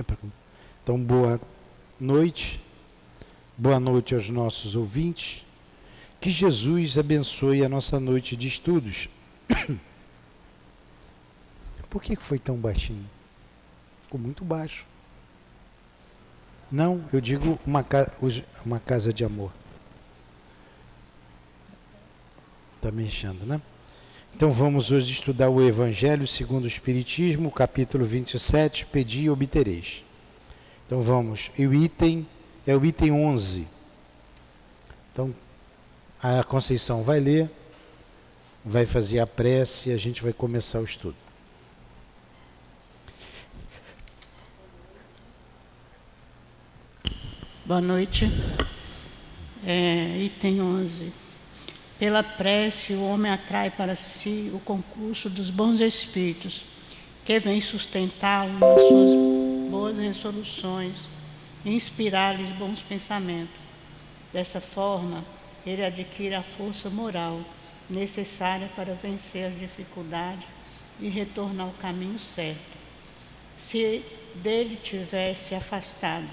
Então, 0.00 1.00
boa 1.02 1.40
noite. 1.98 2.60
Boa 3.56 3.80
noite 3.80 4.14
aos 4.14 4.30
nossos 4.30 4.76
ouvintes. 4.76 5.44
Que 6.20 6.30
Jesus 6.30 6.96
abençoe 6.96 7.64
a 7.64 7.68
nossa 7.68 7.98
noite 7.98 8.36
de 8.36 8.46
estudos. 8.46 9.08
Por 11.90 12.00
que 12.00 12.14
foi 12.16 12.38
tão 12.38 12.56
baixinho? 12.56 13.04
Ficou 14.02 14.20
muito 14.20 14.44
baixo. 14.44 14.86
Não, 16.70 17.04
eu 17.12 17.20
digo 17.20 17.58
uma, 17.66 17.84
uma 18.64 18.78
casa 18.78 19.12
de 19.12 19.24
amor. 19.24 19.50
Está 22.76 22.92
mexendo, 22.92 23.44
né? 23.44 23.60
Então 24.34 24.52
vamos 24.52 24.90
hoje 24.90 25.12
estudar 25.12 25.50
o 25.50 25.60
Evangelho 25.62 26.26
segundo 26.26 26.64
o 26.64 26.68
Espiritismo, 26.68 27.50
capítulo 27.50 28.04
27, 28.04 28.86
Pedi 28.86 29.22
e 29.22 29.30
obtereis. 29.30 30.04
Então 30.86 31.02
vamos, 31.02 31.50
e 31.58 31.66
o 31.66 31.74
item 31.74 32.26
é 32.66 32.76
o 32.76 32.84
item 32.84 33.12
11. 33.12 33.66
Então 35.12 35.34
a 36.22 36.42
Conceição 36.44 37.02
vai 37.02 37.20
ler, 37.20 37.50
vai 38.64 38.86
fazer 38.86 39.20
a 39.20 39.26
prece 39.26 39.90
e 39.90 39.92
a 39.92 39.96
gente 39.96 40.22
vai 40.22 40.32
começar 40.32 40.80
o 40.80 40.84
estudo. 40.84 41.16
Boa 47.68 47.82
noite. 47.82 48.24
É, 49.66 50.16
item 50.18 50.62
11. 50.62 51.12
Pela 51.98 52.22
prece, 52.22 52.92
o 52.92 53.02
homem 53.02 53.30
atrai 53.30 53.70
para 53.70 53.96
si 53.96 54.52
o 54.54 54.60
concurso 54.60 55.28
dos 55.28 55.50
bons 55.50 55.80
espíritos, 55.80 56.64
que 57.24 57.40
vem 57.40 57.60
sustentá-lo 57.60 58.52
nas 58.52 58.80
suas 58.82 59.68
boas 59.68 59.98
resoluções 59.98 61.08
e 61.64 61.74
inspirar-lhes 61.74 62.50
bons 62.50 62.80
pensamentos. 62.80 63.56
Dessa 64.32 64.60
forma, 64.60 65.24
ele 65.66 65.84
adquire 65.84 66.36
a 66.36 66.42
força 66.42 66.88
moral 66.88 67.40
necessária 67.90 68.70
para 68.76 68.94
vencer 68.94 69.46
as 69.46 69.58
dificuldades 69.58 70.46
e 71.00 71.08
retornar 71.08 71.66
ao 71.66 71.72
caminho 71.72 72.18
certo. 72.18 72.78
Se 73.56 74.04
dele 74.36 74.78
tivesse 74.80 75.52
afastado, 75.52 76.28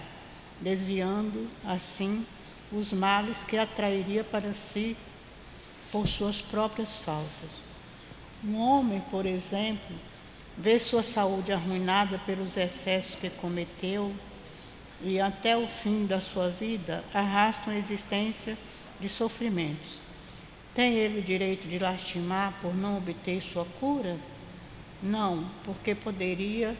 desviando 0.62 1.50
assim 1.66 2.24
os 2.72 2.94
males 2.94 3.44
que 3.44 3.58
atrairia 3.58 4.24
para 4.24 4.54
si 4.54 4.96
por 5.96 6.10
suas 6.10 6.42
próprias 6.42 6.98
faltas. 6.98 7.52
Um 8.44 8.58
homem, 8.58 9.00
por 9.10 9.26
exemplo, 9.26 9.96
vê 10.58 10.78
sua 10.78 11.02
saúde 11.02 11.54
arruinada 11.54 12.20
pelos 12.26 12.58
excessos 12.58 13.16
que 13.16 13.30
cometeu 13.30 14.14
e 15.02 15.22
até 15.22 15.56
o 15.56 15.66
fim 15.66 16.06
da 16.06 16.20
sua 16.20 16.50
vida 16.50 17.02
arrasta 17.14 17.70
uma 17.70 17.80
existência 17.80 18.58
de 19.00 19.08
sofrimentos. 19.08 20.02
Tem 20.74 20.96
ele 20.96 21.20
o 21.20 21.24
direito 21.24 21.66
de 21.66 21.80
lastimar 21.80 22.54
por 22.62 22.76
não 22.76 22.98
obter 22.98 23.42
sua 23.42 23.66
cura? 23.80 24.18
Não, 25.02 25.50
porque 25.64 25.96
poderia 25.96 26.76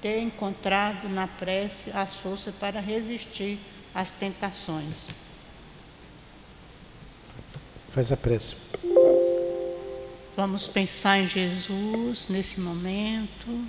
ter 0.00 0.20
encontrado 0.20 1.08
na 1.08 1.26
prece 1.26 1.90
as 1.90 2.14
forças 2.14 2.54
para 2.54 2.78
resistir 2.78 3.58
às 3.92 4.12
tentações. 4.12 5.08
Faz 7.90 8.12
a 8.12 8.16
prece. 8.16 8.54
Vamos 10.36 10.68
pensar 10.68 11.18
em 11.18 11.26
Jesus 11.26 12.28
nesse 12.28 12.60
momento. 12.60 13.66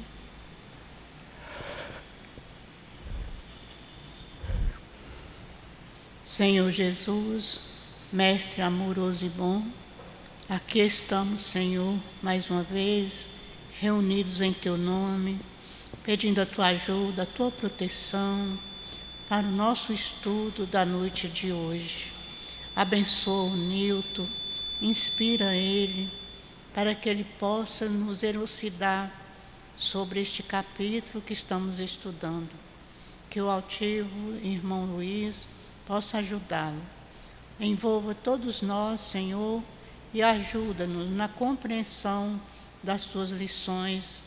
Senhor 6.23 6.71
Jesus, 6.71 7.61
Mestre 8.13 8.61
amoroso 8.61 9.25
e 9.25 9.29
bom, 9.29 9.65
aqui 10.47 10.79
estamos, 10.79 11.41
Senhor, 11.41 11.97
mais 12.21 12.49
uma 12.49 12.61
vez, 12.61 13.31
reunidos 13.79 14.39
em 14.39 14.53
Teu 14.53 14.77
nome, 14.77 15.39
pedindo 16.03 16.39
a 16.41 16.45
Tua 16.45 16.67
ajuda, 16.67 17.23
a 17.23 17.25
Tua 17.25 17.49
proteção 17.49 18.59
para 19.27 19.47
o 19.47 19.51
nosso 19.51 19.91
estudo 19.91 20.67
da 20.67 20.85
noite 20.85 21.27
de 21.27 21.51
hoje. 21.51 22.20
Abençoa 22.75 23.51
o 23.51 23.55
Nilton, 23.55 24.27
inspira 24.81 25.55
ele 25.55 26.11
para 26.73 26.95
que 26.95 27.09
ele 27.09 27.25
possa 27.37 27.89
nos 27.89 28.23
elucidar 28.23 29.11
sobre 29.75 30.21
este 30.21 30.41
capítulo 30.41 31.21
que 31.21 31.33
estamos 31.33 31.79
estudando. 31.79 32.49
Que 33.29 33.41
o 33.41 33.49
altivo 33.49 34.35
irmão 34.41 34.85
Luiz 34.85 35.47
possa 35.85 36.19
ajudá-lo. 36.19 36.81
Envolva 37.59 38.15
todos 38.15 38.61
nós, 38.61 39.01
Senhor, 39.01 39.61
e 40.13 40.23
ajuda-nos 40.23 41.11
na 41.11 41.27
compreensão 41.27 42.39
das 42.81 43.03
tuas 43.03 43.29
lições, 43.29 44.23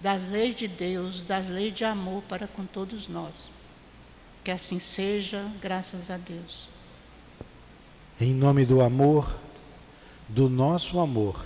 das 0.00 0.28
leis 0.28 0.54
de 0.54 0.68
Deus, 0.68 1.22
das 1.22 1.46
leis 1.48 1.74
de 1.74 1.84
amor 1.84 2.22
para 2.22 2.46
com 2.46 2.64
todos 2.64 3.08
nós. 3.08 3.50
Que 4.44 4.50
assim 4.50 4.78
seja, 4.78 5.50
graças 5.60 6.10
a 6.10 6.16
Deus. 6.16 6.75
Em 8.18 8.32
nome 8.32 8.64
do 8.64 8.80
amor, 8.80 9.38
do 10.26 10.48
nosso 10.48 10.98
amor, 10.98 11.44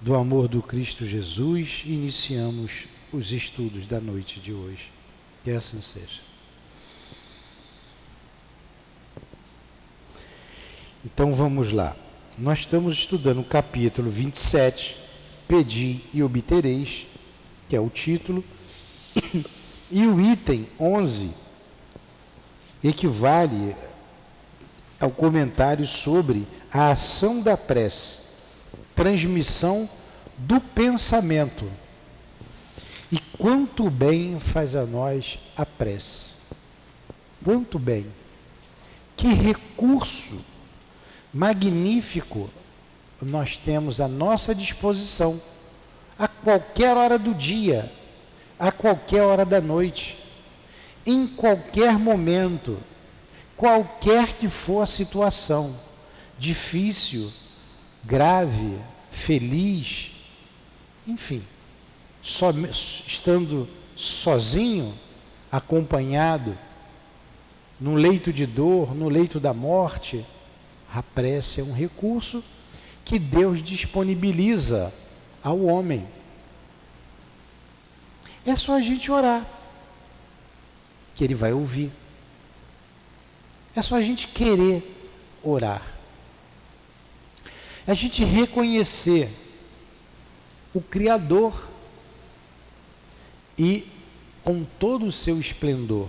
do 0.00 0.14
amor 0.14 0.48
do 0.48 0.62
Cristo 0.62 1.04
Jesus, 1.04 1.82
iniciamos 1.84 2.86
os 3.12 3.30
estudos 3.30 3.86
da 3.86 4.00
noite 4.00 4.40
de 4.40 4.54
hoje. 4.54 4.90
Que 5.44 5.50
assim 5.50 5.82
seja. 5.82 6.22
Então 11.04 11.34
vamos 11.34 11.72
lá. 11.72 11.94
Nós 12.38 12.60
estamos 12.60 12.94
estudando 12.94 13.40
o 13.40 13.44
capítulo 13.44 14.10
27, 14.10 14.96
Pedi 15.46 16.00
e 16.14 16.22
obtereis, 16.22 17.06
que 17.68 17.76
é 17.76 17.80
o 17.80 17.90
título, 17.90 18.42
e 19.92 20.06
o 20.06 20.18
item 20.18 20.66
11 20.78 21.34
equivale 22.82 23.76
ao 25.00 25.10
comentário 25.10 25.86
sobre 25.86 26.46
a 26.70 26.90
ação 26.90 27.40
da 27.40 27.56
prece, 27.56 28.18
transmissão 28.94 29.88
do 30.36 30.60
pensamento. 30.60 31.64
E 33.10 33.18
quanto 33.18 33.90
bem 33.90 34.38
faz 34.38 34.76
a 34.76 34.84
nós 34.84 35.38
a 35.56 35.64
prece. 35.64 36.34
Quanto 37.42 37.78
bem. 37.78 38.06
Que 39.16 39.28
recurso 39.28 40.38
magnífico 41.32 42.50
nós 43.20 43.56
temos 43.56 44.00
à 44.00 44.08
nossa 44.08 44.54
disposição 44.54 45.40
a 46.18 46.28
qualquer 46.28 46.96
hora 46.96 47.18
do 47.18 47.34
dia, 47.34 47.90
a 48.58 48.70
qualquer 48.70 49.22
hora 49.22 49.44
da 49.44 49.60
noite, 49.60 50.18
em 51.04 51.26
qualquer 51.26 51.98
momento 51.98 52.78
qualquer 53.60 54.32
que 54.32 54.48
for 54.48 54.80
a 54.80 54.86
situação, 54.86 55.78
difícil, 56.38 57.30
grave, 58.02 58.78
feliz, 59.10 60.12
enfim, 61.06 61.42
só, 62.22 62.52
estando 63.06 63.68
sozinho, 63.94 64.94
acompanhado, 65.52 66.56
no 67.78 67.96
leito 67.96 68.32
de 68.32 68.46
dor, 68.46 68.94
no 68.94 69.10
leito 69.10 69.38
da 69.38 69.52
morte, 69.52 70.24
a 70.90 71.02
prece 71.02 71.60
é 71.60 71.62
um 71.62 71.74
recurso 71.74 72.42
que 73.04 73.18
Deus 73.18 73.62
disponibiliza 73.62 74.90
ao 75.44 75.60
homem. 75.64 76.08
É 78.46 78.56
só 78.56 78.76
a 78.76 78.80
gente 78.80 79.12
orar, 79.12 79.46
que 81.14 81.22
Ele 81.22 81.34
vai 81.34 81.52
ouvir. 81.52 81.99
É 83.74 83.82
só 83.82 83.96
a 83.96 84.02
gente 84.02 84.28
querer 84.28 84.82
orar. 85.42 85.82
É 87.86 87.92
a 87.92 87.94
gente 87.94 88.24
reconhecer 88.24 89.30
o 90.74 90.80
Criador 90.80 91.68
e 93.58 93.86
com 94.42 94.64
todo 94.64 95.06
o 95.06 95.12
seu 95.12 95.40
esplendor. 95.40 96.08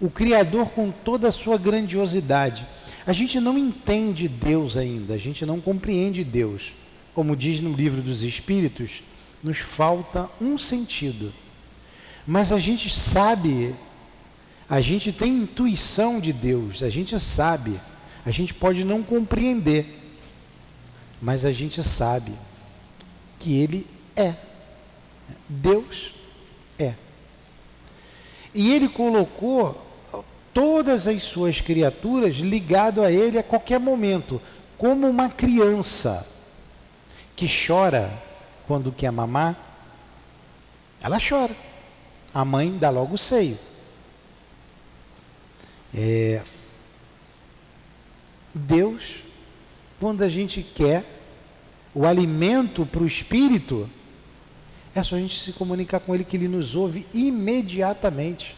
O 0.00 0.10
Criador 0.10 0.70
com 0.70 0.90
toda 0.90 1.28
a 1.28 1.32
sua 1.32 1.56
grandiosidade. 1.56 2.66
A 3.06 3.12
gente 3.12 3.40
não 3.40 3.56
entende 3.58 4.28
Deus 4.28 4.76
ainda, 4.76 5.14
a 5.14 5.18
gente 5.18 5.44
não 5.46 5.60
compreende 5.60 6.24
Deus. 6.24 6.74
Como 7.14 7.36
diz 7.36 7.60
no 7.60 7.72
livro 7.72 8.02
dos 8.02 8.22
Espíritos, 8.22 9.02
nos 9.42 9.58
falta 9.58 10.30
um 10.40 10.56
sentido. 10.56 11.32
Mas 12.26 12.52
a 12.52 12.58
gente 12.58 12.88
sabe 12.88 13.74
a 14.72 14.80
gente 14.80 15.12
tem 15.12 15.36
intuição 15.36 16.18
de 16.18 16.32
Deus, 16.32 16.82
a 16.82 16.88
gente 16.88 17.20
sabe, 17.20 17.78
a 18.24 18.30
gente 18.30 18.54
pode 18.54 18.84
não 18.84 19.02
compreender, 19.02 19.84
mas 21.20 21.44
a 21.44 21.52
gente 21.52 21.82
sabe 21.82 22.32
que 23.38 23.60
Ele 23.60 23.86
é. 24.16 24.34
Deus 25.46 26.14
é. 26.78 26.94
E 28.54 28.72
ele 28.72 28.88
colocou 28.88 29.76
todas 30.54 31.06
as 31.06 31.22
suas 31.22 31.60
criaturas 31.60 32.36
ligado 32.36 33.02
a 33.02 33.12
ele 33.12 33.38
a 33.38 33.42
qualquer 33.42 33.78
momento, 33.78 34.40
como 34.78 35.06
uma 35.06 35.28
criança 35.28 36.26
que 37.36 37.46
chora 37.46 38.10
quando 38.66 38.90
quer 38.90 39.12
mamar, 39.12 39.54
ela 41.02 41.18
chora. 41.20 41.54
A 42.32 42.42
mãe 42.42 42.74
dá 42.78 42.88
logo 42.88 43.16
o 43.16 43.18
seio. 43.18 43.58
É, 45.94 46.42
Deus, 48.54 49.16
quando 50.00 50.22
a 50.22 50.28
gente 50.28 50.62
quer 50.62 51.04
o 51.94 52.06
alimento 52.06 52.86
para 52.86 53.02
o 53.02 53.06
espírito, 53.06 53.88
é 54.94 55.02
só 55.02 55.16
a 55.16 55.18
gente 55.18 55.38
se 55.38 55.52
comunicar 55.52 56.00
com 56.00 56.14
Ele 56.14 56.24
que 56.24 56.36
Ele 56.36 56.48
nos 56.48 56.74
ouve 56.74 57.06
imediatamente. 57.12 58.56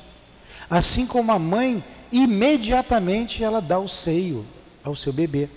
Assim 0.69 1.07
como 1.07 1.33
a 1.33 1.39
mãe, 1.39 1.85
imediatamente 2.11 3.43
ela 3.43 3.61
dá 3.61 3.79
o 3.79 3.89
seio 3.89 4.47
ao 4.83 4.97
seu 4.97 5.13
bebê. 5.13 5.49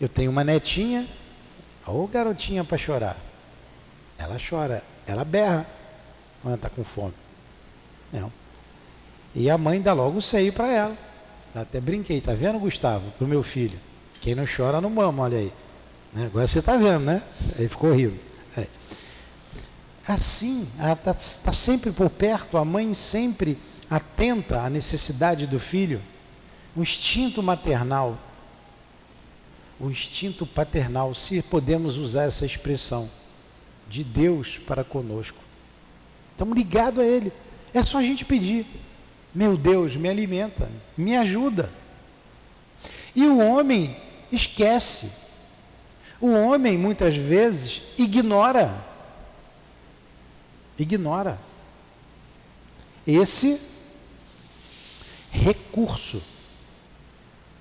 Eu 0.00 0.08
tenho 0.08 0.30
uma 0.30 0.44
netinha, 0.44 1.08
ou 1.86 2.06
garotinha 2.06 2.64
para 2.64 2.78
chorar. 2.78 3.16
Ela 4.18 4.36
chora, 4.38 4.82
ela 5.06 5.24
berra 5.24 5.66
quando 6.42 6.56
está 6.56 6.68
com 6.68 6.84
fome. 6.84 7.14
Não. 8.12 8.41
E 9.34 9.48
a 9.48 9.56
mãe 9.56 9.80
dá 9.80 9.92
logo 9.92 10.18
o 10.18 10.22
seio 10.22 10.52
para 10.52 10.70
ela. 10.70 10.96
Até 11.54 11.80
brinquei, 11.80 12.20
tá 12.20 12.34
vendo, 12.34 12.58
Gustavo, 12.58 13.10
pro 13.12 13.26
meu 13.26 13.42
filho? 13.42 13.78
Quem 14.20 14.34
não 14.34 14.44
chora 14.44 14.80
não 14.80 14.90
mama, 14.90 15.24
olha 15.24 15.38
aí. 15.38 15.52
Né? 16.12 16.26
Agora 16.26 16.46
você 16.46 16.58
está 16.58 16.76
vendo, 16.76 17.04
né? 17.04 17.22
Aí 17.58 17.68
ficou 17.68 17.92
rindo. 17.92 18.18
É. 18.56 18.66
Assim, 20.06 20.66
está 20.78 21.14
tá 21.14 21.52
sempre 21.52 21.92
por 21.92 22.10
perto, 22.10 22.56
a 22.56 22.64
mãe 22.64 22.92
sempre 22.94 23.58
atenta 23.88 24.60
à 24.60 24.70
necessidade 24.70 25.46
do 25.46 25.58
filho. 25.58 26.00
O 26.74 26.82
instinto 26.82 27.42
maternal, 27.42 28.18
o 29.78 29.90
instinto 29.90 30.46
paternal, 30.46 31.14
se 31.14 31.42
podemos 31.42 31.98
usar 31.98 32.24
essa 32.24 32.46
expressão, 32.46 33.10
de 33.88 34.02
Deus 34.02 34.58
para 34.58 34.82
conosco. 34.82 35.38
Estamos 36.30 36.56
ligados 36.56 37.00
a 37.00 37.06
Ele. 37.06 37.30
É 37.74 37.82
só 37.82 37.98
a 37.98 38.02
gente 38.02 38.24
pedir. 38.24 38.66
Meu 39.34 39.56
Deus, 39.56 39.96
me 39.96 40.08
alimenta, 40.08 40.70
me 40.96 41.16
ajuda. 41.16 41.72
E 43.14 43.26
o 43.26 43.38
homem 43.38 43.96
esquece. 44.30 45.12
O 46.20 46.32
homem 46.32 46.76
muitas 46.76 47.16
vezes 47.16 47.82
ignora. 47.98 48.72
Ignora 50.78 51.38
esse 53.06 53.60
recurso. 55.30 56.22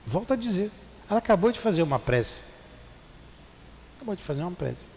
Volto 0.06 0.34
a 0.34 0.36
dizer, 0.36 0.72
ela 1.10 1.20
acabou 1.20 1.52
de 1.52 1.60
fazer 1.60 1.82
uma 1.82 2.00
prece. 2.00 2.44
Acabou 3.96 4.16
de 4.16 4.24
fazer 4.24 4.42
uma 4.42 4.52
prece. 4.52 4.88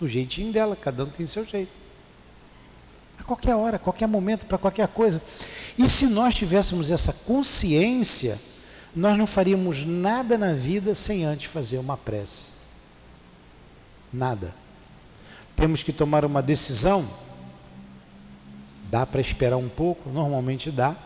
Do 0.00 0.08
jeitinho 0.08 0.52
dela, 0.52 0.76
cada 0.76 1.04
um 1.04 1.10
tem 1.10 1.26
seu 1.26 1.44
jeito. 1.44 1.81
A 3.18 3.24
qualquer 3.24 3.54
hora, 3.54 3.76
a 3.76 3.78
qualquer 3.78 4.06
momento, 4.06 4.46
para 4.46 4.58
qualquer 4.58 4.88
coisa. 4.88 5.22
E 5.78 5.88
se 5.88 6.06
nós 6.06 6.34
tivéssemos 6.34 6.90
essa 6.90 7.12
consciência, 7.12 8.38
nós 8.94 9.16
não 9.16 9.26
faríamos 9.26 9.84
nada 9.84 10.36
na 10.36 10.52
vida 10.52 10.94
sem 10.94 11.24
antes 11.24 11.50
fazer 11.50 11.78
uma 11.78 11.96
prece. 11.96 12.52
Nada. 14.12 14.54
Temos 15.56 15.82
que 15.82 15.92
tomar 15.92 16.24
uma 16.24 16.42
decisão. 16.42 17.08
Dá 18.90 19.06
para 19.06 19.20
esperar 19.20 19.56
um 19.56 19.68
pouco? 19.68 20.10
Normalmente 20.10 20.70
dá. 20.70 20.96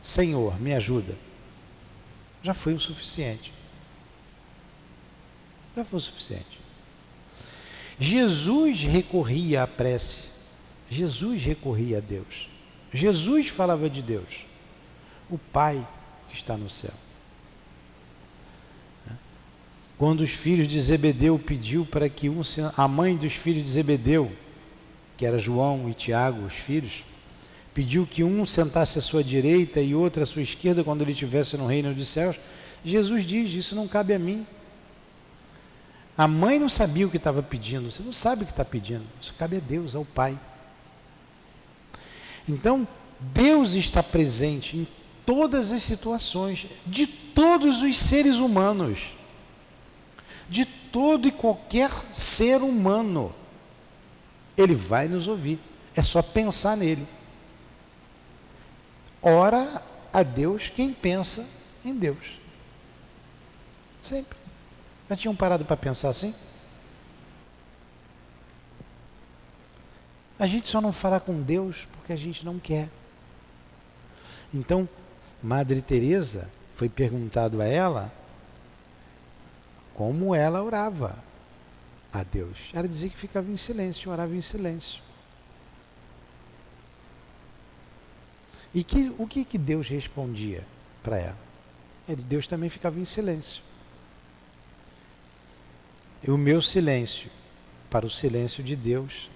Senhor, 0.00 0.60
me 0.60 0.72
ajuda. 0.74 1.16
Já 2.42 2.54
foi 2.54 2.74
o 2.74 2.78
suficiente. 2.78 3.52
Já 5.76 5.84
foi 5.84 5.96
o 5.98 6.02
suficiente. 6.02 6.60
Jesus 7.98 8.82
recorria 8.82 9.64
à 9.64 9.66
prece. 9.66 10.27
Jesus 10.90 11.42
recorria 11.44 11.98
a 11.98 12.00
Deus. 12.00 12.48
Jesus 12.92 13.48
falava 13.48 13.88
de 13.90 14.02
Deus. 14.02 14.46
O 15.30 15.38
Pai 15.38 15.86
que 16.28 16.36
está 16.36 16.56
no 16.56 16.68
céu. 16.68 16.92
Quando 19.98 20.20
os 20.20 20.30
filhos 20.30 20.68
de 20.68 20.80
Zebedeu 20.80 21.38
pediu 21.38 21.84
para 21.84 22.08
que 22.08 22.28
um, 22.28 22.40
a 22.76 22.86
mãe 22.86 23.16
dos 23.16 23.32
filhos 23.32 23.64
de 23.64 23.70
Zebedeu, 23.70 24.30
que 25.16 25.26
era 25.26 25.36
João 25.36 25.90
e 25.90 25.94
Tiago, 25.94 26.46
os 26.46 26.52
filhos, 26.52 27.04
pediu 27.74 28.06
que 28.06 28.22
um 28.22 28.46
sentasse 28.46 28.98
à 28.98 29.02
sua 29.02 29.24
direita 29.24 29.80
e 29.80 29.96
outro 29.96 30.22
à 30.22 30.26
sua 30.26 30.42
esquerda 30.42 30.84
quando 30.84 31.02
ele 31.02 31.10
estivesse 31.10 31.56
no 31.56 31.66
reino 31.66 31.92
dos 31.92 32.06
céus, 32.06 32.36
Jesus 32.84 33.26
diz: 33.26 33.52
Isso 33.52 33.74
não 33.74 33.88
cabe 33.88 34.14
a 34.14 34.18
mim. 34.20 34.46
A 36.16 36.28
mãe 36.28 36.60
não 36.60 36.68
sabia 36.68 37.06
o 37.06 37.10
que 37.10 37.16
estava 37.16 37.42
pedindo, 37.42 37.90
você 37.90 38.02
não 38.02 38.12
sabe 38.12 38.42
o 38.42 38.46
que 38.46 38.52
está 38.52 38.64
pedindo, 38.64 39.04
isso 39.20 39.34
cabe 39.34 39.56
a 39.56 39.60
Deus, 39.60 39.96
ao 39.96 40.04
Pai. 40.04 40.38
Então, 42.48 42.86
Deus 43.20 43.74
está 43.74 44.02
presente 44.02 44.76
em 44.76 44.88
todas 45.26 45.72
as 45.72 45.82
situações, 45.82 46.66
de 46.86 47.06
todos 47.06 47.82
os 47.82 47.98
seres 47.98 48.36
humanos 48.36 49.18
de 50.48 50.64
todo 50.64 51.28
e 51.28 51.30
qualquer 51.30 51.90
ser 52.12 52.62
humano. 52.62 53.34
Ele 54.56 54.74
vai 54.74 55.06
nos 55.06 55.28
ouvir. 55.28 55.58
É 55.94 56.02
só 56.02 56.22
pensar 56.22 56.76
nele. 56.76 57.06
Ora 59.20 59.82
a 60.12 60.22
Deus 60.22 60.68
quem 60.68 60.92
pensa 60.92 61.46
em 61.84 61.94
Deus. 61.94 62.38
Sempre. 64.02 64.38
Já 65.10 65.16
tinham 65.16 65.36
parado 65.36 65.64
para 65.64 65.76
pensar 65.76 66.08
assim? 66.08 66.34
A 70.38 70.46
gente 70.46 70.68
só 70.68 70.80
não 70.80 70.92
fala 70.92 71.18
com 71.18 71.42
Deus 71.42 71.88
porque 71.92 72.12
a 72.12 72.16
gente 72.16 72.44
não 72.44 72.58
quer. 72.58 72.88
Então, 74.54 74.88
Madre 75.42 75.82
Teresa 75.82 76.48
foi 76.74 76.88
perguntado 76.88 77.60
a 77.60 77.66
ela 77.66 78.12
como 79.94 80.34
ela 80.34 80.62
orava 80.62 81.18
a 82.12 82.22
Deus. 82.22 82.70
Ela 82.72 82.86
dizia 82.86 83.08
que 83.08 83.16
ficava 83.16 83.50
em 83.50 83.56
silêncio, 83.56 84.10
orava 84.10 84.34
em 84.34 84.40
silêncio. 84.40 85.02
E 88.72 88.84
que, 88.84 89.12
o 89.18 89.26
que, 89.26 89.44
que 89.44 89.58
Deus 89.58 89.88
respondia 89.88 90.64
para 91.02 91.18
ela? 91.18 91.38
Ele, 92.08 92.22
Deus 92.22 92.46
também 92.46 92.68
ficava 92.70 93.00
em 93.00 93.04
silêncio. 93.04 93.62
E 96.22 96.30
o 96.30 96.38
meu 96.38 96.60
silêncio 96.60 97.30
para 97.90 98.06
o 98.06 98.10
silêncio 98.10 98.62
de 98.62 98.76
Deus, 98.76 99.30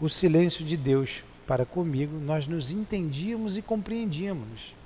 o 0.00 0.08
silêncio 0.08 0.64
de 0.64 0.76
Deus 0.76 1.22
para 1.46 1.64
comigo, 1.64 2.18
nós 2.18 2.46
nos 2.46 2.70
entendíamos 2.70 3.56
e 3.56 3.62
compreendíamos. 3.62 4.78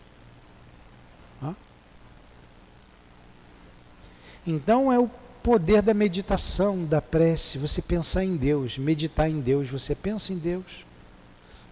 Então 4.46 4.92
é 4.92 4.98
o 4.98 5.08
poder 5.42 5.82
da 5.82 5.94
meditação, 5.94 6.84
da 6.84 7.00
prece, 7.00 7.58
você 7.58 7.80
pensar 7.80 8.24
em 8.24 8.36
Deus, 8.36 8.76
meditar 8.76 9.30
em 9.30 9.40
Deus, 9.40 9.68
você 9.68 9.94
pensa 9.94 10.32
em 10.32 10.38
Deus. 10.38 10.84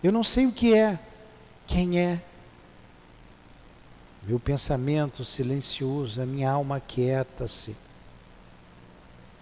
Eu 0.03 0.13
não 0.13 0.23
sei 0.23 0.47
o 0.47 0.53
que 0.53 0.75
é, 0.75 0.99
quem 1.67 1.99
é. 1.99 2.21
Meu 4.23 4.39
pensamento 4.39 5.25
silencioso, 5.25 6.21
a 6.21 6.27
minha 6.27 6.51
alma 6.51 6.79
quieta-se. 6.79 7.77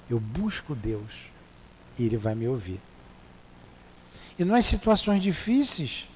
Eu 0.08 0.18
busco 0.18 0.74
Deus 0.74 1.26
e 1.98 2.06
Ele 2.06 2.16
vai 2.16 2.34
me 2.34 2.48
ouvir. 2.48 2.80
E 4.38 4.44
nas 4.44 4.64
situações 4.66 5.22
difíceis, 5.22 6.06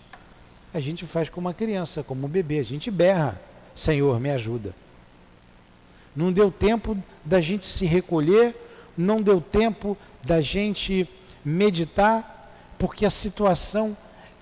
a 0.73 0.79
gente 0.79 1.05
faz 1.05 1.29
como 1.29 1.49
uma 1.49 1.55
criança, 1.55 2.03
como 2.03 2.27
um 2.27 2.31
bebê, 2.31 2.61
a 2.61 2.65
gente 2.65 2.91
berra: 2.91 3.41
Senhor, 3.75 4.21
me 4.21 4.31
ajuda. 4.31 4.75
Não 6.15 6.33
deu 6.33 6.51
tempo 6.51 6.97
da 7.25 7.41
gente 7.41 7.65
se 7.65 7.85
recolher, 7.87 8.55
não 8.97 9.21
deu 9.21 9.41
tempo 9.41 9.97
da 10.23 10.41
gente 10.41 11.09
meditar, 11.45 12.53
porque 12.79 13.05
a 13.05 13.11
situação 13.11 13.97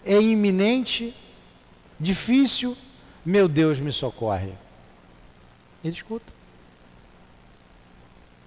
é 0.05 0.21
iminente, 0.21 1.15
difícil. 1.99 2.77
Meu 3.25 3.49
Deus, 3.49 3.79
me 3.79 3.93
socorre. 3.93 4.53
Ele 5.83 5.95
escuta. 5.95 6.33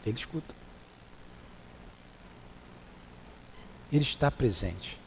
Ele 0.05 0.17
escuta. 0.17 0.55
Ele 3.91 4.03
está 4.03 4.29
presente. 4.29 5.02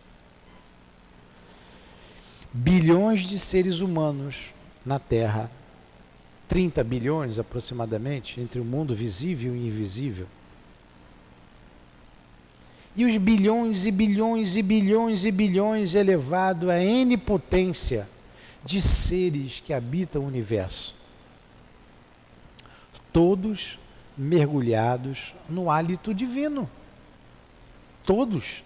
Bilhões 2.58 3.20
de 3.20 3.38
seres 3.38 3.80
humanos 3.80 4.54
na 4.84 4.98
Terra 4.98 5.50
30 6.48 6.82
bilhões 6.82 7.38
aproximadamente 7.38 8.40
entre 8.40 8.58
o 8.58 8.64
mundo 8.64 8.94
visível 8.94 9.54
e 9.54 9.66
invisível. 9.66 10.26
E 12.96 13.04
os 13.04 13.14
bilhões 13.18 13.84
e 13.84 13.90
bilhões 13.90 14.56
e 14.56 14.62
bilhões 14.62 15.26
e 15.26 15.30
bilhões 15.30 15.94
elevado 15.94 16.70
a 16.70 16.82
N 16.82 17.18
potência 17.18 18.08
de 18.64 18.80
seres 18.80 19.60
que 19.60 19.74
habitam 19.74 20.22
o 20.22 20.26
universo. 20.26 20.96
Todos 23.12 23.78
mergulhados 24.16 25.34
no 25.46 25.70
hálito 25.70 26.14
divino. 26.14 26.70
Todos. 28.02 28.64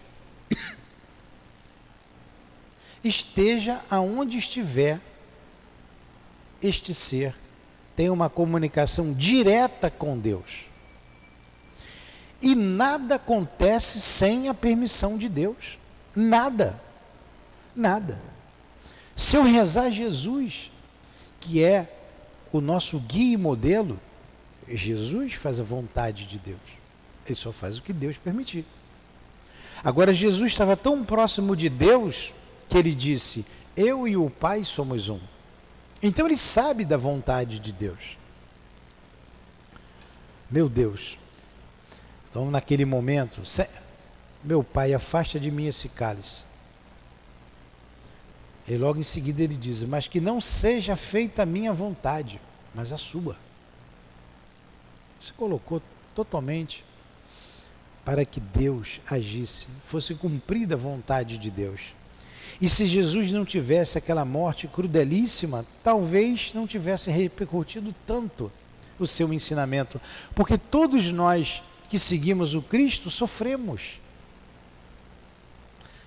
Esteja 3.02 3.80
aonde 3.90 4.36
estiver, 4.36 5.00
este 6.62 6.92
ser 6.92 7.34
tem 7.96 8.10
uma 8.10 8.28
comunicação 8.28 9.12
direta 9.12 9.90
com 9.90 10.18
Deus. 10.18 10.64
E 12.42 12.54
nada 12.54 13.16
acontece 13.16 14.00
sem 14.00 14.48
a 14.48 14.54
permissão 14.54 15.18
de 15.18 15.28
Deus. 15.28 15.78
Nada. 16.14 16.80
Nada. 17.74 18.20
Se 19.14 19.36
eu 19.36 19.42
rezar 19.42 19.90
Jesus, 19.90 20.70
que 21.38 21.62
é 21.62 21.90
o 22.52 22.60
nosso 22.60 22.98
guia 22.98 23.34
e 23.34 23.36
modelo, 23.36 24.00
Jesus 24.66 25.34
faz 25.34 25.60
a 25.60 25.62
vontade 25.62 26.26
de 26.26 26.38
Deus. 26.38 26.58
Ele 27.26 27.34
só 27.34 27.52
faz 27.52 27.78
o 27.78 27.82
que 27.82 27.92
Deus 27.92 28.16
permitir. 28.16 28.64
Agora, 29.84 30.12
Jesus 30.12 30.52
estava 30.52 30.76
tão 30.76 31.04
próximo 31.04 31.54
de 31.54 31.68
Deus 31.68 32.32
que 32.70 32.78
ele 32.78 32.94
disse: 32.94 33.44
Eu 33.76 34.06
e 34.06 34.16
o 34.16 34.30
Pai 34.30 34.64
somos 34.64 35.08
um. 35.08 35.20
Então 36.02 36.24
ele 36.26 36.36
sabe 36.36 36.84
da 36.84 36.96
vontade 36.96 37.58
de 37.58 37.72
Deus. 37.72 38.16
Meu 40.50 40.68
Deus. 40.68 41.18
Então, 42.28 42.50
naquele 42.50 42.84
momento, 42.84 43.42
meu 44.42 44.62
Pai, 44.62 44.94
afasta 44.94 45.38
de 45.38 45.50
mim 45.50 45.66
esse 45.66 45.88
cálice. 45.88 46.44
E 48.68 48.76
logo 48.76 49.00
em 49.00 49.02
seguida 49.02 49.42
ele 49.42 49.56
diz: 49.56 49.82
Mas 49.82 50.06
que 50.06 50.20
não 50.20 50.40
seja 50.40 50.94
feita 50.94 51.42
a 51.42 51.46
minha 51.46 51.72
vontade, 51.72 52.40
mas 52.72 52.92
a 52.92 52.96
sua. 52.96 53.36
Se 55.18 55.32
colocou 55.32 55.82
totalmente 56.14 56.84
para 58.04 58.24
que 58.24 58.40
Deus 58.40 59.00
agisse, 59.06 59.66
fosse 59.84 60.14
cumprida 60.14 60.74
a 60.76 60.78
vontade 60.78 61.36
de 61.36 61.50
Deus. 61.50 61.94
E 62.60 62.68
se 62.68 62.84
Jesus 62.84 63.32
não 63.32 63.44
tivesse 63.44 63.96
aquela 63.96 64.24
morte 64.24 64.68
crudelíssima, 64.68 65.64
talvez 65.82 66.52
não 66.54 66.66
tivesse 66.66 67.10
repercutido 67.10 67.94
tanto 68.06 68.52
o 68.98 69.06
seu 69.06 69.32
ensinamento, 69.32 70.00
porque 70.34 70.58
todos 70.58 71.10
nós 71.10 71.62
que 71.88 71.98
seguimos 71.98 72.54
o 72.54 72.60
Cristo 72.60 73.10
sofremos. 73.10 73.98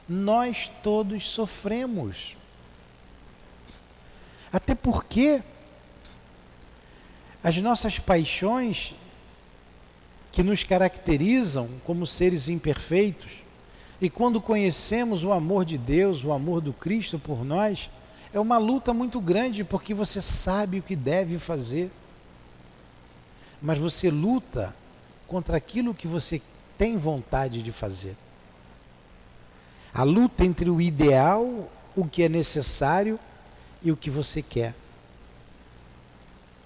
Nós 0.07 0.69
todos 0.83 1.25
sofremos. 1.27 2.37
Até 4.51 4.75
porque 4.75 5.41
as 7.43 7.57
nossas 7.57 7.99
paixões 7.99 8.93
que 10.31 10.41
nos 10.41 10.63
caracterizam 10.63 11.69
como 11.83 12.07
seres 12.07 12.47
imperfeitos, 12.47 13.42
e 14.03 14.09
quando 14.09 14.41
conhecemos 14.41 15.23
o 15.23 15.31
amor 15.31 15.63
de 15.63 15.77
Deus, 15.77 16.25
o 16.25 16.33
amor 16.33 16.59
do 16.59 16.73
Cristo 16.73 17.17
por 17.17 17.45
nós, 17.45 17.89
é 18.33 18.39
uma 18.39 18.57
luta 18.57 18.93
muito 18.93 19.21
grande 19.21 19.63
porque 19.63 19.93
você 19.93 20.21
sabe 20.21 20.79
o 20.79 20.83
que 20.83 20.93
deve 20.93 21.39
fazer. 21.39 21.89
Mas 23.61 23.77
você 23.77 24.11
luta 24.11 24.75
contra 25.25 25.55
aquilo 25.55 25.93
que 25.93 26.05
você 26.05 26.41
tem 26.77 26.97
vontade 26.97 27.63
de 27.63 27.71
fazer. 27.71 28.17
A 29.93 30.03
luta 30.03 30.43
entre 30.43 30.69
o 30.69 30.81
ideal, 30.81 31.71
o 31.95 32.05
que 32.05 32.23
é 32.23 32.27
necessário 32.27 33.17
e 33.81 33.89
o 33.89 33.95
que 33.95 34.09
você 34.09 34.41
quer. 34.41 34.75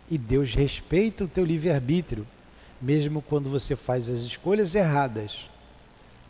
E 0.10 0.17
Deus 0.17 0.56
respeita 0.56 1.24
o 1.24 1.27
teu 1.27 1.46
livre-arbítrio, 1.46 2.25
mesmo 2.82 3.22
quando 3.22 3.48
você 3.48 3.75
faz 3.75 4.10
as 4.10 4.22
escolhas 4.22 4.74
erradas, 4.74 5.48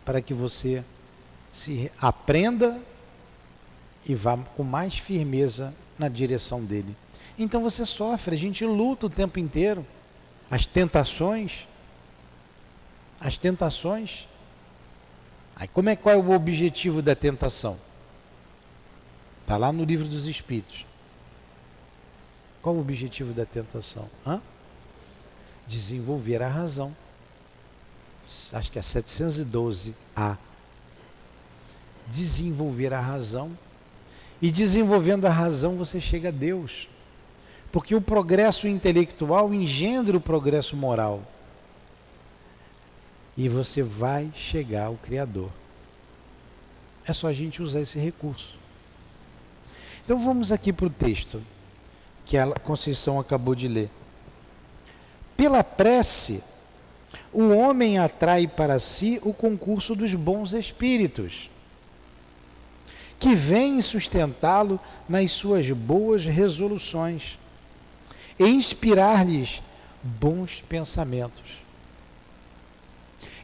para 0.03 0.21
que 0.21 0.33
você 0.33 0.83
se 1.51 1.91
aprenda 1.99 2.79
e 4.05 4.15
vá 4.15 4.37
com 4.37 4.63
mais 4.63 4.97
firmeza 4.97 5.73
na 5.97 6.07
direção 6.07 6.63
dele. 6.63 6.95
Então 7.37 7.61
você 7.61 7.85
sofre, 7.85 8.35
a 8.35 8.37
gente 8.37 8.65
luta 8.65 9.07
o 9.07 9.09
tempo 9.09 9.39
inteiro. 9.39 9.85
As 10.49 10.65
tentações, 10.65 11.67
as 13.19 13.37
tentações. 13.37 14.27
Aí 15.55 15.67
como 15.67 15.89
é 15.89 15.95
qual 15.95 16.15
é 16.15 16.17
o 16.17 16.31
objetivo 16.31 17.01
da 17.01 17.15
tentação? 17.15 17.77
Está 19.41 19.57
lá 19.57 19.71
no 19.71 19.83
livro 19.83 20.07
dos 20.07 20.27
Espíritos. 20.27 20.85
Qual 22.61 22.75
o 22.75 22.79
objetivo 22.79 23.33
da 23.33 23.45
tentação? 23.45 24.09
Hã? 24.25 24.41
Desenvolver 25.65 26.41
a 26.41 26.47
razão. 26.47 26.95
Acho 28.51 28.71
que 28.71 28.79
é 28.79 28.81
712A 28.81 30.37
desenvolver 32.09 32.93
a 32.93 32.99
razão. 32.99 33.51
E 34.41 34.51
desenvolvendo 34.51 35.25
a 35.25 35.31
razão 35.31 35.77
você 35.77 35.99
chega 35.99 36.29
a 36.29 36.31
Deus. 36.31 36.87
Porque 37.71 37.95
o 37.95 38.01
progresso 38.01 38.67
intelectual 38.67 39.53
engendra 39.53 40.15
o 40.15 40.21
progresso 40.21 40.75
moral. 40.75 41.21
E 43.35 43.49
você 43.49 43.83
vai 43.83 44.31
chegar 44.33 44.85
ao 44.85 44.95
Criador. 44.95 45.49
É 47.05 47.13
só 47.13 47.27
a 47.27 47.33
gente 47.33 47.61
usar 47.61 47.81
esse 47.81 47.99
recurso. 47.99 48.57
Então 50.03 50.17
vamos 50.17 50.51
aqui 50.51 50.71
para 50.71 50.87
o 50.87 50.89
texto 50.89 51.41
que 52.25 52.37
a 52.37 52.47
Conceição 52.51 53.19
acabou 53.19 53.55
de 53.55 53.67
ler. 53.67 53.89
Pela 55.35 55.63
prece, 55.63 56.43
o 57.31 57.49
homem 57.49 57.99
atrai 57.99 58.47
para 58.47 58.79
si 58.79 59.19
o 59.23 59.33
concurso 59.33 59.95
dos 59.95 60.13
bons 60.15 60.53
espíritos 60.53 61.49
que 63.19 63.33
vêm 63.33 63.81
sustentá-lo 63.81 64.79
nas 65.09 65.31
suas 65.31 65.69
boas 65.71 66.25
resoluções 66.25 67.37
e 68.39 68.45
inspirar-lhes 68.45 69.61
bons 70.03 70.63
pensamentos. 70.67 71.67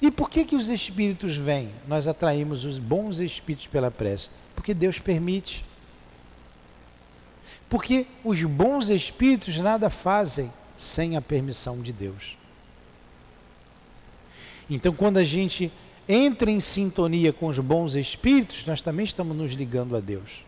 E 0.01 0.12
por 0.12 0.30
que 0.30 0.46
que 0.46 0.56
os 0.56 0.70
espíritos 0.70 1.36
vêm? 1.36 1.72
Nós 1.88 2.08
atraímos 2.08 2.65
os 2.65 2.77
bons 2.77 3.20
espíritos 3.20 3.68
pela 3.68 3.89
prece, 3.89 4.30
porque 4.53 4.74
Deus 4.74 5.00
permite. 5.00 5.63
Porque 7.70 8.06
os 8.24 8.44
bons 8.44 8.89
espíritos 8.89 9.58
nada 9.58 9.89
fazem 9.89 10.51
sem 10.75 11.15
a 11.15 11.22
permissão 11.22 11.82
de 11.82 11.94
Deus. 11.94 12.38
Então, 14.70 14.94
quando 14.94 15.18
a 15.18 15.24
gente 15.24 15.72
entra 16.08 16.52
em 16.52 16.60
sintonia 16.60 17.32
com 17.32 17.48
os 17.48 17.60
bons 17.60 17.96
espíritos, 17.96 18.66
nós 18.66 18.82
também 18.82 19.06
estamos 19.06 19.36
nos 19.36 19.54
ligando 19.54 19.96
a 19.96 20.00
Deus. 20.00 20.44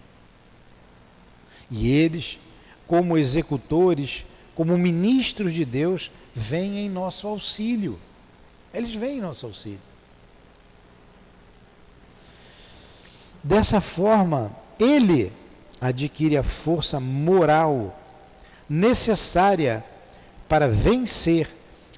E 1.70 1.92
eles, 1.92 2.40
como 2.86 3.18
executores, 3.18 4.26
como 4.54 4.78
ministros 4.78 5.54
de 5.54 5.66
Deus, 5.66 6.12
vêm 6.34 6.80
em 6.80 6.90
nosso 6.90 7.28
auxílio. 7.28 8.00
Eles 8.74 8.94
vêm 8.94 9.18
em 9.18 9.22
nosso 9.22 9.46
auxílio. 9.46 9.80
Dessa 13.44 13.80
forma, 13.80 14.52
ele 14.80 15.32
adquire 15.80 16.36
a 16.38 16.44
força 16.44 17.00
moral 17.00 17.98
necessária 18.68 19.86
para 20.48 20.68
vencer 20.68 21.48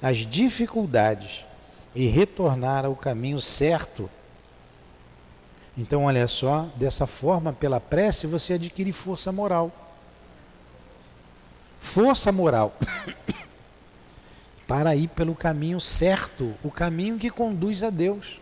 as 0.00 0.18
dificuldades 0.18 1.44
e 1.94 2.06
retornar 2.06 2.84
ao 2.84 2.94
caminho 2.94 3.40
certo. 3.40 4.10
Então, 5.76 6.04
olha 6.04 6.26
só, 6.26 6.68
dessa 6.76 7.06
forma, 7.06 7.52
pela 7.52 7.80
prece, 7.80 8.26
você 8.26 8.54
adquire 8.54 8.92
força 8.92 9.30
moral. 9.30 9.70
Força 11.78 12.32
moral 12.32 12.74
para 14.66 14.94
ir 14.96 15.08
pelo 15.08 15.34
caminho 15.34 15.80
certo, 15.80 16.54
o 16.62 16.70
caminho 16.70 17.18
que 17.18 17.30
conduz 17.30 17.82
a 17.82 17.90
Deus. 17.90 18.40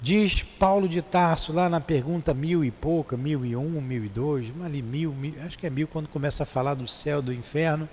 Diz 0.00 0.42
Paulo 0.42 0.88
de 0.88 1.02
Tarso 1.02 1.52
lá 1.52 1.68
na 1.68 1.80
pergunta 1.80 2.32
mil 2.32 2.64
e 2.64 2.70
pouca, 2.70 3.16
mil 3.16 3.44
e 3.44 3.56
um, 3.56 3.80
mil 3.80 4.04
e 4.04 4.08
dois, 4.08 4.46
ali 4.62 4.80
mil, 4.80 5.12
mil, 5.12 5.34
acho 5.44 5.58
que 5.58 5.66
é 5.66 5.70
mil 5.70 5.88
quando 5.88 6.06
começa 6.06 6.44
a 6.44 6.46
falar 6.46 6.74
do 6.74 6.86
céu, 6.86 7.20
do 7.20 7.32
inferno. 7.32 7.88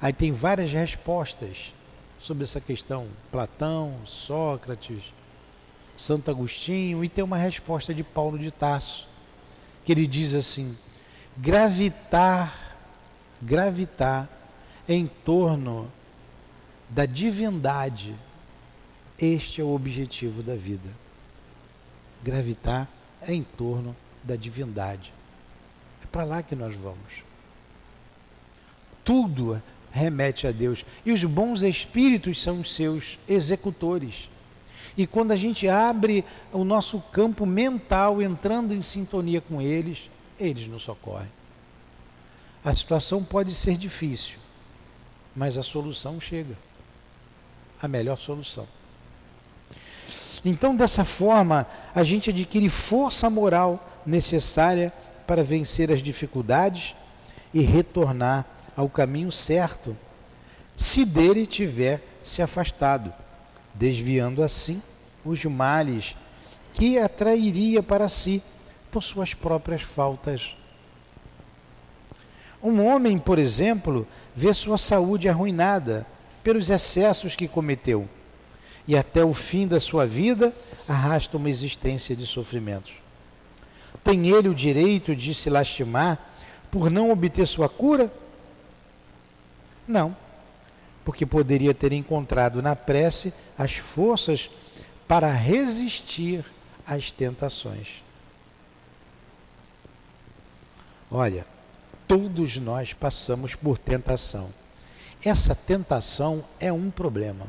Aí 0.00 0.12
tem 0.12 0.32
várias 0.32 0.72
respostas 0.72 1.72
sobre 2.18 2.44
essa 2.44 2.60
questão. 2.60 3.06
Platão, 3.30 3.94
Sócrates, 4.06 5.12
Santo 5.96 6.30
Agostinho, 6.30 7.04
e 7.04 7.08
tem 7.08 7.22
uma 7.22 7.36
resposta 7.36 7.94
de 7.94 8.02
Paulo 8.02 8.38
de 8.38 8.50
Tarso, 8.50 9.06
que 9.84 9.92
ele 9.92 10.06
diz 10.06 10.34
assim: 10.34 10.76
gravitar, 11.36 12.76
gravitar 13.40 14.28
em 14.88 15.06
torno 15.06 15.90
da 16.88 17.06
divindade 17.06 18.14
Este 19.18 19.60
é 19.60 19.64
o 19.64 19.74
objetivo 19.74 20.42
da 20.42 20.56
vida. 20.56 20.90
Gravitar 22.22 22.88
em 23.26 23.42
torno 23.42 23.96
da 24.22 24.36
divindade. 24.36 25.12
É 26.02 26.06
para 26.06 26.24
lá 26.24 26.42
que 26.42 26.56
nós 26.56 26.74
vamos. 26.74 27.22
Tudo 29.04 29.62
remete 29.94 30.48
a 30.48 30.50
Deus. 30.50 30.84
E 31.06 31.12
os 31.12 31.22
bons 31.24 31.62
espíritos 31.62 32.42
são 32.42 32.60
os 32.60 32.74
seus 32.74 33.16
executores. 33.28 34.28
E 34.96 35.06
quando 35.06 35.30
a 35.30 35.36
gente 35.36 35.68
abre 35.68 36.24
o 36.52 36.64
nosso 36.64 37.00
campo 37.12 37.46
mental, 37.46 38.20
entrando 38.20 38.74
em 38.74 38.82
sintonia 38.82 39.40
com 39.40 39.62
eles, 39.62 40.10
eles 40.38 40.66
nos 40.66 40.82
socorrem. 40.82 41.30
A 42.64 42.74
situação 42.74 43.22
pode 43.22 43.54
ser 43.54 43.76
difícil, 43.76 44.38
mas 45.34 45.56
a 45.56 45.62
solução 45.62 46.20
chega. 46.20 46.56
A 47.80 47.86
melhor 47.86 48.18
solução. 48.18 48.66
Então, 50.44 50.74
dessa 50.74 51.04
forma, 51.04 51.66
a 51.94 52.02
gente 52.02 52.30
adquire 52.30 52.68
força 52.68 53.30
moral 53.30 54.02
necessária 54.04 54.92
para 55.26 55.44
vencer 55.44 55.92
as 55.92 56.02
dificuldades 56.02 56.94
e 57.52 57.60
retornar 57.60 58.44
ao 58.76 58.88
caminho 58.88 59.30
certo, 59.30 59.96
se 60.76 61.04
dele 61.04 61.46
tiver 61.46 62.02
se 62.22 62.42
afastado, 62.42 63.12
desviando 63.74 64.42
assim 64.42 64.82
os 65.24 65.44
males 65.44 66.16
que 66.72 66.98
atrairia 66.98 67.82
para 67.82 68.08
si 68.08 68.42
por 68.90 69.02
suas 69.02 69.34
próprias 69.34 69.82
faltas. 69.82 70.56
Um 72.62 72.84
homem, 72.84 73.18
por 73.18 73.38
exemplo, 73.38 74.06
vê 74.34 74.52
sua 74.54 74.78
saúde 74.78 75.28
arruinada 75.28 76.06
pelos 76.42 76.70
excessos 76.70 77.36
que 77.36 77.46
cometeu 77.46 78.08
e 78.86 78.96
até 78.96 79.24
o 79.24 79.32
fim 79.32 79.66
da 79.66 79.80
sua 79.80 80.06
vida 80.06 80.52
arrasta 80.88 81.36
uma 81.36 81.48
existência 81.48 82.14
de 82.14 82.26
sofrimentos. 82.26 82.94
Tem 84.02 84.28
ele 84.28 84.48
o 84.48 84.54
direito 84.54 85.14
de 85.14 85.34
se 85.34 85.48
lastimar 85.48 86.18
por 86.70 86.90
não 86.90 87.10
obter 87.10 87.46
sua 87.46 87.68
cura? 87.68 88.12
Não, 89.86 90.16
porque 91.04 91.26
poderia 91.26 91.74
ter 91.74 91.92
encontrado 91.92 92.62
na 92.62 92.74
prece 92.74 93.32
as 93.56 93.76
forças 93.76 94.50
para 95.06 95.30
resistir 95.30 96.44
às 96.86 97.12
tentações. 97.12 98.02
Olha, 101.10 101.46
todos 102.08 102.56
nós 102.56 102.92
passamos 102.92 103.54
por 103.54 103.78
tentação. 103.78 104.50
Essa 105.24 105.54
tentação 105.54 106.44
é 106.58 106.72
um 106.72 106.90
problema. 106.90 107.46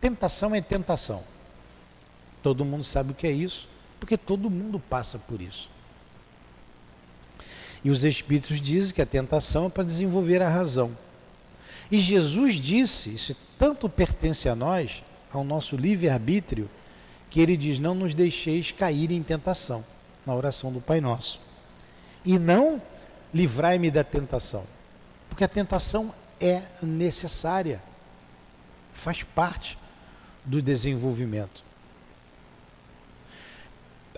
Tentação 0.00 0.54
é 0.54 0.60
tentação. 0.60 1.22
Todo 2.42 2.64
mundo 2.64 2.84
sabe 2.84 3.12
o 3.12 3.14
que 3.14 3.26
é 3.26 3.32
isso, 3.32 3.68
porque 3.98 4.16
todo 4.16 4.50
mundo 4.50 4.78
passa 4.78 5.18
por 5.18 5.40
isso. 5.40 5.68
E 7.82 7.90
os 7.90 8.04
Espíritos 8.04 8.60
dizem 8.60 8.94
que 8.94 9.02
a 9.02 9.06
tentação 9.06 9.66
é 9.66 9.68
para 9.68 9.84
desenvolver 9.84 10.42
a 10.42 10.48
razão. 10.48 10.96
E 11.90 12.00
Jesus 12.00 12.54
disse, 12.54 13.14
isso 13.14 13.36
tanto 13.58 13.88
pertence 13.88 14.48
a 14.48 14.54
nós, 14.54 15.02
ao 15.32 15.44
nosso 15.44 15.76
livre-arbítrio, 15.76 16.68
que 17.30 17.40
ele 17.40 17.56
diz: 17.56 17.78
Não 17.78 17.94
nos 17.94 18.14
deixeis 18.14 18.72
cair 18.72 19.10
em 19.10 19.22
tentação, 19.22 19.84
na 20.24 20.34
oração 20.34 20.72
do 20.72 20.80
Pai 20.80 21.00
Nosso. 21.00 21.40
E 22.24 22.38
não 22.38 22.82
livrai-me 23.32 23.90
da 23.90 24.02
tentação, 24.02 24.64
porque 25.28 25.44
a 25.44 25.48
tentação 25.48 26.12
é 26.40 26.62
necessária, 26.82 27.82
faz 28.92 29.22
parte 29.22 29.78
do 30.44 30.62
desenvolvimento. 30.62 31.64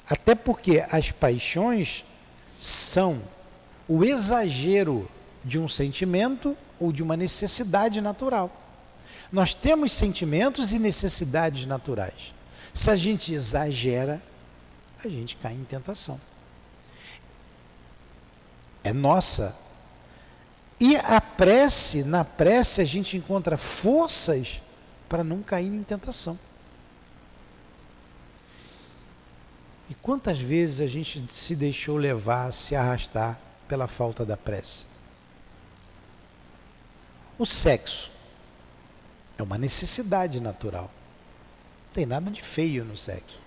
Até 0.08 0.34
porque 0.34 0.84
as 0.90 1.10
paixões 1.10 2.04
são 2.60 3.20
o 3.86 4.04
exagero 4.04 5.08
de 5.44 5.58
um 5.58 5.68
sentimento 5.68 6.56
ou 6.78 6.92
de 6.92 7.02
uma 7.02 7.16
necessidade 7.16 8.00
natural. 8.00 8.50
Nós 9.30 9.54
temos 9.54 9.92
sentimentos 9.92 10.72
e 10.72 10.78
necessidades 10.78 11.66
naturais. 11.66 12.32
Se 12.72 12.90
a 12.90 12.96
gente 12.96 13.32
exagera, 13.32 14.22
a 15.04 15.08
gente 15.08 15.36
cai 15.36 15.52
em 15.52 15.64
tentação. 15.64 16.20
É 18.82 18.92
nossa. 18.92 19.54
E 20.80 20.96
a 20.96 21.20
prece, 21.20 22.04
na 22.04 22.24
prece 22.24 22.80
a 22.80 22.84
gente 22.84 23.16
encontra 23.16 23.56
forças 23.56 24.60
para 25.08 25.24
não 25.24 25.42
cair 25.42 25.66
em 25.66 25.82
tentação. 25.82 26.38
E 29.90 29.94
quantas 29.94 30.38
vezes 30.38 30.80
a 30.80 30.86
gente 30.86 31.24
se 31.32 31.56
deixou 31.56 31.96
levar, 31.96 32.52
se 32.52 32.76
arrastar 32.76 33.38
pela 33.66 33.86
falta 33.86 34.24
da 34.24 34.36
prece? 34.36 34.86
O 37.38 37.46
sexo 37.46 38.10
é 39.38 39.42
uma 39.42 39.56
necessidade 39.56 40.40
natural. 40.40 40.90
Não 41.86 41.92
tem 41.92 42.04
nada 42.04 42.30
de 42.30 42.42
feio 42.42 42.84
no 42.84 42.96
sexo. 42.96 43.38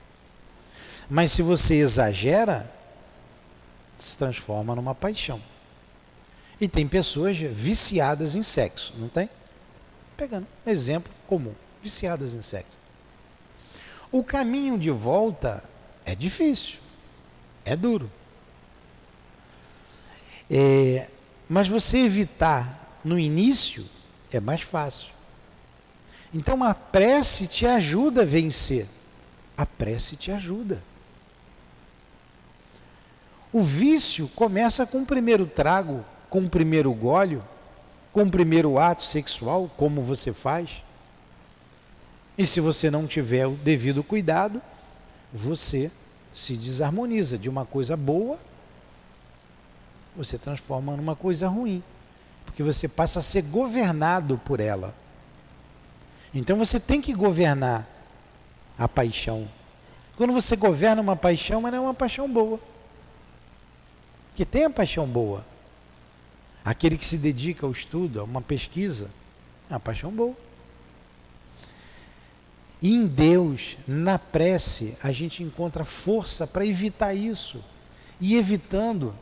Mas 1.10 1.34
se 1.34 1.42
você 1.42 1.76
exagera, 1.76 2.72
se 3.98 4.18
transforma 4.18 4.74
numa 4.74 4.96
paixão. 4.96 5.42
E 6.60 6.68
tem 6.68 6.88
pessoas 6.88 7.38
viciadas 7.38 8.36
em 8.36 8.44
sexo, 8.44 8.94
não 8.98 9.10
tem? 9.10 9.30
Pegando 10.16 10.48
um 10.66 10.70
exemplo 10.70 11.12
comum, 11.28 11.54
viciadas 11.82 12.34
em 12.34 12.42
sexo. 12.42 12.72
O 14.12 14.24
caminho 14.24 14.78
de 14.78 14.92
volta 14.92 15.64
é 16.06 16.16
difícil, 16.16 16.80
é 17.66 17.76
duro. 17.76 18.10
É, 20.50 21.10
mas 21.50 21.68
você 21.68 21.98
evitar 22.00 22.81
no 23.04 23.20
início 23.20 23.86
é 24.32 24.40
mais 24.40 24.62
fácil. 24.62 25.10
Então 26.34 26.64
a 26.64 26.74
prece 26.74 27.48
te 27.48 27.66
ajuda 27.66 28.22
a 28.22 28.26
vencer. 28.26 28.88
A 29.58 29.66
prece 29.66 30.16
te 30.16 30.32
ajuda. 30.32 30.82
O 33.52 33.62
vício 33.62 34.30
começa 34.30 34.86
com 34.86 35.02
o 35.02 35.06
primeiro 35.06 35.46
trago, 35.46 36.06
com 36.30 36.40
o 36.40 36.50
primeiro 36.50 36.94
gólio, 36.94 37.44
com 38.14 38.24
o 38.24 38.32
primeiro 38.32 38.80
ato 38.80 39.04
sexual, 39.04 39.70
como 39.76 40.02
você 40.02 40.32
faz. 40.32 40.82
E 42.38 42.46
se 42.46 42.62
você 42.62 42.90
não 42.90 43.06
tiver 43.06 43.46
o 43.46 43.52
devido 43.52 44.04
cuidado, 44.04 44.62
você 45.34 45.92
se 46.34 46.56
desarmoniza 46.56 47.38
de 47.38 47.50
uma 47.50 47.66
coisa 47.66 47.98
boa, 47.98 48.40
você 50.16 50.38
transforma 50.38 50.96
numa 50.96 51.16
coisa 51.16 51.48
ruim, 51.48 51.84
porque 52.46 52.64
você 52.64 52.88
passa 52.88 53.20
a 53.20 53.22
ser 53.22 53.44
governado 53.44 54.38
por 54.38 54.60
ela. 54.60 54.96
Então 56.34 56.56
você 56.56 56.80
tem 56.80 57.02
que 57.02 57.14
governar 57.14 57.88
a 58.78 58.88
paixão. 58.88 59.48
Quando 60.16 60.34
você 60.34 60.56
governa 60.56 61.02
uma 61.02 61.16
paixão, 61.16 61.62
mas 61.62 61.72
não 61.72 61.80
é 61.80 61.82
uma 61.82 61.94
paixão 61.94 62.30
boa. 62.30 62.60
Que 64.36 64.46
tem 64.46 64.66
a 64.66 64.70
paixão 64.70 65.08
boa. 65.08 65.46
Aquele 66.64 66.98
que 66.98 67.06
se 67.06 67.18
dedica 67.18 67.66
ao 67.66 67.72
estudo, 67.72 68.20
a 68.20 68.24
uma 68.24 68.42
pesquisa, 68.42 69.10
é 69.70 69.74
uma 69.74 69.80
paixão 69.80 70.12
boa. 70.12 70.36
E 72.82 72.94
em 72.94 73.06
Deus, 73.06 73.78
na 73.88 74.18
prece, 74.18 74.98
a 75.04 75.12
gente 75.12 75.44
encontra 75.44 75.84
força 75.84 76.48
para 76.48 76.66
evitar 76.66 77.14
isso. 77.14 77.64
E 78.20 78.36
evitando 78.36 79.14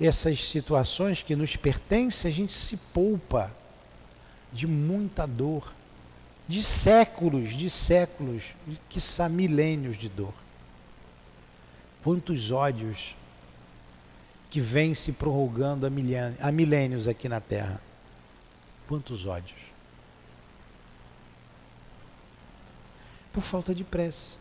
essas 0.00 0.48
situações 0.48 1.22
que 1.22 1.34
nos 1.34 1.56
pertencem, 1.56 2.30
a 2.30 2.34
gente 2.34 2.52
se 2.52 2.76
poupa 2.76 3.50
de 4.52 4.66
muita 4.66 5.26
dor, 5.26 5.72
de 6.46 6.62
séculos, 6.62 7.56
de 7.56 7.70
séculos, 7.70 8.44
de 8.66 8.78
quiçá 8.88 9.28
milênios 9.28 9.96
de 9.96 10.08
dor. 10.08 10.34
Quantos 12.02 12.50
ódios 12.50 13.16
que 14.50 14.60
vêm 14.60 14.94
se 14.94 15.12
prorrogando 15.12 15.86
há 16.40 16.52
milênios 16.52 17.08
aqui 17.08 17.28
na 17.28 17.40
Terra. 17.40 17.80
Quantos 18.86 19.26
ódios. 19.26 19.58
Por 23.32 23.42
falta 23.42 23.74
de 23.74 23.84
prece. 23.84 24.36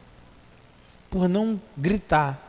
Por 1.09 1.27
não 1.27 1.59
gritar: 1.75 2.39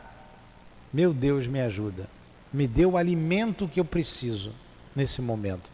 Meu 0.93 1.13
Deus, 1.13 1.47
me 1.47 1.59
ajuda. 1.59 2.07
Me 2.51 2.67
dê 2.67 2.85
o 2.85 2.97
alimento 2.97 3.67
que 3.67 3.79
eu 3.79 3.85
preciso 3.85 4.53
nesse 4.95 5.21
momento. 5.21 5.71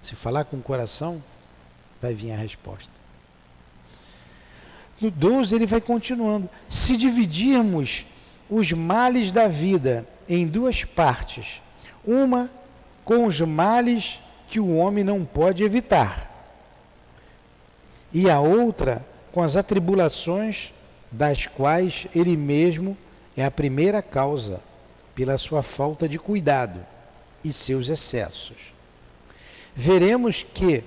Se 0.00 0.14
falar 0.14 0.44
com 0.44 0.56
o 0.56 0.62
coração, 0.62 1.22
vai 2.00 2.12
vir 2.14 2.32
a 2.32 2.36
resposta. 2.36 2.92
No 5.00 5.10
12 5.10 5.54
ele 5.54 5.66
vai 5.66 5.80
continuando. 5.80 6.48
Se 6.68 6.96
dividirmos 6.96 8.06
os 8.48 8.72
males 8.72 9.32
da 9.32 9.48
vida 9.48 10.06
em 10.28 10.46
duas 10.46 10.84
partes, 10.84 11.60
uma 12.04 12.50
com 13.04 13.26
os 13.26 13.40
males 13.40 14.20
que 14.46 14.60
o 14.60 14.76
homem 14.76 15.02
não 15.02 15.24
pode 15.24 15.64
evitar, 15.64 16.30
e 18.12 18.28
a 18.28 18.38
outra 18.40 19.04
com 19.32 19.42
as 19.42 19.56
atribulações 19.56 20.72
das 21.10 21.46
quais 21.46 22.06
ele 22.14 22.36
mesmo 22.36 22.96
é 23.36 23.44
a 23.44 23.50
primeira 23.50 24.02
causa, 24.02 24.60
pela 25.14 25.36
sua 25.36 25.62
falta 25.62 26.08
de 26.08 26.18
cuidado 26.18 26.84
e 27.44 27.52
seus 27.52 27.88
excessos. 27.88 28.72
Veremos 29.74 30.42
que 30.42 30.84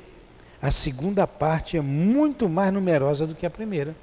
a 0.61 0.71
segunda 0.71 1.27
parte 1.27 1.77
é 1.77 1.81
muito 1.81 2.47
mais 2.49 2.73
numerosa 2.73 3.27
do 3.27 3.35
que 3.35 3.45
a 3.45 3.49
primeira. 3.49 3.95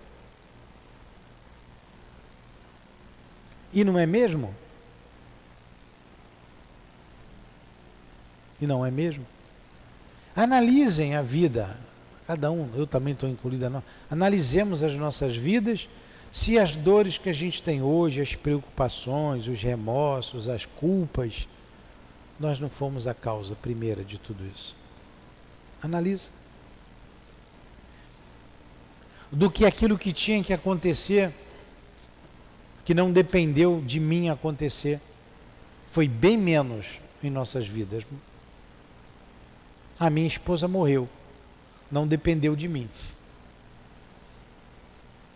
E 3.73 3.83
não 3.85 3.99
é 3.99 4.07
mesmo? 4.07 4.55
E 8.61 8.67
não 8.67 8.85
é 8.85 8.91
mesmo? 8.91 9.27
Analisem 10.37 11.17
a 11.17 11.23
vida, 11.23 11.77
cada 12.27 12.51
um, 12.51 12.71
eu 12.75 12.87
também 12.87 13.13
estou 13.13 13.29
incluída, 13.29 13.83
analisemos 14.11 14.83
as 14.83 14.95
nossas 14.95 15.37
vidas, 15.37 15.89
se 16.33 16.59
as 16.59 16.75
dores 16.75 17.19
que 17.19 17.29
a 17.29 17.33
gente 17.33 17.63
tem 17.63 17.83
hoje, 17.83 18.23
as 18.23 18.35
preocupações, 18.35 19.47
os 19.49 19.63
remorsos, 19.63 20.49
as 20.49 20.65
culpas, 20.65 21.47
nós 22.41 22.59
não 22.59 22.71
fomos 22.71 23.07
a 23.07 23.13
causa 23.13 23.55
primeira 23.55 24.03
de 24.03 24.19
tudo 24.19 24.43
isso. 24.47 24.75
Analisa. 25.83 26.31
Do 29.31 29.51
que 29.51 29.67
aquilo 29.67 29.99
que 29.99 30.11
tinha 30.11 30.43
que 30.43 30.55
acontecer, 30.55 31.35
que 32.83 32.95
não 32.95 33.13
dependeu 33.13 33.83
de 33.85 34.01
mim 34.01 34.31
acontecer, 34.31 35.03
foi 35.91 36.09
bem 36.09 36.39
menos 36.39 36.99
em 37.23 37.29
nossas 37.29 37.69
vidas. 37.69 38.07
A 39.99 40.09
minha 40.09 40.27
esposa 40.27 40.67
morreu, 40.67 41.07
não 41.91 42.07
dependeu 42.07 42.57
de 42.57 42.69
mim. 42.69 42.89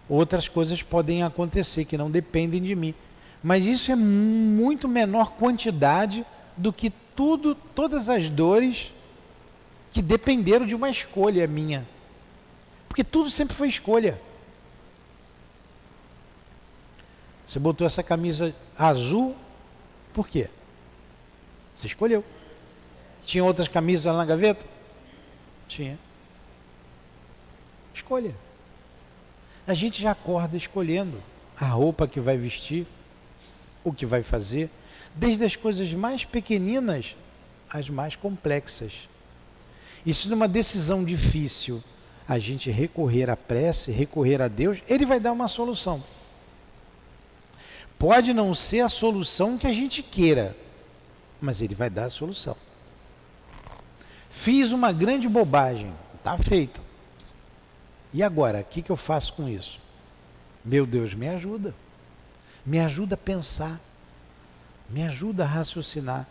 Outras 0.09 0.49
coisas 0.49 0.83
podem 0.83 1.23
acontecer 1.23 1.85
que 1.85 1.99
não 1.99 2.11
dependem 2.11 2.63
de 2.63 2.75
mim, 2.75 2.95
mas 3.43 3.67
isso 3.67 3.91
é 3.91 3.97
muito 3.97 4.89
menor 4.89 5.33
quantidade 5.33 6.25
do 6.57 6.73
que 6.73 6.91
tudo, 7.15 7.55
todas 7.55 8.09
as 8.09 8.29
dores 8.29 8.93
que 9.91 10.01
dependeram 10.03 10.67
de 10.67 10.75
uma 10.75 10.91
escolha 10.91 11.47
minha. 11.47 11.87
Porque 12.89 13.03
tudo 13.03 13.31
sempre 13.31 13.55
foi 13.55 13.69
escolha. 13.69 14.21
Você 17.47 17.59
botou 17.59 17.87
essa 17.87 18.03
camisa 18.03 18.55
azul, 18.77 19.37
por 20.13 20.29
quê? 20.29 20.49
Você 21.75 21.87
escolheu. 21.87 22.25
Tinha 23.25 23.45
outras 23.45 23.69
camisas 23.69 24.15
na 24.15 24.25
gaveta? 24.25 24.67
Tinha. 25.69 25.99
Escolha. 27.95 28.35
A 29.67 29.75
gente 29.75 30.01
já 30.01 30.13
acorda 30.13 30.57
escolhendo 30.57 31.21
a 31.59 31.67
roupa 31.67 32.07
que 32.07 32.21
vai 32.21 32.37
vestir, 32.37 32.87
o 33.83 33.93
que 33.93 34.07
vai 34.07 34.23
fazer, 34.23 34.71
desde 35.15 35.45
as 35.45 35.57
coisas 35.57 35.93
mais 35.93 36.25
pequeninas 36.25 37.17
às 37.71 37.91
mais 37.91 38.15
complexas. 38.15 39.09
Isso 40.05 40.29
numa 40.29 40.47
decisão 40.47 41.05
difícil, 41.05 41.83
a 42.29 42.39
gente 42.39 42.71
recorrer 42.71 43.31
à 43.31 43.37
prece, 43.37 43.91
recorrer 43.91 44.41
a 44.43 44.49
Deus, 44.49 44.79
ele 44.89 45.07
vai 45.07 45.19
dar 45.19 45.33
uma 45.33 45.49
solução. 45.49 46.03
Pode 47.99 48.33
não 48.33 48.55
ser 48.55 48.81
a 48.81 48.89
solução 48.89 49.57
que 49.57 49.67
a 49.67 49.73
gente 49.73 50.03
queira, 50.03 50.57
mas 51.41 51.61
ele 51.61 51.75
vai 51.75 51.89
dar 51.89 52.05
a 52.05 52.11
solução. 52.11 52.57
Fiz 54.29 54.71
uma 54.71 54.93
grande 54.93 55.29
bobagem, 55.29 55.93
está 56.17 56.37
feito. 56.37 56.86
E 58.17 58.23
agora, 58.23 58.61
o 58.61 58.65
que, 58.65 58.81
que 58.81 58.91
eu 58.91 58.97
faço 58.97 59.35
com 59.35 59.47
isso? 59.47 59.79
Meu 60.65 60.87
Deus, 60.87 61.13
me 61.13 61.29
ajuda. 61.29 61.75
Me 62.65 62.81
ajuda 62.81 63.15
a 63.15 63.19
pensar. 63.19 63.79
Me 64.89 65.03
ajuda 65.03 65.45
a 65.45 65.47
raciocinar. 65.47 66.27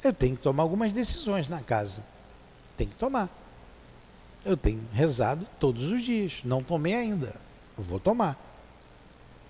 Eu 0.00 0.12
tenho 0.12 0.36
que 0.36 0.42
tomar 0.44 0.62
algumas 0.62 0.92
decisões 0.92 1.48
na 1.48 1.60
casa. 1.60 2.04
Tem 2.76 2.86
que 2.86 2.94
tomar. 2.94 3.28
Eu 4.44 4.56
tenho 4.56 4.80
rezado 4.92 5.44
todos 5.58 5.90
os 5.90 6.04
dias. 6.04 6.40
Não 6.44 6.60
tomei 6.60 6.94
ainda. 6.94 7.34
Vou 7.76 7.98
tomar. 7.98 8.38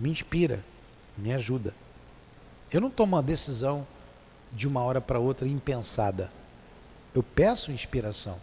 Me 0.01 0.09
inspira. 0.09 0.65
Me 1.19 1.35
ajuda. 1.35 1.75
Eu 2.73 2.81
não 2.81 2.89
tomo 2.89 3.15
uma 3.15 3.23
decisão 3.23 3.87
de 4.51 4.67
uma 4.67 4.83
hora 4.83 5.03
para 5.03 5.19
outra 5.19 5.47
impensada. 5.47 6.31
Eu 7.15 7.23
peço 7.23 7.71
inspiração. 7.71 8.41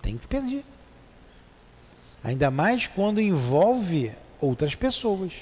Tem 0.00 0.16
que 0.16 0.26
pedir. 0.26 0.64
Ainda 2.24 2.50
mais 2.50 2.86
quando 2.86 3.20
envolve 3.20 4.10
outras 4.40 4.74
pessoas. 4.74 5.32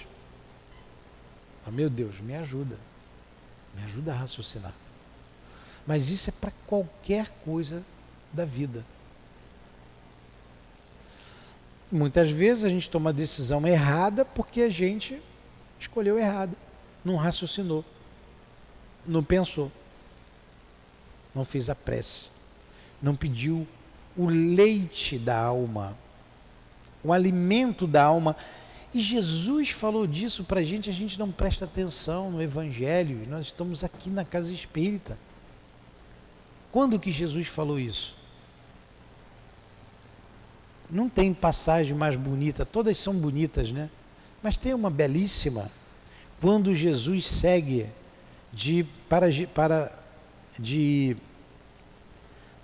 Ah, 1.67 1.71
meu 1.71 1.89
Deus, 1.89 2.21
me 2.21 2.35
ajuda. 2.35 2.77
Me 3.75 3.85
ajuda 3.85 4.13
a 4.13 4.17
raciocinar. 4.17 4.75
Mas 5.87 6.11
isso 6.11 6.29
é 6.29 6.33
para 6.33 6.53
qualquer 6.67 7.31
coisa 7.45 7.83
da 8.33 8.45
vida. 8.45 8.85
Muitas 11.91 12.31
vezes 12.31 12.65
a 12.65 12.69
gente 12.69 12.91
toma 12.91 13.11
a 13.11 13.13
decisão 13.13 13.67
errada 13.67 14.25
porque 14.25 14.63
a 14.63 14.71
gente 14.71 15.23
escolheu 15.79 16.19
errado, 16.19 16.57
não 17.05 17.17
raciocinou, 17.17 17.85
não 19.07 19.23
pensou, 19.23 19.71
não 21.35 21.45
fez 21.45 21.69
a 21.69 21.75
prece 21.75 22.31
não 23.03 23.17
pediu 23.17 23.67
o 24.17 24.27
leite 24.27 25.19
da 25.19 25.37
alma, 25.37 25.99
o 27.03 27.13
alimento 27.13 27.87
da 27.87 28.05
alma. 28.05 28.37
E 28.95 29.01
Jesus 29.01 29.71
falou 29.71 30.07
disso 30.07 30.45
para 30.45 30.61
a 30.61 30.65
gente, 30.65 30.91
a 30.91 30.93
gente 30.93 31.19
não 31.19 31.31
presta 31.31 31.65
atenção 31.65 32.31
no 32.31 32.43
Evangelho, 32.43 33.27
nós 33.29 33.47
estamos 33.47 33.83
aqui 33.83 34.11
na 34.11 34.25
casa 34.25 34.53
espírita. 34.53 35.19
Quando 36.71 37.01
que 37.01 37.11
Jesus 37.11 37.47
falou 37.47 37.79
isso? 37.79 38.17
Não 40.91 41.09
tem 41.09 41.33
passagem 41.33 41.97
mais 41.97 42.17
bonita, 42.17 42.67
todas 42.67 42.99
são 42.99 43.15
bonitas, 43.15 43.73
né? 43.73 43.89
Mas 44.43 44.59
tem 44.59 44.75
uma 44.75 44.91
belíssima, 44.91 45.71
quando 46.41 46.75
Jesus 46.75 47.27
segue 47.27 47.87
de, 48.53 48.85
para, 49.09 49.27
para, 49.55 49.99
de 50.59 51.17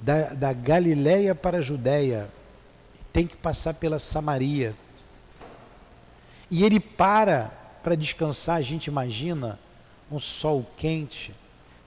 da, 0.01 0.35
da 0.35 0.53
Galiléia 0.53 1.35
para 1.35 1.59
a 1.59 1.63
Judéia, 1.63 2.29
tem 3.13 3.27
que 3.27 3.37
passar 3.37 3.75
pela 3.75 3.99
Samaria. 3.99 4.75
E 6.51 6.65
ele 6.65 6.81
para 6.81 7.53
para 7.83 7.95
descansar, 7.95 8.57
a 8.57 8.63
gente 8.63 8.89
imagina 8.89 9.59
um 10.11 10.19
sol 10.19 10.69
quente, 10.77 11.35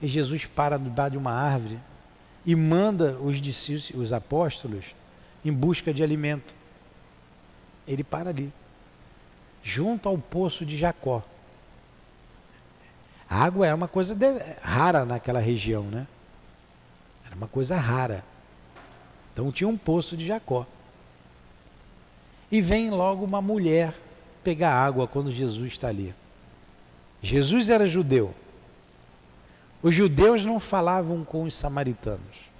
e 0.00 0.08
Jesus 0.08 0.46
para 0.46 0.76
debaixo 0.76 1.12
de 1.12 1.18
uma 1.18 1.32
árvore 1.32 1.78
e 2.44 2.56
manda 2.56 3.16
os 3.20 3.40
discípulos, 3.40 3.92
os 3.94 4.12
apóstolos, 4.12 4.94
em 5.44 5.52
busca 5.52 5.94
de 5.94 6.02
alimento. 6.02 6.54
Ele 7.86 8.02
para 8.02 8.30
ali, 8.30 8.52
junto 9.62 10.08
ao 10.08 10.18
poço 10.18 10.66
de 10.66 10.76
Jacó. 10.76 11.22
A 13.28 13.44
água 13.44 13.66
é 13.66 13.72
uma 13.72 13.88
coisa 13.88 14.14
de, 14.14 14.26
rara 14.60 15.04
naquela 15.04 15.40
região, 15.40 15.84
né? 15.84 16.06
Era 17.24 17.34
uma 17.34 17.48
coisa 17.48 17.76
rara. 17.76 18.24
Então 19.32 19.50
tinha 19.50 19.68
um 19.68 19.76
poço 19.76 20.16
de 20.16 20.26
Jacó. 20.26 20.66
E 22.52 22.60
vem 22.60 22.90
logo 22.90 23.24
uma 23.24 23.40
mulher 23.40 23.94
pegar 24.44 24.74
água 24.74 25.08
quando 25.08 25.32
Jesus 25.32 25.72
está 25.72 25.88
ali. 25.88 26.14
Jesus 27.22 27.70
era 27.70 27.86
judeu. 27.86 28.34
Os 29.82 29.94
judeus 29.94 30.44
não 30.44 30.60
falavam 30.60 31.24
com 31.24 31.44
os 31.44 31.54
samaritanos. 31.54 32.52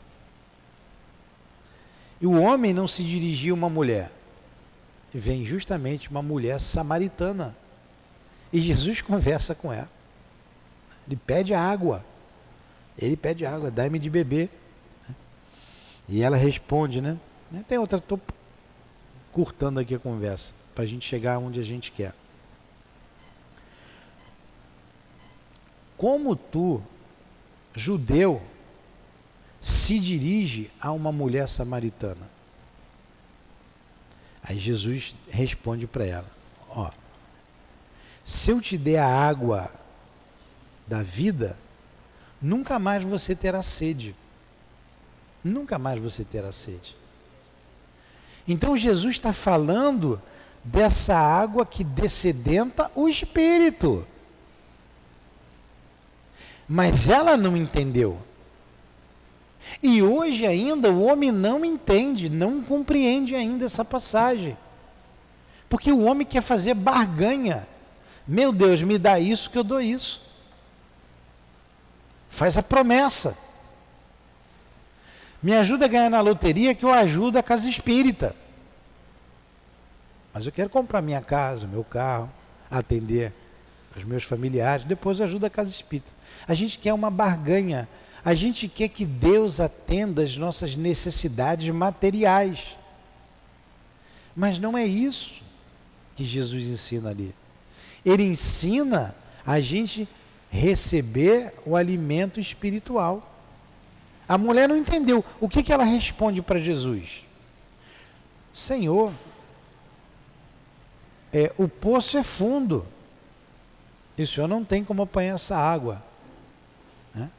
E 2.22 2.26
o 2.26 2.40
homem 2.40 2.72
não 2.72 2.88
se 2.88 3.04
dirigia 3.04 3.52
a 3.52 3.54
uma 3.54 3.68
mulher. 3.68 4.10
Vem 5.12 5.44
justamente 5.44 6.08
uma 6.08 6.22
mulher 6.22 6.58
samaritana. 6.58 7.54
E 8.50 8.60
Jesus 8.60 9.02
conversa 9.02 9.54
com 9.54 9.70
ela. 9.70 9.90
Ele 11.06 11.16
pede 11.16 11.52
água. 11.52 12.02
Ele 12.96 13.16
pede 13.16 13.44
água, 13.44 13.70
dá-me 13.70 13.98
de 13.98 14.08
beber. 14.08 14.48
E 16.08 16.22
ela 16.22 16.36
responde, 16.38 17.02
né? 17.02 17.18
Tem 17.68 17.76
outra, 17.76 17.98
estou 17.98 18.18
curtando 19.32 19.80
aqui 19.80 19.94
a 19.94 19.98
conversa, 19.98 20.54
para 20.74 20.84
a 20.84 20.86
gente 20.86 21.04
chegar 21.04 21.38
onde 21.38 21.58
a 21.58 21.62
gente 21.62 21.90
quer. 21.90 22.14
Como 25.96 26.36
tu, 26.36 26.80
judeu, 27.74 28.40
se 29.60 29.98
dirige 29.98 30.70
a 30.80 30.92
uma 30.92 31.10
mulher 31.10 31.48
samaritana? 31.48 32.30
Aí 34.42 34.58
Jesus 34.58 35.16
responde 35.28 35.86
para 35.86 36.04
ela: 36.04 36.30
Ó, 36.68 36.90
se 38.24 38.50
eu 38.50 38.60
te 38.60 38.78
der 38.78 38.98
a 38.98 39.06
água 39.06 39.72
da 40.86 41.02
vida, 41.02 41.58
nunca 42.40 42.78
mais 42.78 43.02
você 43.02 43.34
terá 43.34 43.62
sede 43.62 44.14
nunca 45.44 45.78
mais 45.78 46.00
você 46.00 46.24
terá 46.24 46.52
sede. 46.52 46.96
Então 48.46 48.76
Jesus 48.76 49.14
está 49.14 49.32
falando 49.32 50.20
dessa 50.64 51.16
água 51.16 51.64
que 51.66 51.84
descedenta 51.84 52.90
o 52.94 53.08
espírito. 53.08 54.06
Mas 56.68 57.08
ela 57.08 57.36
não 57.36 57.56
entendeu. 57.56 58.20
E 59.82 60.02
hoje 60.02 60.46
ainda 60.46 60.90
o 60.90 61.02
homem 61.02 61.30
não 61.30 61.64
entende, 61.64 62.28
não 62.28 62.62
compreende 62.62 63.34
ainda 63.34 63.64
essa 63.64 63.84
passagem. 63.84 64.56
Porque 65.68 65.92
o 65.92 66.02
homem 66.02 66.26
quer 66.26 66.42
fazer 66.42 66.74
barganha. 66.74 67.66
Meu 68.26 68.52
Deus, 68.52 68.82
me 68.82 68.98
dá 68.98 69.18
isso 69.18 69.50
que 69.50 69.58
eu 69.58 69.64
dou 69.64 69.80
isso. 69.80 70.22
Faz 72.28 72.56
a 72.56 72.62
promessa. 72.62 73.36
Me 75.42 75.54
ajuda 75.54 75.86
a 75.86 75.88
ganhar 75.88 76.10
na 76.10 76.20
loteria 76.20 76.74
que 76.74 76.84
eu 76.84 76.92
ajudo 76.92 77.38
a 77.38 77.42
casa 77.42 77.68
espírita. 77.68 78.36
Mas 80.32 80.46
eu 80.46 80.52
quero 80.52 80.70
comprar 80.70 81.02
minha 81.02 81.20
casa, 81.20 81.66
meu 81.66 81.84
carro, 81.84 82.30
atender 82.70 83.32
os 83.96 84.04
meus 84.04 84.22
familiares, 84.22 84.84
depois 84.84 85.18
eu 85.18 85.26
ajudo 85.26 85.44
a 85.44 85.50
casa 85.50 85.70
espírita. 85.70 86.10
A 86.46 86.54
gente 86.54 86.78
quer 86.78 86.92
uma 86.92 87.10
barganha. 87.10 87.88
A 88.24 88.34
gente 88.34 88.68
quer 88.68 88.88
que 88.88 89.04
Deus 89.04 89.58
atenda 89.58 90.22
as 90.22 90.36
nossas 90.36 90.76
necessidades 90.76 91.68
materiais. 91.74 92.76
Mas 94.34 94.58
não 94.58 94.78
é 94.78 94.86
isso 94.86 95.42
que 96.14 96.24
Jesus 96.24 96.64
ensina 96.66 97.10
ali. 97.10 97.34
Ele 98.04 98.22
ensina 98.22 99.14
a 99.44 99.60
gente 99.60 100.08
receber 100.50 101.52
o 101.66 101.74
alimento 101.76 102.38
espiritual. 102.38 103.31
A 104.28 104.38
mulher 104.38 104.68
não 104.68 104.76
entendeu. 104.76 105.24
O 105.40 105.48
que, 105.48 105.62
que 105.62 105.72
ela 105.72 105.84
responde 105.84 106.40
para 106.40 106.58
Jesus? 106.58 107.24
Senhor, 108.52 109.12
é, 111.32 111.52
o 111.56 111.66
poço 111.66 112.18
é 112.18 112.22
fundo. 112.22 112.86
E 114.16 114.22
o 114.22 114.26
senhor 114.26 114.46
não 114.46 114.64
tem 114.64 114.84
como 114.84 115.02
apanhar 115.02 115.34
essa 115.34 115.56
água. 115.56 116.02
Né? 117.14 117.30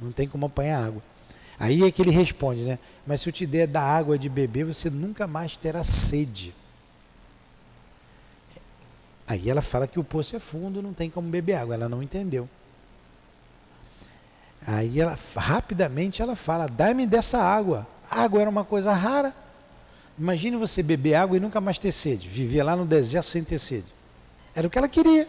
Não 0.00 0.10
tem 0.10 0.28
como 0.28 0.46
apanhar 0.46 0.84
água. 0.84 1.02
Aí 1.58 1.84
é 1.84 1.90
que 1.90 2.02
ele 2.02 2.10
responde, 2.10 2.62
né? 2.62 2.78
Mas 3.06 3.20
se 3.20 3.28
eu 3.28 3.32
te 3.32 3.46
der 3.46 3.68
da 3.68 3.82
água 3.82 4.18
de 4.18 4.28
beber, 4.28 4.64
você 4.64 4.90
nunca 4.90 5.26
mais 5.26 5.56
terá 5.56 5.84
sede. 5.84 6.54
Aí 9.26 9.48
ela 9.48 9.62
fala 9.62 9.86
que 9.86 10.00
o 10.00 10.04
poço 10.04 10.34
é 10.34 10.38
fundo, 10.38 10.82
não 10.82 10.92
tem 10.92 11.08
como 11.08 11.28
beber 11.28 11.54
água. 11.54 11.74
Ela 11.74 11.88
não 11.88 12.02
entendeu. 12.02 12.48
Aí 14.66 15.00
ela 15.00 15.18
rapidamente 15.36 16.22
ela 16.22 16.36
fala: 16.36 16.66
"Dá-me 16.66 17.06
dessa 17.06 17.38
água". 17.38 17.86
Água 18.10 18.40
era 18.40 18.50
uma 18.50 18.64
coisa 18.64 18.92
rara. 18.92 19.34
Imagine 20.18 20.56
você 20.56 20.82
beber 20.82 21.14
água 21.14 21.36
e 21.36 21.40
nunca 21.40 21.60
mais 21.60 21.78
ter 21.78 21.92
sede, 21.92 22.28
viver 22.28 22.62
lá 22.62 22.76
no 22.76 22.84
deserto 22.84 23.26
sem 23.26 23.42
ter 23.42 23.58
sede. 23.58 23.86
Era 24.54 24.66
o 24.66 24.70
que 24.70 24.78
ela 24.78 24.88
queria. 24.88 25.26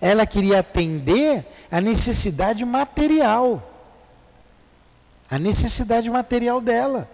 Ela 0.00 0.26
queria 0.26 0.60
atender 0.60 1.44
a 1.70 1.80
necessidade 1.80 2.64
material. 2.64 3.70
A 5.30 5.38
necessidade 5.38 6.08
material 6.10 6.60
dela. 6.60 7.10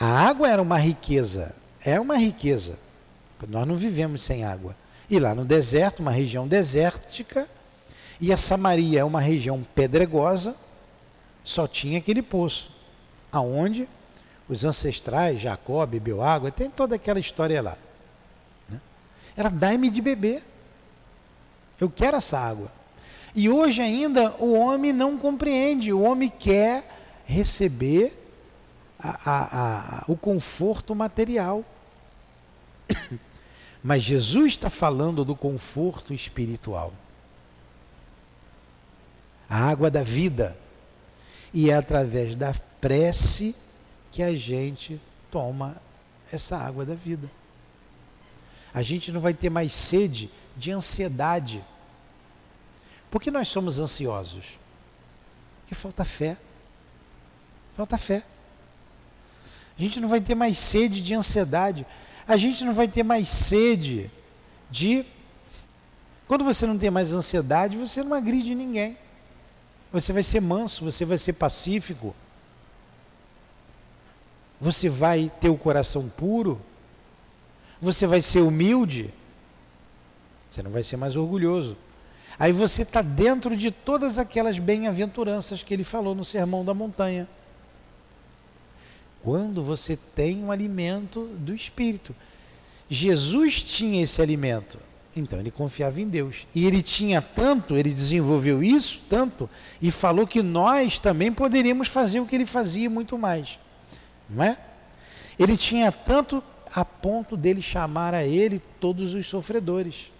A 0.00 0.06
água 0.06 0.48
era 0.48 0.60
uma 0.60 0.78
riqueza, 0.78 1.54
é 1.84 2.00
uma 2.00 2.16
riqueza. 2.16 2.78
Nós 3.46 3.66
não 3.66 3.76
vivemos 3.76 4.22
sem 4.22 4.44
água. 4.44 4.74
E 5.08 5.18
lá 5.18 5.34
no 5.34 5.44
deserto, 5.44 6.00
uma 6.00 6.10
região 6.10 6.46
desértica, 6.48 7.48
e 8.20 8.32
a 8.32 8.36
Samaria 8.36 9.00
é 9.00 9.04
uma 9.04 9.20
região 9.20 9.64
pedregosa, 9.74 10.56
só 11.44 11.66
tinha 11.66 11.98
aquele 11.98 12.22
poço, 12.22 12.70
aonde 13.30 13.88
os 14.48 14.64
ancestrais, 14.64 15.40
Jacó 15.40 15.84
bebeu 15.86 16.22
água, 16.22 16.50
tem 16.50 16.70
toda 16.70 16.96
aquela 16.96 17.20
história 17.20 17.60
lá. 17.62 17.76
Né? 18.68 18.80
Era 19.36 19.50
dai-me 19.50 19.90
de 19.90 20.00
beber. 20.00 20.42
Eu 21.80 21.88
quero 21.88 22.16
essa 22.16 22.38
água. 22.38 22.72
E 23.34 23.48
hoje 23.48 23.80
ainda 23.82 24.34
o 24.38 24.52
homem 24.52 24.92
não 24.92 25.16
compreende, 25.16 25.92
o 25.92 26.00
homem 26.00 26.28
quer 26.28 26.88
receber 27.24 28.18
a, 28.98 29.30
a, 29.30 29.98
a, 30.00 30.04
o 30.08 30.16
conforto 30.16 30.94
material. 30.94 31.64
Mas 33.82 34.02
Jesus 34.02 34.52
está 34.52 34.68
falando 34.68 35.24
do 35.24 35.36
conforto 35.36 36.12
espiritual. 36.12 36.92
A 39.48 39.68
água 39.68 39.90
da 39.90 40.02
vida. 40.02 40.56
E 41.52 41.70
é 41.70 41.74
através 41.74 42.36
da 42.36 42.54
prece 42.80 43.54
que 44.10 44.22
a 44.22 44.34
gente 44.34 45.00
toma 45.30 45.80
essa 46.32 46.56
água 46.56 46.84
da 46.84 46.94
vida. 46.94 47.30
A 48.72 48.82
gente 48.82 49.10
não 49.10 49.20
vai 49.20 49.34
ter 49.34 49.50
mais 49.50 49.72
sede 49.72 50.30
de 50.56 50.70
ansiedade. 50.70 51.64
Por 53.10 53.22
que 53.22 53.30
nós 53.30 53.48
somos 53.48 53.78
ansiosos? 53.78 54.58
Porque 55.60 55.74
falta 55.74 56.04
fé. 56.04 56.36
Falta 57.74 57.96
fé. 57.96 58.22
A 59.78 59.82
gente 59.82 60.00
não 60.00 60.08
vai 60.08 60.20
ter 60.20 60.34
mais 60.34 60.58
sede 60.58 61.00
de 61.00 61.14
ansiedade. 61.14 61.86
A 62.26 62.36
gente 62.36 62.64
não 62.64 62.74
vai 62.74 62.88
ter 62.88 63.02
mais 63.02 63.28
sede 63.28 64.10
de. 64.70 65.04
Quando 66.26 66.44
você 66.44 66.66
não 66.66 66.76
tem 66.76 66.90
mais 66.90 67.12
ansiedade, 67.12 67.78
você 67.78 68.02
não 68.02 68.12
agride 68.12 68.54
ninguém. 68.54 68.98
Você 69.92 70.12
vai 70.12 70.22
ser 70.22 70.40
manso, 70.40 70.84
você 70.84 71.04
vai 71.04 71.18
ser 71.18 71.34
pacífico. 71.34 72.14
Você 74.60 74.88
vai 74.88 75.30
ter 75.40 75.48
o 75.48 75.56
coração 75.56 76.08
puro? 76.08 76.60
Você 77.80 78.06
vai 78.06 78.20
ser 78.20 78.40
humilde? 78.40 79.12
Você 80.50 80.62
não 80.62 80.70
vai 80.70 80.82
ser 80.82 80.96
mais 80.96 81.16
orgulhoso. 81.16 81.76
Aí 82.38 82.52
você 82.52 82.82
está 82.82 83.02
dentro 83.02 83.56
de 83.56 83.70
todas 83.70 84.18
aquelas 84.18 84.58
bem-aventuranças 84.58 85.62
que 85.62 85.74
ele 85.74 85.84
falou 85.84 86.14
no 86.14 86.24
Sermão 86.24 86.64
da 86.64 86.74
Montanha. 86.74 87.28
Quando 89.22 89.62
você 89.62 89.96
tem 89.96 90.42
um 90.42 90.50
alimento 90.50 91.26
do 91.38 91.54
Espírito. 91.54 92.14
Jesus 92.88 93.62
tinha 93.62 94.02
esse 94.02 94.22
alimento, 94.22 94.78
então 95.18 95.38
ele 95.38 95.50
confiava 95.50 96.00
em 96.00 96.08
Deus. 96.08 96.46
E 96.54 96.66
ele 96.66 96.82
tinha 96.82 97.20
tanto, 97.20 97.76
ele 97.76 97.92
desenvolveu 97.92 98.62
isso 98.62 99.02
tanto, 99.08 99.48
e 99.80 99.90
falou 99.90 100.26
que 100.26 100.42
nós 100.42 100.98
também 100.98 101.32
poderíamos 101.32 101.88
fazer 101.88 102.20
o 102.20 102.26
que 102.26 102.34
ele 102.34 102.46
fazia 102.46 102.88
muito 102.88 103.18
mais. 103.18 103.58
Não 104.28 104.44
é? 104.44 104.56
Ele 105.38 105.56
tinha 105.56 105.90
tanto 105.92 106.42
a 106.72 106.84
ponto 106.84 107.36
dele 107.36 107.62
chamar 107.62 108.14
a 108.14 108.24
ele 108.24 108.60
todos 108.80 109.14
os 109.14 109.26
sofredores. 109.26 110.12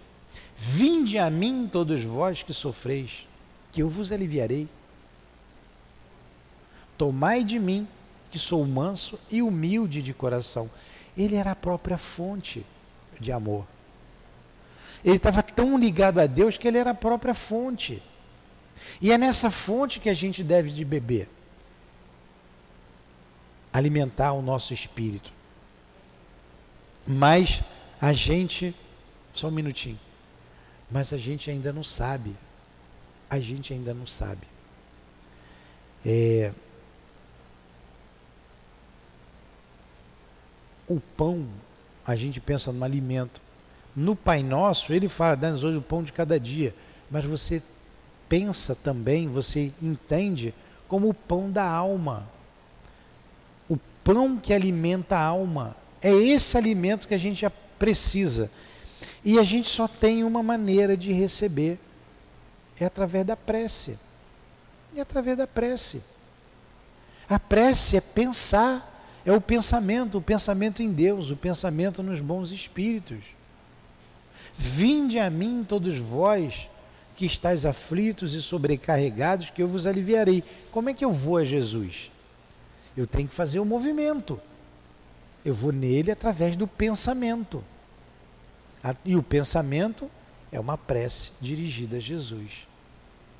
Vinde 0.55 1.17
a 1.17 1.29
mim 1.29 1.69
todos 1.71 2.03
vós 2.03 2.43
que 2.43 2.53
sofreis, 2.53 3.27
que 3.71 3.81
eu 3.81 3.89
vos 3.89 4.11
aliviarei. 4.11 4.67
Tomai 6.97 7.43
de 7.43 7.57
mim, 7.59 7.87
que 8.29 8.37
sou 8.37 8.65
manso 8.65 9.19
e 9.31 9.41
humilde 9.41 10.01
de 10.01 10.13
coração. 10.13 10.69
Ele 11.17 11.35
era 11.35 11.51
a 11.51 11.55
própria 11.55 11.97
fonte 11.97 12.65
de 13.19 13.31
amor. 13.31 13.65
Ele 15.03 15.15
estava 15.15 15.41
tão 15.41 15.77
ligado 15.77 16.19
a 16.19 16.25
Deus 16.25 16.57
que 16.57 16.67
ele 16.67 16.77
era 16.77 16.91
a 16.91 16.95
própria 16.95 17.33
fonte. 17.33 18.01
E 19.01 19.11
é 19.11 19.17
nessa 19.17 19.49
fonte 19.49 19.99
que 19.99 20.09
a 20.09 20.13
gente 20.13 20.43
deve 20.43 20.69
de 20.69 20.83
beber 20.83 21.29
alimentar 23.71 24.33
o 24.33 24.41
nosso 24.41 24.73
espírito. 24.73 25.31
Mas 27.05 27.61
a 28.01 28.13
gente, 28.13 28.75
só 29.33 29.47
um 29.47 29.51
minutinho, 29.51 29.99
mas 30.91 31.13
a 31.13 31.17
gente 31.17 31.49
ainda 31.49 31.71
não 31.71 31.83
sabe. 31.83 32.35
A 33.29 33.39
gente 33.39 33.73
ainda 33.73 33.93
não 33.93 34.07
sabe. 34.07 34.47
É, 36.05 36.51
o 40.87 40.99
pão, 40.99 41.47
a 42.05 42.15
gente 42.15 42.39
pensa 42.39 42.71
no 42.71 42.83
alimento. 42.83 43.39
No 43.99 44.15
Pai 44.15 44.41
Nosso, 44.41 44.93
ele 44.93 45.07
fala, 45.07 45.35
dá-nos 45.35 45.63
hoje 45.63 45.77
o 45.77 45.81
pão 45.81 46.03
de 46.03 46.13
cada 46.13 46.39
dia. 46.39 46.73
Mas 47.11 47.25
você 47.25 47.61
pensa 48.27 48.75
também, 48.75 49.27
você 49.27 49.71
entende 49.81 50.53
como 50.87 51.09
o 51.09 51.13
pão 51.13 51.51
da 51.51 51.65
alma 51.65 52.27
pão 54.13 54.37
que 54.37 54.53
alimenta 54.53 55.15
a 55.15 55.23
alma. 55.23 55.75
É 56.01 56.11
esse 56.11 56.57
alimento 56.57 57.07
que 57.07 57.13
a 57.13 57.17
gente 57.17 57.45
precisa. 57.77 58.49
E 59.23 59.37
a 59.37 59.43
gente 59.43 59.69
só 59.69 59.87
tem 59.87 60.23
uma 60.23 60.41
maneira 60.41 60.97
de 60.97 61.13
receber: 61.13 61.79
é 62.79 62.85
através 62.85 63.25
da 63.25 63.35
prece. 63.35 63.99
É 64.95 65.01
através 65.01 65.37
da 65.37 65.45
prece. 65.45 66.01
A 67.29 67.37
prece 67.37 67.97
é 67.97 68.01
pensar, 68.01 69.21
é 69.23 69.31
o 69.31 69.39
pensamento, 69.39 70.17
o 70.17 70.21
pensamento 70.21 70.81
em 70.81 70.91
Deus, 70.91 71.29
o 71.29 71.35
pensamento 71.35 72.01
nos 72.01 72.19
bons 72.19 72.49
espíritos. 72.51 73.19
Vinde 74.61 75.17
a 75.17 75.29
mim, 75.29 75.65
todos 75.67 75.97
vós 75.97 76.69
que 77.15 77.25
estáis 77.25 77.65
aflitos 77.65 78.33
e 78.33 78.41
sobrecarregados, 78.41 79.49
que 79.49 79.63
eu 79.63 79.69
vos 79.69 79.87
aliviarei. 79.87 80.43
Como 80.69 80.89
é 80.89 80.93
que 80.93 81.05
eu 81.05 81.13
vou 81.13 81.37
a 81.37 81.45
Jesus? 81.45 82.11
Eu 82.95 83.07
tenho 83.07 83.29
que 83.29 83.33
fazer 83.33 83.61
o 83.61 83.65
movimento. 83.65 84.37
Eu 85.45 85.53
vou 85.53 85.71
nele 85.71 86.11
através 86.11 86.57
do 86.57 86.67
pensamento. 86.67 87.63
E 89.05 89.15
o 89.15 89.23
pensamento 89.23 90.11
é 90.51 90.59
uma 90.59 90.77
prece 90.77 91.31
dirigida 91.39 91.95
a 91.95 92.01
Jesus. 92.01 92.67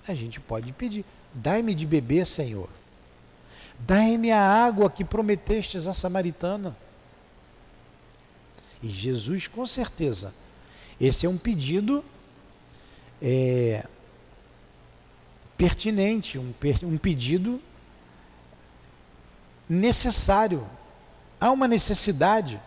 A 0.07 0.13
gente 0.13 0.39
pode 0.39 0.71
pedir: 0.71 1.03
dai-me 1.33 1.75
de 1.75 1.85
beber, 1.85 2.25
Senhor. 2.25 2.69
Dai-me 3.79 4.31
a 4.31 4.41
água 4.41 4.89
que 4.89 5.03
prometestes 5.03 5.85
à 5.85 5.93
samaritana. 5.93 6.77
E 8.81 8.87
Jesus, 8.87 9.47
com 9.47 9.65
certeza, 9.65 10.33
esse 10.99 11.25
é 11.25 11.29
um 11.29 11.37
pedido 11.37 12.03
é, 13.21 13.85
pertinente, 15.57 16.37
um, 16.37 16.53
um 16.83 16.97
pedido 16.97 17.61
necessário. 19.67 20.65
Há 21.39 21.51
uma 21.51 21.67
necessidade, 21.67 22.59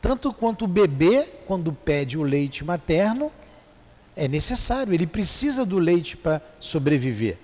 tanto 0.00 0.32
quanto 0.32 0.64
o 0.64 0.68
bebê, 0.68 1.24
quando 1.46 1.72
pede 1.72 2.16
o 2.16 2.22
leite 2.22 2.64
materno, 2.64 3.32
é 4.14 4.28
necessário, 4.28 4.92
ele 4.92 5.06
precisa 5.06 5.64
do 5.64 5.78
leite 5.78 6.16
para 6.16 6.40
sobreviver. 6.60 7.38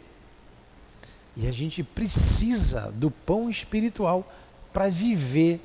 E 1.36 1.46
a 1.46 1.52
gente 1.52 1.82
precisa 1.82 2.92
do 2.92 3.10
pão 3.10 3.48
espiritual 3.48 4.30
para 4.72 4.88
viver 4.88 5.60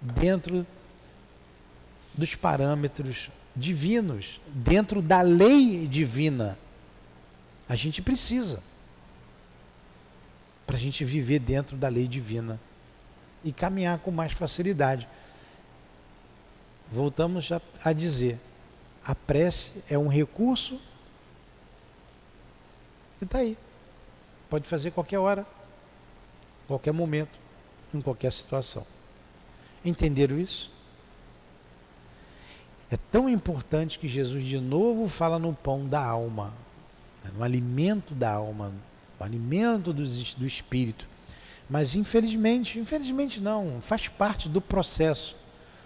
dentro 0.00 0.66
dos 2.14 2.34
parâmetros 2.34 3.30
divinos, 3.58 4.40
dentro 4.46 5.02
da 5.02 5.20
lei 5.20 5.86
divina. 5.86 6.58
A 7.68 7.74
gente 7.74 8.00
precisa. 8.00 8.62
Para 10.66 10.76
a 10.76 10.80
gente 10.80 11.04
viver 11.04 11.38
dentro 11.38 11.76
da 11.76 11.88
lei 11.88 12.06
divina 12.06 12.60
e 13.42 13.52
caminhar 13.52 13.98
com 13.98 14.10
mais 14.10 14.32
facilidade. 14.32 15.08
Voltamos 16.90 17.50
a, 17.52 17.60
a 17.84 17.92
dizer: 17.92 18.38
a 19.04 19.14
prece 19.14 19.82
é 19.90 19.98
um 19.98 20.08
recurso 20.08 20.80
que 23.18 23.24
está 23.24 23.38
aí. 23.38 23.56
Pode 24.48 24.68
fazer 24.68 24.90
qualquer 24.92 25.18
hora, 25.18 25.46
qualquer 26.66 26.92
momento, 26.92 27.38
em 27.92 28.00
qualquer 28.00 28.32
situação. 28.32 28.86
Entenderam 29.84 30.38
isso? 30.38 30.70
É 32.90 32.96
tão 32.96 33.28
importante 33.28 33.98
que 33.98 34.08
Jesus 34.08 34.44
de 34.44 34.58
novo 34.58 35.08
fala 35.08 35.38
no 35.38 35.52
pão 35.52 35.86
da 35.86 36.02
alma, 36.02 36.54
né, 37.22 37.30
no 37.36 37.44
alimento 37.44 38.14
da 38.14 38.32
alma, 38.32 38.72
no 39.18 39.26
alimento 39.26 39.92
do, 39.92 40.02
do 40.02 40.46
espírito. 40.46 41.06
Mas 41.68 41.94
infelizmente, 41.94 42.78
infelizmente 42.78 43.42
não, 43.42 43.78
faz 43.80 44.08
parte 44.08 44.48
do 44.48 44.60
processo. 44.60 45.36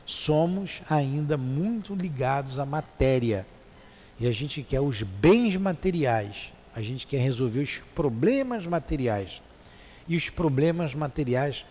Somos 0.06 0.80
ainda 0.88 1.36
muito 1.36 1.94
ligados 1.94 2.58
à 2.58 2.66
matéria. 2.66 3.46
E 4.20 4.28
a 4.28 4.30
gente 4.30 4.62
quer 4.62 4.80
os 4.80 5.02
bens 5.02 5.56
materiais, 5.56 6.52
a 6.74 6.82
gente 6.82 7.06
quer 7.06 7.18
resolver 7.18 7.60
os 7.60 7.78
problemas 7.94 8.64
materiais. 8.64 9.42
E 10.06 10.16
os 10.16 10.30
problemas 10.30 10.94
materiais, 10.94 11.64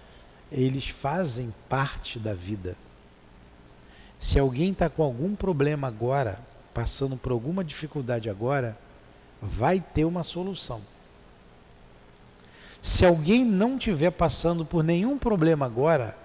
eles 0.51 0.89
fazem 0.89 1.53
parte 1.69 2.19
da 2.19 2.33
vida. 2.33 2.75
Se 4.21 4.37
alguém 4.37 4.71
está 4.71 4.87
com 4.87 5.01
algum 5.01 5.35
problema 5.35 5.87
agora, 5.87 6.39
passando 6.75 7.17
por 7.17 7.31
alguma 7.31 7.63
dificuldade 7.63 8.29
agora, 8.29 8.77
vai 9.41 9.81
ter 9.81 10.05
uma 10.05 10.21
solução. 10.21 10.79
Se 12.79 13.03
alguém 13.03 13.43
não 13.43 13.77
estiver 13.77 14.11
passando 14.11 14.63
por 14.63 14.83
nenhum 14.83 15.17
problema 15.17 15.65
agora, 15.65 16.15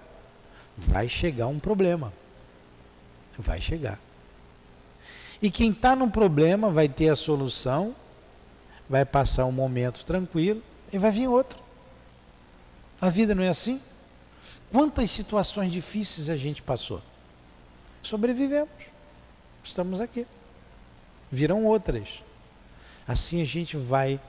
vai 0.77 1.09
chegar 1.09 1.47
um 1.47 1.57
problema. 1.57 2.13
Vai 3.35 3.59
chegar. 3.59 3.99
E 5.41 5.49
quem 5.49 5.71
está 5.71 5.95
no 5.95 6.11
problema 6.11 6.69
vai 6.69 6.87
ter 6.87 7.09
a 7.09 7.15
solução 7.15 7.95
vai 8.87 9.03
passar 9.05 9.45
um 9.45 9.51
momento 9.51 10.05
tranquilo 10.05 10.61
e 10.93 10.99
vai 10.99 11.11
vir 11.11 11.27
outro. 11.27 11.59
A 13.01 13.09
vida 13.09 13.33
não 13.33 13.43
é 13.43 13.49
assim? 13.49 13.81
Quantas 14.71 15.09
situações 15.09 15.71
difíceis 15.71 16.29
a 16.29 16.35
gente 16.35 16.61
passou? 16.61 17.01
Sobrevivemos. 18.01 18.69
Estamos 19.63 19.99
aqui. 19.99 20.25
Virão 21.31 21.65
outras. 21.65 22.23
Assim 23.07 23.41
a 23.41 23.45
gente 23.45 23.77
vai 23.77 24.19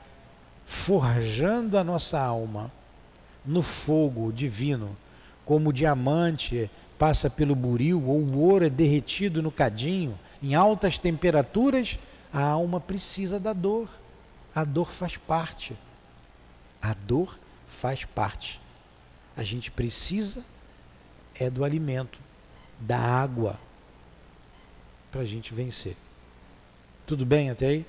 forjando 0.64 1.78
a 1.78 1.84
nossa 1.84 2.20
alma 2.20 2.70
no 3.44 3.62
fogo 3.62 4.32
divino, 4.32 4.96
como 5.44 5.70
o 5.70 5.72
diamante 5.72 6.70
passa 6.98 7.30
pelo 7.30 7.54
buril 7.54 8.04
ou 8.06 8.18
o 8.18 8.38
ouro 8.40 8.66
é 8.66 8.68
derretido 8.68 9.42
no 9.42 9.50
cadinho, 9.50 10.18
em 10.42 10.54
altas 10.54 10.98
temperaturas, 10.98 11.98
a 12.32 12.42
alma 12.42 12.80
precisa 12.80 13.40
da 13.40 13.52
dor. 13.52 13.88
A 14.54 14.64
dor 14.64 14.90
faz 14.90 15.16
parte. 15.16 15.76
A 16.82 16.94
dor 16.94 17.38
faz 17.66 18.04
parte. 18.04 18.60
A 19.36 19.42
gente 19.42 19.70
precisa 19.70 20.44
é 21.40 21.48
do 21.48 21.64
alimento, 21.64 22.18
da 22.80 22.98
água, 22.98 23.58
para 25.10 25.22
a 25.22 25.24
gente 25.24 25.52
vencer. 25.54 25.96
Tudo 27.06 27.24
bem 27.24 27.50
até 27.50 27.66
aí? 27.68 27.86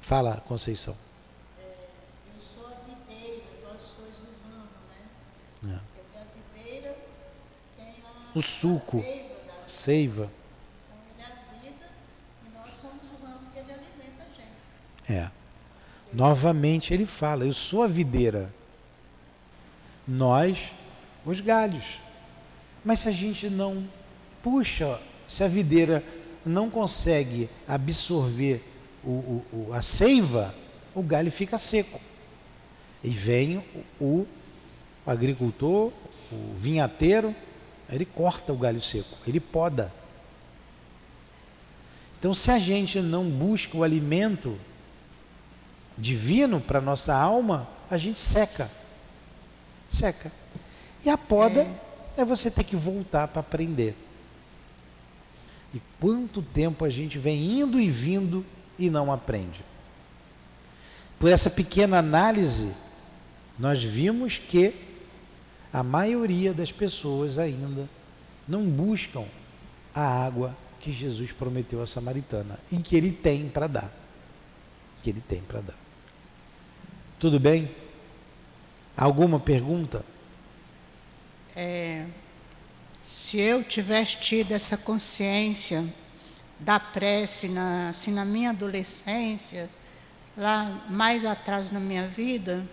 Fala, 0.00 0.36
Conceição. 0.46 0.96
É, 1.58 1.88
eu 2.34 2.40
sou 2.40 2.66
a 2.66 2.74
videira, 2.86 3.44
vós 3.64 3.82
sois 3.82 4.14
o 4.20 4.48
ramo, 4.48 4.68
né? 5.62 5.74
É. 5.74 6.02
Porque 6.02 6.18
a 6.18 6.60
videira 6.62 6.96
tem 7.76 7.88
a, 7.88 8.38
o 8.38 8.40
suco, 8.40 8.98
a 8.98 9.02
seiva. 9.02 9.66
seiva. 9.66 10.30
Então 10.86 10.98
ele 11.12 11.22
é 11.22 11.24
a 11.24 11.62
vida 11.62 11.86
e 12.46 12.56
nós 12.56 12.74
somos 12.80 13.02
o 13.20 13.26
alimenta 13.58 14.22
a 14.22 15.10
gente. 15.10 15.12
É. 15.12 15.30
Novamente 16.12 16.94
ele 16.94 17.04
fala: 17.04 17.44
Eu 17.44 17.52
sou 17.52 17.82
a 17.82 17.88
videira, 17.88 18.52
nós 20.06 20.72
os 21.26 21.40
galhos. 21.40 21.98
Mas 22.88 23.00
se 23.00 23.10
a 23.10 23.12
gente 23.12 23.50
não 23.50 23.84
puxa, 24.42 24.98
se 25.28 25.44
a 25.44 25.46
videira 25.46 26.02
não 26.42 26.70
consegue 26.70 27.50
absorver 27.68 28.64
o, 29.04 29.10
o, 29.10 29.44
o, 29.52 29.74
a 29.74 29.82
seiva, 29.82 30.54
o 30.94 31.02
galho 31.02 31.30
fica 31.30 31.58
seco. 31.58 32.00
E 33.04 33.10
vem 33.10 33.62
o, 34.00 34.26
agricultor, 35.06 35.92
o 36.32 36.54
vinhateiro, 36.56 37.36
ele 37.90 38.06
corta 38.06 38.54
o 38.54 38.56
galho 38.56 38.80
seco, 38.80 39.18
ele 39.26 39.38
poda. 39.38 39.92
Então, 42.18 42.32
se 42.32 42.50
a 42.50 42.58
gente 42.58 43.00
não 43.00 43.28
busca 43.28 43.76
o 43.76 43.84
alimento 43.84 44.58
divino 45.98 46.58
para 46.58 46.80
nossa 46.80 47.14
alma, 47.14 47.68
a 47.90 47.98
gente 47.98 48.18
seca. 48.18 48.70
Seca. 49.90 50.32
E 51.04 51.10
a 51.10 51.18
poda 51.18 51.60
é, 51.60 51.87
é 52.18 52.24
você 52.24 52.50
ter 52.50 52.64
que 52.64 52.76
voltar 52.76 53.28
para 53.28 53.40
aprender. 53.40 53.94
E 55.72 55.80
quanto 56.00 56.42
tempo 56.42 56.84
a 56.84 56.90
gente 56.90 57.18
vem 57.18 57.60
indo 57.60 57.80
e 57.80 57.88
vindo 57.88 58.44
e 58.78 58.88
não 58.90 59.12
aprende? 59.12 59.64
Por 61.18 61.30
essa 61.30 61.50
pequena 61.50 61.98
análise, 61.98 62.72
nós 63.58 63.82
vimos 63.82 64.38
que 64.38 64.74
a 65.72 65.82
maioria 65.82 66.54
das 66.54 66.72
pessoas 66.72 67.38
ainda 67.38 67.88
não 68.46 68.64
buscam 68.64 69.24
a 69.94 70.00
água 70.00 70.56
que 70.80 70.92
Jesus 70.92 71.32
prometeu 71.32 71.82
à 71.82 71.86
samaritana 71.86 72.58
e 72.70 72.78
que 72.78 72.96
ele 72.96 73.12
tem 73.12 73.48
para 73.48 73.66
dar. 73.66 73.92
Que 75.02 75.10
ele 75.10 75.20
tem 75.20 75.42
para 75.42 75.60
dar. 75.60 75.76
Tudo 77.18 77.38
bem? 77.38 77.70
Alguma 78.96 79.38
pergunta? 79.38 80.04
É, 81.60 82.06
se 83.00 83.36
eu 83.36 83.64
tivesse 83.64 84.16
tido 84.18 84.52
essa 84.52 84.76
consciência 84.76 85.84
da 86.60 86.78
prece 86.78 87.48
na, 87.48 87.88
assim, 87.88 88.12
na 88.12 88.24
minha 88.24 88.50
adolescência, 88.50 89.68
lá 90.36 90.86
mais 90.88 91.24
atrás 91.24 91.72
na 91.72 91.80
minha 91.80 92.06
vida, 92.06 92.64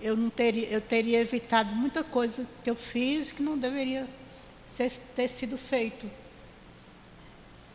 eu 0.00 0.16
não 0.16 0.30
teria, 0.30 0.66
eu 0.68 0.80
teria 0.80 1.20
evitado 1.20 1.74
muita 1.74 2.02
coisa 2.02 2.46
que 2.64 2.70
eu 2.70 2.74
fiz 2.74 3.32
que 3.32 3.42
não 3.42 3.58
deveria 3.58 4.08
ser, 4.66 4.90
ter 5.14 5.28
sido 5.28 5.58
feito. 5.58 6.10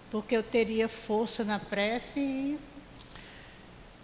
Porque 0.09 0.35
eu 0.35 0.41
teria 0.41 0.89
força 0.89 1.43
na 1.43 1.59
prece 1.59 2.19
e 2.19 2.59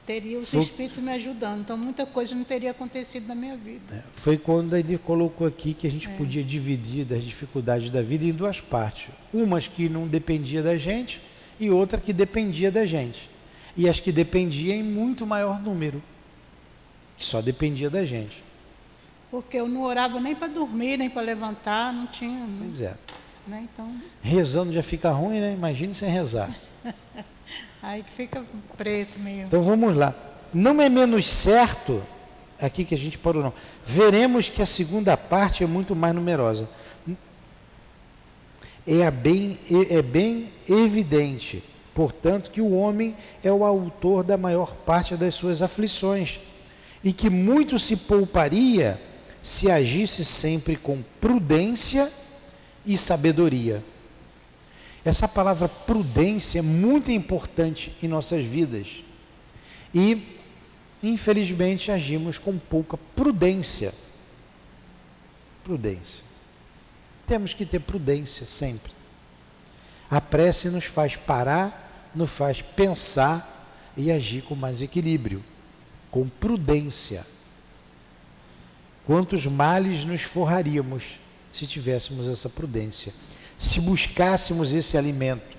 teria 0.07 0.39
os 0.39 0.53
espíritos 0.53 0.97
me 0.99 1.11
ajudando. 1.11 1.59
Então, 1.59 1.77
muita 1.77 2.05
coisa 2.05 2.33
não 2.33 2.45
teria 2.45 2.71
acontecido 2.71 3.27
na 3.27 3.35
minha 3.35 3.57
vida. 3.57 3.93
É, 3.93 4.03
foi 4.13 4.37
quando 4.37 4.75
ele 4.77 4.97
colocou 4.97 5.45
aqui 5.45 5.73
que 5.73 5.85
a 5.85 5.91
gente 5.91 6.07
é. 6.07 6.11
podia 6.13 6.41
dividir 6.41 7.03
das 7.03 7.21
dificuldades 7.21 7.89
da 7.89 8.01
vida 8.01 8.23
em 8.23 8.31
duas 8.31 8.61
partes. 8.61 9.09
Umas 9.33 9.67
que 9.67 9.89
não 9.89 10.07
dependia 10.07 10.63
da 10.63 10.77
gente 10.77 11.21
e 11.59 11.69
outra 11.69 11.99
que 11.99 12.13
dependia 12.13 12.71
da 12.71 12.85
gente. 12.85 13.29
E 13.75 13.87
as 13.87 13.99
que 13.99 14.13
dependiam 14.13 14.77
em 14.77 14.81
muito 14.81 15.27
maior 15.27 15.61
número, 15.61 16.01
que 17.17 17.23
só 17.23 17.41
dependia 17.41 17.89
da 17.89 18.05
gente. 18.05 18.41
Porque 19.29 19.57
eu 19.57 19.67
não 19.67 19.81
orava 19.81 20.21
nem 20.21 20.33
para 20.33 20.47
dormir, 20.47 20.95
nem 20.95 21.09
para 21.09 21.21
levantar, 21.21 21.91
não 21.91 22.07
tinha. 22.07 22.47
Né? 22.47 22.59
Pois 22.61 22.81
é. 22.81 22.95
Né? 23.45 23.67
Então, 23.73 23.93
Rezando 24.21 24.71
já 24.71 24.81
fica 24.81 25.11
ruim, 25.11 25.41
né? 25.41 25.53
Imagine 25.53 25.93
sem 25.93 26.09
rezar. 26.09 26.49
aí 27.81 28.03
que 28.03 28.11
fica 28.11 28.43
preto 28.75 29.19
meio. 29.19 29.45
Então 29.45 29.61
vamos 29.61 29.95
lá. 29.95 30.13
Não 30.53 30.81
é 30.81 30.89
menos 30.89 31.27
certo, 31.27 32.01
aqui 32.61 32.85
que 32.85 32.95
a 32.95 32.97
gente 32.97 33.17
parou 33.17 33.43
não. 33.43 33.53
Veremos 33.85 34.49
que 34.49 34.61
a 34.61 34.65
segunda 34.65 35.15
parte 35.17 35.63
é 35.63 35.67
muito 35.67 35.95
mais 35.95 36.13
numerosa. 36.13 36.69
É 38.85 39.11
bem, 39.11 39.59
é 39.89 40.01
bem 40.01 40.53
evidente, 40.69 41.61
portanto, 41.93 42.49
que 42.49 42.61
o 42.61 42.73
homem 42.73 43.17
é 43.43 43.51
o 43.51 43.65
autor 43.65 44.23
da 44.23 44.37
maior 44.37 44.75
parte 44.75 45.17
das 45.17 45.33
suas 45.33 45.61
aflições 45.61 46.39
e 47.03 47.11
que 47.11 47.29
muito 47.29 47.77
se 47.77 47.97
pouparia 47.97 48.99
se 49.43 49.69
agisse 49.71 50.25
sempre 50.25 50.75
com 50.75 51.01
prudência 51.21 52.11
e 52.85 52.97
sabedoria. 52.97 53.83
Essa 55.07 55.25
palavra 55.25 55.69
prudência 55.69 56.59
é 56.59 56.61
muito 56.61 57.13
importante 57.13 57.95
em 58.03 58.09
nossas 58.09 58.45
vidas. 58.45 59.05
E, 59.95 60.37
infelizmente, 61.01 61.89
agimos 61.89 62.37
com 62.37 62.57
pouca 62.57 62.97
prudência. 63.15 63.93
Prudência. 65.63 66.25
Temos 67.25 67.53
que 67.53 67.65
ter 67.65 67.79
prudência 67.79 68.45
sempre. 68.45 68.91
A 70.11 70.19
prece 70.19 70.69
nos 70.69 70.83
faz 70.83 71.15
parar, 71.15 72.11
nos 72.13 72.29
faz 72.31 72.61
pensar 72.61 73.65
e 73.95 74.11
agir 74.11 74.41
com 74.41 74.55
mais 74.55 74.81
equilíbrio, 74.81 75.41
com 76.11 76.27
prudência. 76.27 77.25
Quantos 79.05 79.47
males 79.47 80.03
nos 80.03 80.23
forraríamos 80.23 81.17
se 81.49 81.65
tivéssemos 81.65 82.27
essa 82.27 82.49
prudência, 82.49 83.13
se 83.57 83.81
buscássemos 83.81 84.71
esse 84.71 84.97
alimento. 84.97 85.57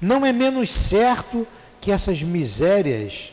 Não 0.00 0.24
é 0.24 0.32
menos 0.32 0.72
certo 0.72 1.46
que 1.80 1.92
essas 1.92 2.22
misérias, 2.22 3.32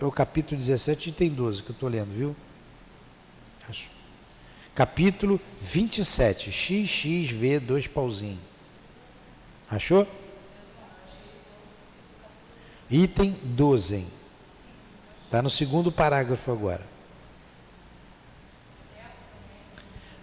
é 0.00 0.04
o 0.04 0.10
capítulo 0.10 0.58
17, 0.58 1.10
item 1.10 1.30
12 1.30 1.62
que 1.62 1.70
eu 1.70 1.74
estou 1.74 1.88
lendo, 1.88 2.12
viu? 2.14 2.36
Acho. 3.68 3.88
Capítulo 4.74 5.40
27, 5.60 6.52
XXV, 6.52 7.60
dois 7.60 7.86
pauzinhos. 7.86 8.38
Achou? 9.70 10.06
Item 12.90 13.36
12. 13.42 14.06
Está 15.24 15.42
no 15.42 15.50
segundo 15.50 15.92
parágrafo 15.92 16.50
agora. 16.50 16.97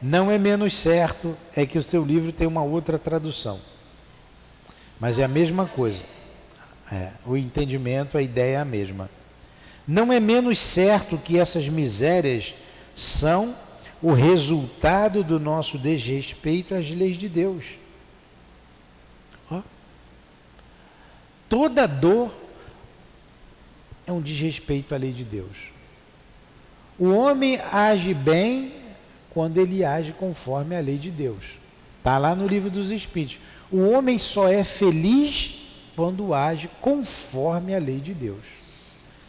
Não 0.08 0.30
é 0.30 0.38
menos 0.38 0.78
certo 0.78 1.36
é 1.56 1.66
que 1.66 1.80
o 1.80 1.82
seu 1.82 2.06
livro 2.06 2.32
tem 2.32 2.45
uma 2.45 2.62
outra 2.62 2.99
tradução. 2.99 3.60
Mas 4.99 5.18
é 5.18 5.24
a 5.24 5.28
mesma 5.28 5.66
coisa. 5.66 5.99
É, 6.91 7.12
o 7.26 7.36
entendimento, 7.36 8.16
a 8.16 8.22
ideia 8.22 8.58
é 8.58 8.62
a 8.62 8.66
mesma. 8.66 9.10
Não 9.88 10.14
é 10.14 10.20
menos 10.20 10.60
certo 10.60 11.18
que 11.18 11.39
essas 11.39 11.68
misérias 11.68 12.53
são 12.93 13.56
o 13.99 14.14
resultado 14.14 15.24
do 15.24 15.39
nosso 15.39 15.76
desrespeito 15.76 16.76
às 16.76 16.91
leis 16.91 17.18
de 17.18 17.28
Deus. 17.28 17.66
Ó. 19.49 19.60
Toda 21.49 21.88
dor 21.88 22.32
é 24.06 24.12
um 24.12 24.22
desrespeito 24.22 24.93
à 24.93 24.99
lei 24.99 25.12
de 25.12 25.26
Deus. 25.26 25.72
O 26.99 27.10
homem 27.10 27.60
age 27.72 28.14
bem 28.14 28.85
quando 29.36 29.58
ele 29.58 29.84
age 29.84 30.14
conforme 30.14 30.78
a 30.78 30.80
lei 30.80 30.98
de 30.98 31.12
Deus. 31.12 31.60
Está 31.98 32.18
lá 32.18 32.34
no 32.34 32.48
livro 32.48 32.72
dos 32.72 32.90
Espíritos. 32.90 33.38
O 33.70 33.90
homem 33.90 34.18
só 34.18 34.48
é 34.48 34.64
feliz 34.64 35.56
quando 35.94 36.34
age 36.34 36.70
conforme 36.80 37.76
a 37.76 37.78
lei 37.78 38.00
de 38.00 38.14
Deus. 38.14 38.46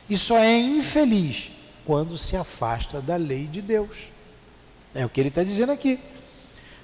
E 0.09 0.17
só 0.17 0.39
é 0.39 0.57
infeliz 0.61 1.51
quando 1.85 2.17
se 2.17 2.37
afasta 2.37 3.01
da 3.01 3.17
lei 3.17 3.49
de 3.49 3.61
Deus. 3.61 4.13
É 4.95 5.05
o 5.05 5.09
que 5.09 5.21
ele 5.21 5.29
está 5.29 5.43
dizendo 5.43 5.73
aqui. 5.73 5.99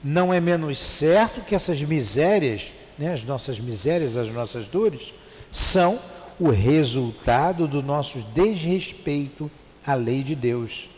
Não 0.03 0.35
é 0.35 0.41
menos 0.41 0.81
certo 0.81 1.43
que 1.43 1.55
essas 1.55 1.81
misérias, 1.81 2.73
né, 2.99 3.12
as 3.12 3.23
nossas 3.23 3.61
misérias, 3.61 4.16
as 4.16 4.33
nossas 4.33 4.66
dores, 4.66 5.14
são 5.49 5.97
o 6.41 6.51
resultado 6.51 7.68
do 7.68 7.85
nosso 7.85 8.18
desrespeito 8.35 9.49
à 9.87 9.95
lei 9.95 10.25
de 10.25 10.35
Deus 10.35 10.91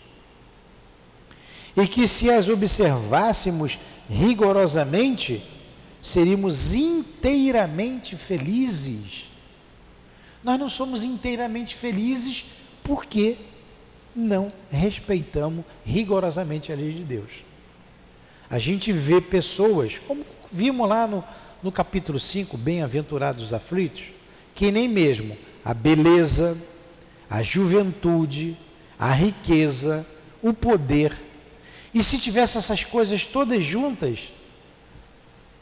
e 1.77 1.87
que 1.87 2.07
se 2.07 2.31
as 2.31 2.49
observássemos 2.49 3.79
rigorosamente, 4.09 5.43
seríamos 6.03 6.75
inteiramente 6.75 8.17
felizes. 8.17 9.29
Nós 10.43 10.59
não 10.59 10.69
somos 10.69 11.03
inteiramente 11.03 11.75
felizes 11.75 12.45
porque 12.83 13.37
não 14.15 14.49
respeitamos 14.71 15.65
rigorosamente 15.85 16.73
a 16.73 16.77
lei 16.77 16.93
de 16.93 17.03
Deus. 17.03 17.45
A 18.49 18.59
gente 18.59 18.93
vê 18.93 19.21
pessoas, 19.21 19.99
como 19.99 20.25
vimos 20.53 20.89
lá 20.89 21.07
no, 21.07 21.25
no 21.63 21.73
capítulo 21.73 22.21
5, 22.21 22.57
Bem-aventurados 22.59 23.53
aflitos, 23.53 24.05
que 24.55 24.71
nem 24.71 24.87
mesmo 24.87 25.37
a 25.65 25.73
beleza, 25.73 26.57
a 27.29 27.43
juventude, 27.43 28.57
a 28.99 29.11
riqueza, 29.11 30.07
o 30.43 30.53
poder 30.53 31.24
e 31.95 32.03
se 32.03 32.19
tivesse 32.19 32.59
essas 32.59 32.83
coisas 32.83 33.25
todas 33.25 33.65
juntas, 33.65 34.33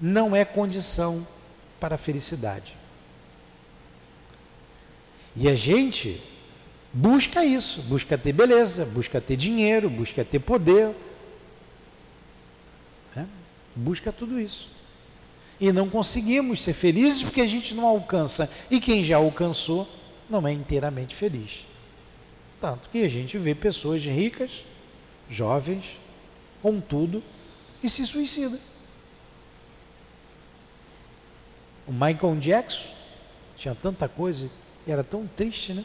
não 0.01 0.35
é 0.35 0.45
condição 0.47 1.26
para 1.78 1.97
a 1.97 1.99
felicidade. 1.99 2.74
E 5.37 5.47
a 5.47 5.55
gente 5.55 6.20
busca 6.93 7.45
isso, 7.45 7.83
busca 7.83 8.16
ter 8.16 8.33
beleza, 8.33 8.87
busca 8.87 9.20
ter 9.20 9.37
dinheiro, 9.37 9.91
busca 9.91 10.24
ter 10.24 10.39
poder, 10.39 10.95
né? 13.14 13.28
busca 13.76 14.11
tudo 14.11 14.41
isso. 14.41 14.70
E 15.61 15.70
não 15.70 15.89
conseguimos 15.89 16.62
ser 16.62 16.72
felizes 16.72 17.22
porque 17.22 17.41
a 17.41 17.47
gente 17.47 17.74
não 17.74 17.87
alcança. 17.87 18.51
E 18.70 18.80
quem 18.80 19.03
já 19.03 19.18
alcançou 19.18 19.89
não 20.28 20.47
é 20.49 20.53
inteiramente 20.53 21.14
feliz. 21.14 21.66
Tanto 22.61 22.89
que 22.91 23.05
a 23.05 23.09
gente 23.09 23.39
vê 23.39 23.55
pessoas 23.55 24.05
ricas, 24.05 24.64
jovens, 25.28 26.02
com 26.63 26.81
tudo 26.81 27.23
e 27.83 27.91
se 27.91 28.07
suicida. 28.07 28.59
O 31.87 31.93
Michael 31.93 32.37
Jackson 32.37 32.89
tinha 33.57 33.75
tanta 33.75 34.09
coisa 34.09 34.49
e 34.87 34.93
era 34.93 35.03
tão 35.03 35.27
triste, 35.27 35.75
né? 35.75 35.85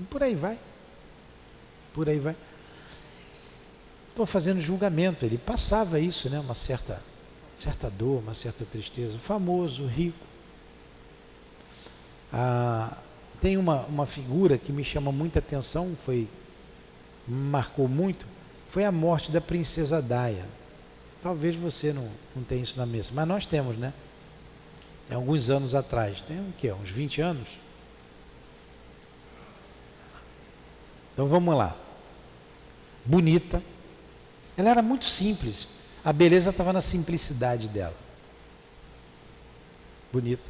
E 0.00 0.02
por 0.04 0.22
aí 0.22 0.34
vai. 0.34 0.58
Por 1.92 2.08
aí 2.08 2.18
vai. 2.18 2.34
Estou 4.08 4.24
fazendo 4.24 4.60
julgamento. 4.60 5.24
Ele 5.24 5.36
passava 5.36 6.00
isso, 6.00 6.30
né? 6.30 6.40
Uma 6.40 6.54
certa, 6.54 7.02
certa 7.58 7.90
dor, 7.90 8.22
uma 8.22 8.32
certa 8.34 8.64
tristeza. 8.64 9.18
Famoso, 9.18 9.86
rico. 9.86 10.26
Ah, 12.32 12.96
tem 13.40 13.56
uma, 13.58 13.82
uma 13.82 14.06
figura 14.06 14.56
que 14.56 14.72
me 14.72 14.84
chama 14.84 15.12
muita 15.12 15.38
atenção, 15.38 15.94
foi 15.96 16.28
marcou 17.26 17.86
muito 17.86 18.26
foi 18.70 18.84
a 18.84 18.92
morte 18.92 19.32
da 19.32 19.40
princesa 19.40 20.00
Daia. 20.00 20.46
Talvez 21.20 21.56
você 21.56 21.92
não, 21.92 22.08
não 22.36 22.44
tenha 22.44 22.62
isso 22.62 22.78
na 22.78 22.86
mesa, 22.86 23.10
mas 23.12 23.26
nós 23.26 23.44
temos, 23.44 23.76
né? 23.76 23.92
Tem 25.08 25.16
alguns 25.16 25.50
anos 25.50 25.74
atrás, 25.74 26.20
tem 26.20 26.38
o 26.38 26.54
quê? 26.56 26.70
Uns 26.70 26.88
20 26.88 27.20
anos? 27.20 27.58
Então 31.12 31.26
vamos 31.26 31.52
lá. 31.56 31.76
Bonita. 33.04 33.60
Ela 34.56 34.70
era 34.70 34.82
muito 34.82 35.04
simples. 35.04 35.66
A 36.04 36.12
beleza 36.12 36.50
estava 36.50 36.72
na 36.72 36.80
simplicidade 36.80 37.68
dela. 37.68 37.96
Bonita. 40.12 40.48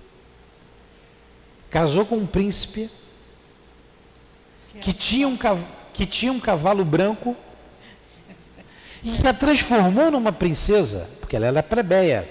Casou 1.71 2.05
com 2.05 2.17
um 2.17 2.27
príncipe 2.27 2.91
que 4.83 4.93
tinha 4.93 5.27
um, 5.27 5.39
que 5.95 6.05
tinha 6.05 6.31
um 6.31 6.39
cavalo 6.39 6.85
branco 6.85 7.35
e 9.03 9.27
a 9.27 9.33
transformou 9.33 10.11
numa 10.11 10.33
princesa, 10.33 11.09
porque 11.21 11.37
ela 11.37 11.47
era 11.47 11.63
plebeia. 11.63 12.29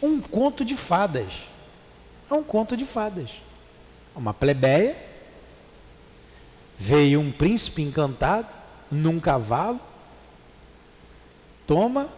Um 0.00 0.20
conto 0.20 0.64
de 0.64 0.76
fadas. 0.76 1.32
É 2.30 2.34
um 2.34 2.42
conto 2.42 2.76
de 2.76 2.84
fadas. 2.84 3.30
Uma 4.14 4.32
plebeia, 4.32 4.96
veio 6.78 7.20
um 7.20 7.32
príncipe 7.32 7.82
encantado 7.82 8.54
num 8.90 9.18
cavalo, 9.18 9.80
toma 11.66 12.08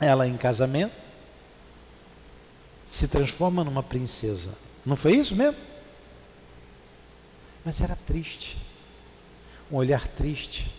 ela 0.00 0.26
em 0.26 0.36
casamento, 0.36 0.94
se 2.86 3.08
transforma 3.08 3.62
numa 3.62 3.82
princesa. 3.82 4.52
Não 4.84 4.96
foi 4.96 5.16
isso 5.16 5.36
mesmo? 5.36 5.60
Mas 7.64 7.80
era 7.80 7.94
triste. 7.94 8.56
um 9.70 9.76
olhar 9.76 10.08
triste. 10.08 10.77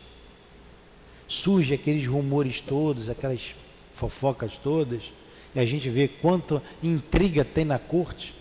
Surge 1.30 1.76
aqueles 1.76 2.08
rumores 2.08 2.60
todos, 2.60 3.08
aquelas 3.08 3.56
fofocas 3.94 4.58
todas, 4.58 5.14
e 5.54 5.60
a 5.60 5.66
gente 5.66 5.88
vê 5.90 6.08
quanto 6.08 6.60
intriga 6.82 7.46
tem 7.46 7.64
na 7.64 7.78
corte, 7.78 8.34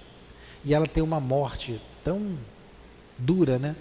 e 0.65 0.73
ela 0.73 0.87
tem 0.87 1.03
uma 1.03 1.21
morte 1.21 1.79
tão 2.03 2.39
dura, 3.19 3.59
né? 3.59 3.77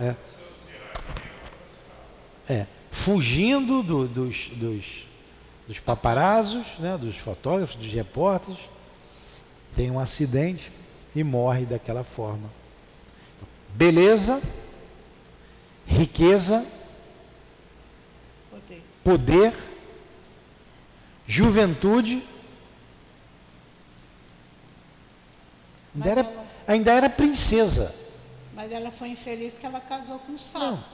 É. 0.00 0.14
É. 2.48 2.66
Fugindo 2.90 3.82
do, 3.82 4.08
dos, 4.08 4.48
dos, 4.54 5.06
dos 5.68 5.78
paparazos, 5.78 6.66
né? 6.78 6.96
dos 6.96 7.16
fotógrafos, 7.16 7.76
dos 7.76 7.92
repórteres, 7.92 8.58
tem 9.76 9.90
um 9.90 10.00
acidente 10.00 10.72
e 11.14 11.22
morre 11.22 11.66
daquela 11.66 12.02
forma. 12.02 12.50
Beleza, 13.74 14.40
riqueza, 15.90 16.64
poder, 18.50 18.82
poder 19.04 19.54
juventude. 21.26 22.22
Ainda 25.94 26.08
era, 26.08 26.20
ela, 26.20 26.46
ainda 26.66 26.92
era 26.92 27.10
princesa. 27.10 27.94
Mas 28.54 28.70
ela 28.70 28.90
foi 28.90 29.08
infeliz 29.08 29.58
que 29.58 29.66
ela 29.66 29.80
casou 29.80 30.18
com 30.20 30.34
o 30.34 30.38
sapo. 30.38 30.64
Não. 30.64 30.84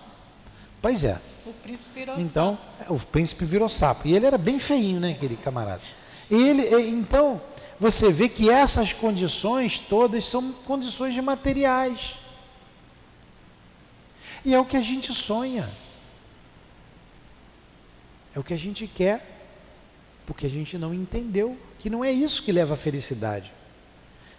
Pois 0.80 1.04
é. 1.04 1.20
O 1.44 1.52
príncipe 1.52 1.90
virou 1.94 2.20
então, 2.20 2.58
sapo. 2.78 2.94
o 2.94 3.00
príncipe 3.00 3.44
virou 3.44 3.68
sapo. 3.68 4.08
E 4.08 4.14
ele 4.14 4.26
era 4.26 4.38
bem 4.38 4.58
feinho, 4.58 5.00
né, 5.00 5.12
aquele 5.12 5.36
camarada. 5.36 5.82
Ele, 6.30 6.88
então, 6.88 7.40
você 7.78 8.10
vê 8.10 8.28
que 8.28 8.50
essas 8.50 8.92
condições 8.92 9.78
todas 9.78 10.24
são 10.26 10.52
condições 10.64 11.14
de 11.14 11.20
materiais. 11.20 12.16
E 14.46 14.54
é 14.54 14.60
o 14.60 14.64
que 14.64 14.76
a 14.76 14.80
gente 14.80 15.12
sonha. 15.12 15.68
É 18.32 18.38
o 18.38 18.44
que 18.44 18.54
a 18.54 18.56
gente 18.56 18.86
quer, 18.86 19.28
porque 20.24 20.46
a 20.46 20.48
gente 20.48 20.78
não 20.78 20.94
entendeu 20.94 21.58
que 21.80 21.90
não 21.90 22.04
é 22.04 22.12
isso 22.12 22.44
que 22.44 22.52
leva 22.52 22.74
à 22.74 22.76
felicidade. 22.76 23.52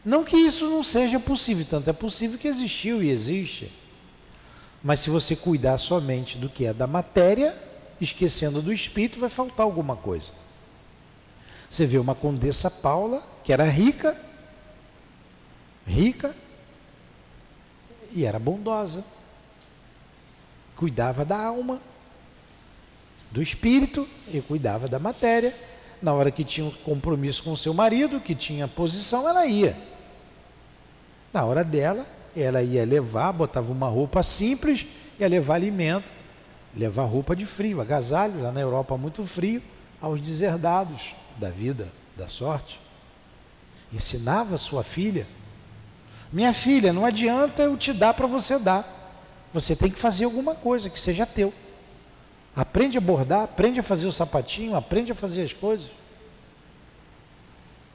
Não 0.05 0.23
que 0.23 0.37
isso 0.37 0.69
não 0.69 0.81
seja 0.81 1.19
possível, 1.19 1.65
tanto 1.65 1.89
é 1.89 1.93
possível 1.93 2.39
que 2.39 2.47
existiu 2.47 3.03
e 3.03 3.09
existe. 3.09 3.69
Mas 4.81 5.01
se 5.01 5.09
você 5.09 5.35
cuidar 5.35 5.77
somente 5.77 6.37
do 6.37 6.47
que 6.47 6.65
é 6.65 6.73
da 6.73 6.87
matéria, 6.87 7.53
esquecendo 7.99 8.61
do 8.61 8.71
espírito, 8.71 9.19
vai 9.19 9.29
faltar 9.29 9.65
alguma 9.65 9.97
coisa. 9.97 10.31
Você 11.69 11.85
vê 11.85 11.97
uma 11.97 12.15
condessa 12.15 12.71
Paula, 12.71 13.21
que 13.43 13.51
era 13.51 13.65
rica, 13.65 14.17
rica, 15.85 16.33
e 18.13 18.23
era 18.23 18.39
bondosa. 18.39 19.03
Cuidava 20.77 21.25
da 21.25 21.37
alma, 21.37 21.81
do 23.31 23.41
espírito 23.41 24.07
e 24.31 24.39
cuidava 24.39 24.87
da 24.87 24.99
matéria. 24.99 25.53
Na 26.01 26.13
hora 26.13 26.31
que 26.31 26.43
tinha 26.43 26.67
um 26.67 26.71
compromisso 26.71 27.43
com 27.43 27.55
seu 27.55 27.73
marido, 27.73 28.21
que 28.21 28.35
tinha 28.35 28.67
posição, 28.67 29.27
ela 29.27 29.45
ia. 29.47 29.75
Na 31.33 31.43
hora 31.43 31.63
dela, 31.63 32.05
ela 32.35 32.61
ia 32.61 32.85
levar, 32.85 33.31
botava 33.31 33.71
uma 33.71 33.87
roupa 33.87 34.21
simples, 34.21 34.85
ia 35.19 35.27
levar 35.27 35.55
alimento, 35.55 36.11
levar 36.75 37.05
roupa 37.05 37.35
de 37.35 37.45
frio, 37.45 37.81
agasalho, 37.81 38.41
lá 38.41 38.51
na 38.51 38.61
Europa 38.61 38.95
muito 38.95 39.23
frio, 39.23 39.61
aos 39.99 40.21
deserdados 40.21 41.15
da 41.37 41.49
vida, 41.49 41.87
da 42.15 42.27
sorte. 42.27 42.79
Ensinava 43.91 44.57
sua 44.57 44.83
filha. 44.83 45.25
Minha 46.31 46.53
filha, 46.53 46.93
não 46.93 47.05
adianta 47.05 47.63
eu 47.63 47.75
te 47.75 47.93
dar 47.93 48.13
para 48.13 48.27
você 48.27 48.59
dar. 48.59 48.96
Você 49.53 49.75
tem 49.75 49.89
que 49.89 49.99
fazer 49.99 50.25
alguma 50.25 50.55
coisa 50.55 50.89
que 50.89 50.99
seja 50.99 51.25
teu. 51.25 51.53
Aprende 52.55 52.97
a 52.97 53.01
bordar, 53.01 53.43
aprende 53.43 53.79
a 53.79 53.83
fazer 53.83 54.07
o 54.07 54.11
sapatinho, 54.11 54.75
aprende 54.75 55.11
a 55.11 55.15
fazer 55.15 55.43
as 55.43 55.53
coisas. 55.53 55.89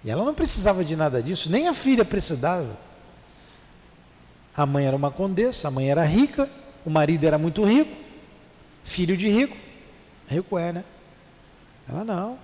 E 0.04 0.10
ela 0.10 0.24
não 0.24 0.34
precisava 0.34 0.84
de 0.84 0.96
nada 0.96 1.22
disso, 1.22 1.50
nem 1.50 1.68
a 1.68 1.74
filha 1.74 2.04
precisava. 2.04 2.76
A 4.54 4.66
mãe 4.66 4.86
era 4.86 4.96
uma 4.96 5.10
condessa, 5.10 5.68
a 5.68 5.70
mãe 5.70 5.90
era 5.90 6.04
rica, 6.04 6.48
o 6.84 6.90
marido 6.90 7.24
era 7.24 7.38
muito 7.38 7.64
rico, 7.64 7.96
filho 8.82 9.16
de 9.16 9.28
rico. 9.28 9.56
Rico 10.28 10.58
é, 10.58 10.72
né? 10.72 10.84
Ela 11.88 12.04
não. 12.04 12.38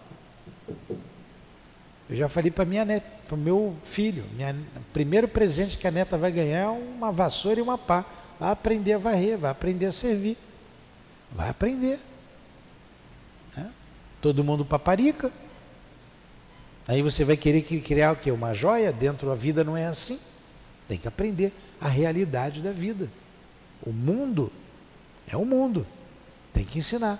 Eu 2.09 2.17
já 2.17 2.29
falei 2.29 2.51
para 2.51 2.65
minha 2.65 2.85
neta, 2.85 3.07
para 3.27 3.35
o 3.35 3.39
meu 3.39 3.77
filho, 3.83 4.25
minha, 4.35 4.57
o 4.77 4.93
primeiro 4.93 5.29
presente 5.29 5.77
que 5.77 5.87
a 5.87 5.91
neta 5.91 6.17
vai 6.17 6.33
ganhar 6.33 6.61
é 6.61 6.69
uma 6.69 7.13
vassoura 7.13 7.59
e 7.59 7.63
uma 7.63 7.77
pá. 7.77 8.05
Vai 8.39 8.51
aprender 8.51 8.95
a 8.95 8.99
varrer, 8.99 9.39
vai 9.39 9.51
aprender 9.51 9.87
a 9.87 9.93
servir. 9.93 10.37
Vai 11.33 11.49
aprender. 11.49 11.99
Né? 13.57 13.71
Todo 14.21 14.45
mundo 14.45 14.65
paparica. 14.65 15.33
Aí 16.87 17.03
você 17.03 17.25
vai 17.25 17.37
querer 17.37 17.63
criar 17.63 18.13
o 18.13 18.17
quê? 18.17 18.31
Uma 18.31 18.55
joia? 18.55 18.93
Dentro 18.93 19.29
da 19.29 19.35
vida 19.35 19.63
não 19.63 19.77
é 19.77 19.87
assim. 19.87 20.19
Tem 20.89 20.97
que 20.97 21.09
aprender 21.09 21.53
a 21.81 21.89
realidade 21.89 22.63
da 22.63 22.73
vida. 22.73 23.11
O 23.83 23.93
mundo 23.93 24.51
é 25.27 25.37
o 25.37 25.45
mundo. 25.45 25.87
Tem 26.53 26.65
que 26.65 26.79
ensinar. 26.79 27.19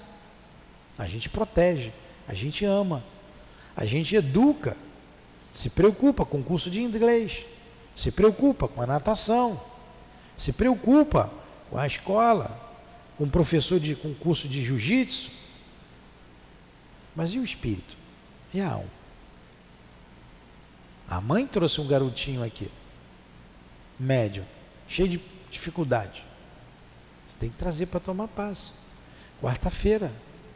A 0.97 1.07
gente 1.07 1.29
protege, 1.29 1.93
a 2.27 2.35
gente 2.35 2.65
ama, 2.65 3.05
a 3.77 3.85
gente 3.85 4.17
educa, 4.17 4.77
se 5.53 5.71
preocupa 5.71 6.25
com 6.25 6.41
o 6.41 6.43
curso 6.43 6.69
de 6.71 6.83
inglês, 6.83 7.45
se 7.95 8.11
preocupa 8.11 8.67
com 8.67 8.83
a 8.83 8.87
natação, 8.87 9.61
se 10.39 10.53
preocupa 10.53 11.31
com 11.69 11.77
a 11.77 11.87
escola, 11.87 12.59
com 13.19 13.25
o 13.25 13.31
professor 13.31 13.79
de 13.79 13.95
com 13.95 14.15
curso 14.15 14.49
de 14.49 14.65
jiu-jitsu. 14.65 15.31
Mas 17.15 17.35
e 17.35 17.39
o 17.39 17.45
espírito? 17.45 17.97
E 18.55 18.61
a 18.61 18.71
alma? 18.71 18.99
A 21.11 21.21
mãe 21.21 21.47
trouxe 21.47 21.81
um 21.81 21.87
garotinho 21.87 22.43
aqui 22.43 22.71
médio, 23.99 24.45
cheio 24.87 25.09
de 25.09 25.21
dificuldade. 25.51 26.25
Você 27.27 27.37
tem 27.37 27.51
que 27.51 27.57
trazer 27.57 27.87
para 27.87 28.01
tomar 28.01 28.29
paz. 28.29 28.75
Quarta-feira, 29.43 30.13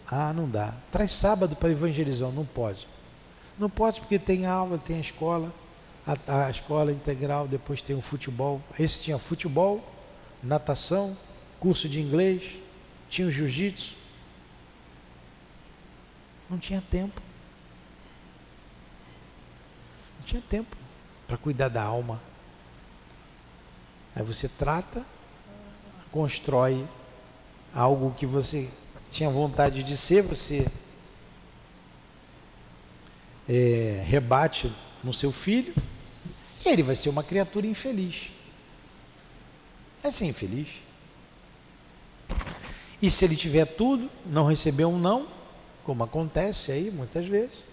ah, 0.06 0.32
não 0.32 0.48
dá. 0.48 0.74
Traz 0.90 1.12
sábado 1.12 1.56
para 1.56 1.70
evangelizar, 1.70 2.30
não 2.30 2.44
pode. 2.44 2.86
Não 3.58 3.68
pode 3.68 4.00
porque 4.00 4.18
tem 4.18 4.46
aula, 4.46 4.78
tem 4.78 4.96
a 4.96 5.00
escola, 5.00 5.52
a, 6.06 6.46
a 6.46 6.50
escola 6.50 6.92
integral, 6.92 7.46
depois 7.46 7.82
tem 7.82 7.96
o 7.96 8.00
futebol. 8.00 8.60
Esse 8.78 9.04
tinha 9.04 9.18
futebol, 9.18 9.86
natação, 10.42 11.16
curso 11.60 11.88
de 11.88 12.00
inglês, 12.00 12.56
tinha 13.08 13.28
o 13.28 13.30
jiu-jitsu. 13.30 13.94
Não 16.50 16.58
tinha 16.58 16.82
tempo. 16.82 17.20
Não 20.18 20.26
tinha 20.26 20.42
tempo 20.42 20.76
para 21.26 21.36
cuidar 21.36 21.68
da 21.68 21.82
alma. 21.82 22.20
Aí 24.14 24.22
você 24.22 24.48
trata, 24.48 25.04
constrói 26.10 26.86
algo 27.74 28.12
que 28.12 28.26
você 28.26 28.68
tinha 29.10 29.30
vontade 29.30 29.82
de 29.82 29.96
ser, 29.96 30.22
você 30.22 30.66
é, 33.48 34.02
rebate 34.06 34.70
no 35.02 35.12
seu 35.12 35.32
filho, 35.32 35.74
ele 36.64 36.82
vai 36.82 36.94
ser 36.94 37.08
uma 37.08 37.22
criatura 37.22 37.66
infeliz. 37.66 38.30
É 40.02 40.10
ser 40.10 40.26
infeliz. 40.26 40.68
E 43.00 43.10
se 43.10 43.24
ele 43.24 43.36
tiver 43.36 43.64
tudo, 43.64 44.08
não 44.26 44.46
receber 44.46 44.84
um 44.84 44.98
não, 44.98 45.26
como 45.84 46.04
acontece 46.04 46.70
aí 46.70 46.90
muitas 46.90 47.26
vezes, 47.26 47.64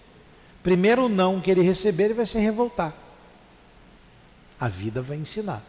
primeiro 0.62 1.08
não 1.08 1.40
que 1.40 1.50
ele 1.50 1.62
receber, 1.62 2.06
ele 2.06 2.14
vai 2.14 2.26
se 2.26 2.38
revoltar. 2.38 2.94
A 4.58 4.68
vida 4.68 5.00
vai 5.00 5.16
ensinar. 5.16 5.62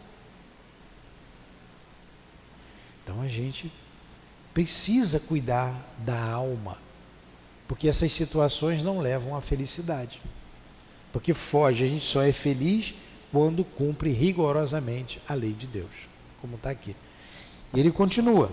Então 3.02 3.20
a 3.22 3.28
gente 3.28 3.72
precisa 4.52 5.18
cuidar 5.18 5.74
da 5.98 6.20
alma, 6.20 6.76
porque 7.66 7.88
essas 7.88 8.12
situações 8.12 8.82
não 8.82 9.00
levam 9.00 9.34
à 9.34 9.40
felicidade. 9.40 10.20
Porque 11.12 11.32
foge, 11.32 11.84
a 11.84 11.88
gente 11.88 12.04
só 12.04 12.22
é 12.22 12.32
feliz 12.32 12.94
quando 13.32 13.64
cumpre 13.64 14.12
rigorosamente 14.12 15.20
a 15.26 15.32
lei 15.32 15.52
de 15.52 15.66
Deus, 15.66 15.90
como 16.40 16.56
está 16.56 16.70
aqui. 16.70 16.94
E 17.74 17.80
ele 17.80 17.90
continua: 17.90 18.52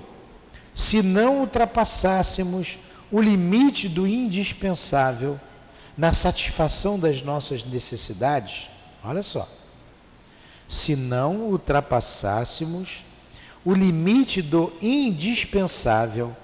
se 0.74 1.04
não 1.04 1.42
ultrapassássemos 1.42 2.80
o 3.12 3.22
limite 3.22 3.90
do 3.90 4.08
indispensável 4.08 5.40
na 5.98 6.14
satisfação 6.14 6.98
das 6.98 7.22
nossas 7.22 7.64
necessidades, 7.66 8.70
olha 9.04 9.22
só, 9.22 9.48
se 10.68 10.96
não 10.96 11.50
ultrapassássemos 11.50 13.04
o 13.66 13.74
limite 13.74 14.42
do 14.42 14.72
indispensável 14.82 16.36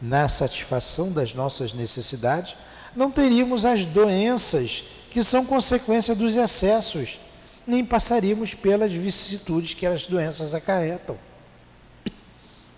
na 0.00 0.28
satisfação 0.28 1.10
das 1.10 1.32
nossas 1.32 1.72
necessidades, 1.72 2.56
não 2.94 3.10
teríamos 3.10 3.64
as 3.64 3.84
doenças 3.84 4.84
que 5.10 5.22
são 5.22 5.46
consequência 5.46 6.14
dos 6.14 6.36
excessos, 6.36 7.18
nem 7.66 7.84
passaríamos 7.84 8.54
pelas 8.54 8.92
vicissitudes 8.92 9.74
que 9.74 9.86
as 9.86 10.06
doenças 10.06 10.54
acarretam. 10.54 11.16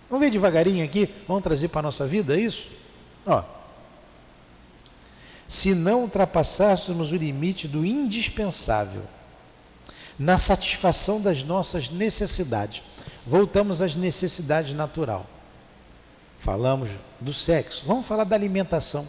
Vamos 0.09 0.23
ver 0.23 0.31
devagarinho 0.31 0.85
aqui, 0.85 1.09
vamos 1.27 1.43
trazer 1.43 1.69
para 1.69 1.79
a 1.79 1.83
nossa 1.83 2.05
vida 2.05 2.39
isso? 2.39 2.67
Ó. 3.25 3.43
Se 5.47 5.73
não 5.73 6.01
ultrapassássemos 6.01 7.11
o 7.11 7.15
limite 7.15 7.67
do 7.67 7.85
indispensável 7.85 9.03
na 10.17 10.37
satisfação 10.37 11.19
das 11.19 11.43
nossas 11.43 11.89
necessidades, 11.89 12.81
voltamos 13.25 13.81
às 13.81 13.95
necessidades 13.95 14.73
natural. 14.73 15.25
Falamos 16.39 16.91
do 17.19 17.33
sexo, 17.33 17.85
vamos 17.85 18.05
falar 18.05 18.23
da 18.23 18.35
alimentação. 18.35 19.07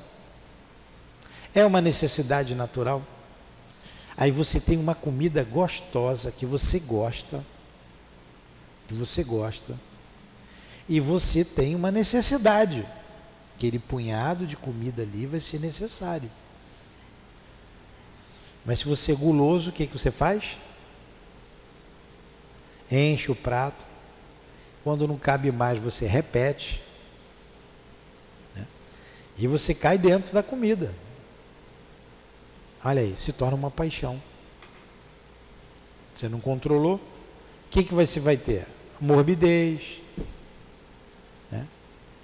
É 1.54 1.64
uma 1.64 1.80
necessidade 1.80 2.54
natural. 2.54 3.02
Aí 4.16 4.30
você 4.30 4.58
tem 4.58 4.78
uma 4.78 4.94
comida 4.94 5.44
gostosa 5.44 6.32
que 6.32 6.46
você 6.46 6.78
gosta, 6.78 7.44
que 8.88 8.94
você 8.94 9.22
gosta, 9.22 9.78
e 10.88 10.98
você 10.98 11.44
tem 11.44 11.74
uma 11.74 11.90
necessidade. 11.90 12.86
Aquele 13.56 13.78
punhado 13.78 14.46
de 14.46 14.56
comida 14.56 15.02
ali 15.02 15.26
vai 15.26 15.40
ser 15.40 15.60
necessário. 15.60 16.30
Mas 18.64 18.80
se 18.80 18.86
você 18.86 19.12
é 19.12 19.14
guloso, 19.14 19.70
o 19.70 19.72
que, 19.72 19.86
que 19.86 19.98
você 19.98 20.10
faz? 20.10 20.58
Enche 22.90 23.30
o 23.30 23.34
prato. 23.34 23.84
Quando 24.82 25.06
não 25.06 25.16
cabe 25.16 25.50
mais, 25.52 25.78
você 25.78 26.06
repete. 26.06 26.80
Né? 28.54 28.66
E 29.36 29.46
você 29.46 29.74
cai 29.74 29.98
dentro 29.98 30.32
da 30.32 30.42
comida. 30.42 30.94
Olha 32.86 33.02
aí, 33.02 33.16
se 33.16 33.32
torna 33.32 33.56
uma 33.56 33.68
paixão. 33.68 34.22
Você 36.14 36.28
não 36.28 36.38
controlou. 36.38 36.94
O 36.94 37.00
que, 37.68 37.82
que 37.82 37.92
você 37.92 38.20
vai 38.20 38.36
ter? 38.36 38.64
Morbidez, 39.00 40.00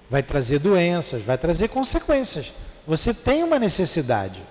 vai 0.09 0.23
trazer 0.23 0.59
doenças, 0.59 1.21
vai 1.21 1.37
trazer 1.37 1.67
consequências. 1.67 2.53
Você 2.87 3.13
tem 3.13 3.43
uma 3.43 3.59
necessidade, 3.59 4.41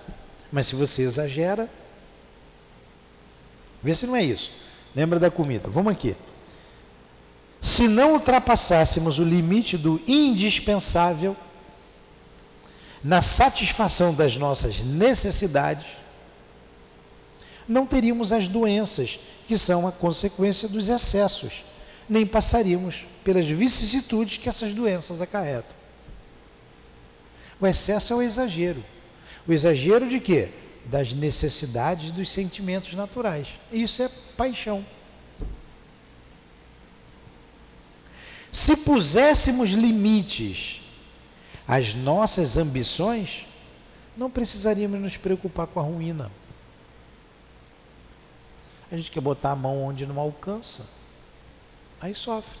mas 0.51 0.67
se 0.67 0.75
você 0.75 1.01
exagera, 1.01 1.67
vê 3.81 3.95
se 3.95 4.05
não 4.05 4.15
é 4.15 4.23
isso. 4.23 4.51
Lembra 4.95 5.19
da 5.19 5.31
comida? 5.31 5.67
Vamos 5.67 5.93
aqui. 5.93 6.15
Se 7.59 7.87
não 7.87 8.13
ultrapassássemos 8.13 9.17
o 9.17 9.23
limite 9.23 9.75
do 9.75 9.99
indispensável 10.05 11.35
na 13.03 13.23
satisfação 13.23 14.13
das 14.13 14.37
nossas 14.37 14.83
necessidades, 14.83 16.02
não 17.67 17.85
teríamos 17.85 18.33
as 18.33 18.47
doenças 18.47 19.19
que 19.47 19.57
são 19.57 19.87
a 19.87 19.91
consequência 19.91 20.67
dos 20.67 20.89
excessos 20.89 21.63
nem 22.09 22.25
passaríamos 22.25 23.05
pelas 23.23 23.45
vicissitudes 23.45 24.37
que 24.37 24.49
essas 24.49 24.73
doenças 24.73 25.21
acarretam. 25.21 25.75
O 27.59 27.67
excesso 27.67 28.13
é 28.13 28.15
o 28.17 28.21
exagero. 28.21 28.83
O 29.47 29.53
exagero 29.53 30.07
de 30.07 30.19
quê? 30.19 30.51
Das 30.85 31.13
necessidades 31.13 32.11
dos 32.11 32.29
sentimentos 32.29 32.93
naturais. 32.93 33.47
Isso 33.71 34.03
é 34.03 34.09
paixão. 34.35 34.85
Se 38.51 38.75
puséssemos 38.75 39.71
limites 39.71 40.81
às 41.67 41.95
nossas 41.95 42.57
ambições, 42.57 43.47
não 44.15 44.29
precisaríamos 44.29 44.99
nos 44.99 45.17
preocupar 45.17 45.67
com 45.67 45.79
a 45.79 45.83
ruína. 45.83 46.29
A 48.93 48.95
gente 48.95 49.09
quer 49.09 49.21
botar 49.21 49.53
a 49.53 49.55
mão 49.55 49.85
onde 49.85 50.05
não 50.05 50.19
alcança 50.19 50.85
aí 51.99 52.13
sofre, 52.13 52.59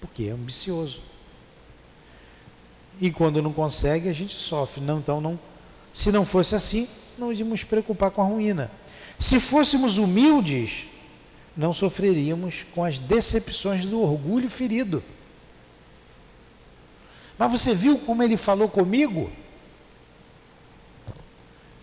porque 0.00 0.24
é 0.24 0.30
ambicioso. 0.30 1.02
E 2.98 3.10
quando 3.10 3.42
não 3.42 3.52
consegue, 3.52 4.08
a 4.08 4.12
gente 4.14 4.34
sofre. 4.34 4.80
Não, 4.80 4.98
então, 5.00 5.20
não, 5.20 5.38
se 5.92 6.10
não 6.10 6.24
fosse 6.24 6.54
assim, 6.54 6.88
não 7.18 7.30
iríamos 7.30 7.62
preocupar 7.62 8.10
com 8.10 8.22
a 8.22 8.24
ruína. 8.24 8.70
Se 9.18 9.38
fôssemos 9.38 9.98
humildes, 9.98 10.86
não 11.54 11.74
sofreríamos 11.74 12.64
com 12.74 12.82
as 12.82 12.98
decepções 12.98 13.84
do 13.84 14.00
orgulho 14.00 14.48
ferido. 14.48 15.04
Mas 17.36 17.52
você 17.52 17.74
viu 17.74 17.98
como 17.98 18.22
ele 18.22 18.38
falou 18.38 18.66
comigo? 18.70 19.30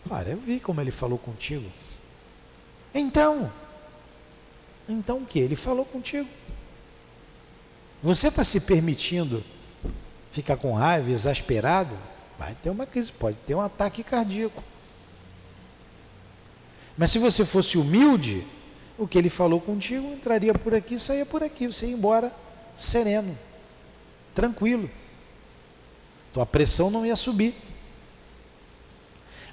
Cara, 0.10 0.30
eu 0.30 0.38
vi 0.38 0.60
como 0.60 0.82
ele 0.82 0.90
falou 0.90 1.20
contigo. 1.20 1.85
Então, 2.96 3.52
então 4.88 5.18
o 5.18 5.26
que? 5.26 5.38
Ele 5.38 5.58
falou 5.58 5.84
contigo. 5.84 6.30
Você 8.02 8.30
está 8.30 8.42
se 8.42 8.62
permitindo 8.62 9.44
ficar 10.32 10.56
com 10.56 10.72
raiva, 10.74 11.12
exasperado? 11.12 11.98
Vai 12.40 12.56
ter 12.56 12.70
uma 12.70 12.86
crise, 12.86 13.12
pode 13.12 13.38
ter 13.46 13.54
um 13.54 13.60
ataque 13.62 14.02
cardíaco. 14.02 14.64
Mas 16.98 17.12
se 17.12 17.20
você 17.20 17.44
fosse 17.44 17.78
humilde, 17.78 18.48
o 18.98 19.06
que 19.06 19.18
ele 19.18 19.30
falou 19.30 19.60
contigo 19.60 20.14
entraria 20.14 20.54
por 20.54 20.74
aqui, 20.74 20.98
saía 20.98 21.26
por 21.26 21.44
aqui, 21.44 21.68
você 21.68 21.88
ia 21.88 21.94
embora 21.94 22.32
sereno, 22.78 23.38
tranquilo. 24.34 24.90
Tua 26.32 26.46
pressão 26.46 26.90
não 26.90 27.06
ia 27.06 27.16
subir. 27.18 27.56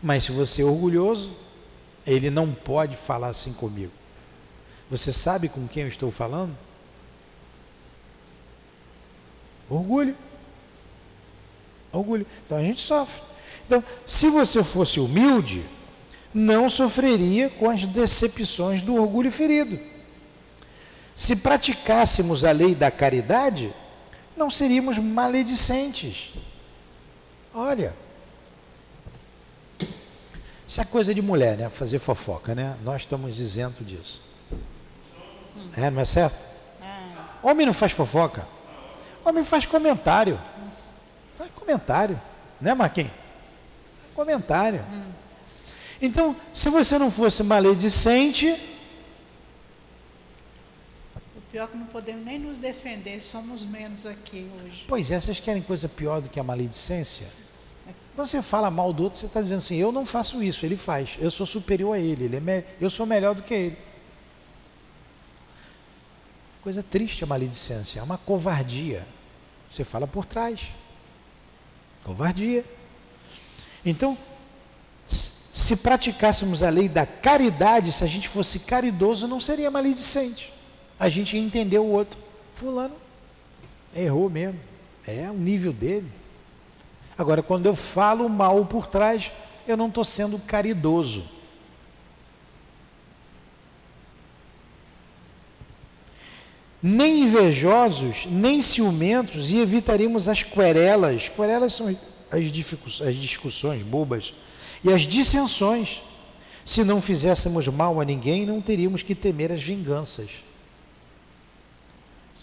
Mas 0.00 0.24
se 0.24 0.32
você 0.32 0.62
é 0.62 0.64
orgulhoso, 0.64 1.32
ele 2.06 2.30
não 2.30 2.52
pode 2.52 2.96
falar 2.96 3.28
assim 3.28 3.52
comigo. 3.52 3.92
Você 4.90 5.12
sabe 5.12 5.48
com 5.48 5.66
quem 5.66 5.84
eu 5.84 5.88
estou 5.88 6.10
falando? 6.10 6.56
Orgulho. 9.68 10.16
Orgulho. 11.92 12.26
Então 12.44 12.58
a 12.58 12.62
gente 12.62 12.80
sofre. 12.80 13.22
Então, 13.66 13.82
se 14.04 14.28
você 14.28 14.62
fosse 14.62 15.00
humilde, 15.00 15.64
não 16.34 16.68
sofreria 16.68 17.48
com 17.48 17.70
as 17.70 17.86
decepções 17.86 18.82
do 18.82 18.94
orgulho 18.96 19.30
ferido. 19.30 19.78
Se 21.14 21.36
praticássemos 21.36 22.44
a 22.44 22.52
lei 22.52 22.74
da 22.74 22.90
caridade, 22.90 23.72
não 24.36 24.50
seríamos 24.50 24.98
maledicentes. 24.98 26.32
Olha, 27.54 27.94
isso 30.72 30.80
é 30.80 30.86
coisa 30.86 31.14
de 31.14 31.20
mulher, 31.20 31.58
né? 31.58 31.68
Fazer 31.68 31.98
fofoca, 31.98 32.54
né? 32.54 32.78
Nós 32.82 33.02
estamos 33.02 33.38
isentos 33.38 33.86
disso. 33.86 34.22
É, 35.76 35.90
não 35.90 36.00
é 36.00 36.04
certo? 36.06 36.42
É. 36.80 37.46
Homem 37.46 37.66
não 37.66 37.74
faz 37.74 37.92
fofoca. 37.92 38.48
Homem 39.22 39.44
faz 39.44 39.66
comentário. 39.66 40.40
Faz 41.34 41.50
comentário. 41.50 42.18
Né, 42.58 42.72
Marquinhos? 42.72 43.12
Comentário. 44.14 44.82
Então, 46.00 46.34
se 46.54 46.70
você 46.70 46.98
não 46.98 47.10
fosse 47.10 47.42
maledicente. 47.42 48.58
O 51.36 51.40
pior 51.52 51.64
é 51.64 51.66
que 51.66 51.76
não 51.76 51.84
podemos 51.84 52.24
nem 52.24 52.38
nos 52.38 52.56
defender, 52.56 53.20
somos 53.20 53.60
menos 53.60 54.06
aqui 54.06 54.50
hoje. 54.56 54.86
Pois 54.88 55.10
é, 55.10 55.20
vocês 55.20 55.38
querem 55.38 55.60
coisa 55.60 55.86
pior 55.86 56.22
do 56.22 56.30
que 56.30 56.40
a 56.40 56.42
maledicência? 56.42 57.26
Quando 58.14 58.26
você 58.26 58.42
fala 58.42 58.70
mal 58.70 58.92
do 58.92 59.04
outro, 59.04 59.18
você 59.18 59.26
está 59.26 59.40
dizendo 59.40 59.58
assim: 59.58 59.76
eu 59.76 59.90
não 59.90 60.04
faço 60.04 60.42
isso, 60.42 60.66
ele 60.66 60.76
faz. 60.76 61.16
Eu 61.18 61.30
sou 61.30 61.46
superior 61.46 61.94
a 61.94 61.98
ele, 61.98 62.24
ele 62.24 62.50
é 62.50 62.76
eu 62.80 62.90
sou 62.90 63.06
melhor 63.06 63.34
do 63.34 63.42
que 63.42 63.54
ele. 63.54 63.78
Coisa 66.62 66.82
triste 66.82 67.24
a 67.24 67.26
maledicência, 67.26 68.00
é 68.00 68.02
uma 68.02 68.18
covardia. 68.18 69.06
Você 69.70 69.82
fala 69.82 70.06
por 70.06 70.24
trás. 70.24 70.70
Covardia. 72.04 72.64
Então, 73.84 74.16
se 75.52 75.76
praticássemos 75.76 76.62
a 76.62 76.68
lei 76.68 76.88
da 76.88 77.06
caridade, 77.06 77.90
se 77.90 78.04
a 78.04 78.06
gente 78.06 78.28
fosse 78.28 78.60
caridoso, 78.60 79.26
não 79.26 79.40
seria 79.40 79.70
maledicente. 79.70 80.52
A 80.98 81.08
gente 81.08 81.36
ia 81.36 81.42
entender 81.42 81.78
o 81.78 81.86
outro. 81.86 82.20
Fulano 82.54 82.94
errou 83.94 84.30
mesmo. 84.30 84.60
É 85.06 85.30
o 85.30 85.34
nível 85.34 85.72
dele. 85.72 86.10
Agora, 87.16 87.42
quando 87.42 87.66
eu 87.66 87.74
falo 87.74 88.28
mal 88.28 88.64
por 88.64 88.86
trás, 88.86 89.30
eu 89.66 89.76
não 89.76 89.88
estou 89.88 90.04
sendo 90.04 90.38
caridoso. 90.38 91.24
nem 96.82 97.20
invejosos, 97.20 98.26
nem 98.26 98.60
ciumentos, 98.60 99.52
e 99.52 99.58
evitaríamos 99.58 100.28
as 100.28 100.42
querelas. 100.42 101.28
Querelas 101.28 101.74
são 101.74 101.86
as, 101.86 103.00
as 103.00 103.14
discussões 103.14 103.82
bobas 103.84 104.34
e 104.82 104.92
as 104.92 105.02
dissensões. 105.02 106.02
Se 106.64 106.82
não 106.82 107.00
fizéssemos 107.00 107.68
mal 107.68 108.00
a 108.00 108.04
ninguém, 108.04 108.44
não 108.44 108.60
teríamos 108.60 109.02
que 109.02 109.14
temer 109.14 109.52
as 109.52 109.62
vinganças. 109.62 110.30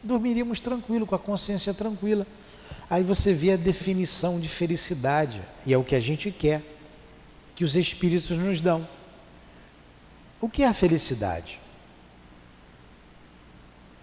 Dormiríamos 0.02 0.62
tranquilo, 0.62 1.06
com 1.06 1.16
a 1.16 1.20
consciência 1.20 1.74
tranquila. 1.74 2.26
Aí 2.90 3.04
você 3.04 3.34
vê 3.34 3.52
a 3.52 3.58
definição 3.58 4.40
de 4.40 4.50
felicidade, 4.50 5.42
e 5.66 5.74
é 5.74 5.78
o 5.78 5.84
que 5.84 5.96
a 5.96 6.00
gente 6.00 6.32
quer, 6.32 6.64
que 7.56 7.64
os 7.64 7.76
espíritos 7.76 8.30
nos 8.32 8.62
dão. 8.62 8.88
O 10.42 10.50
que 10.50 10.64
é 10.64 10.68
a 10.68 10.74
felicidade? 10.74 11.60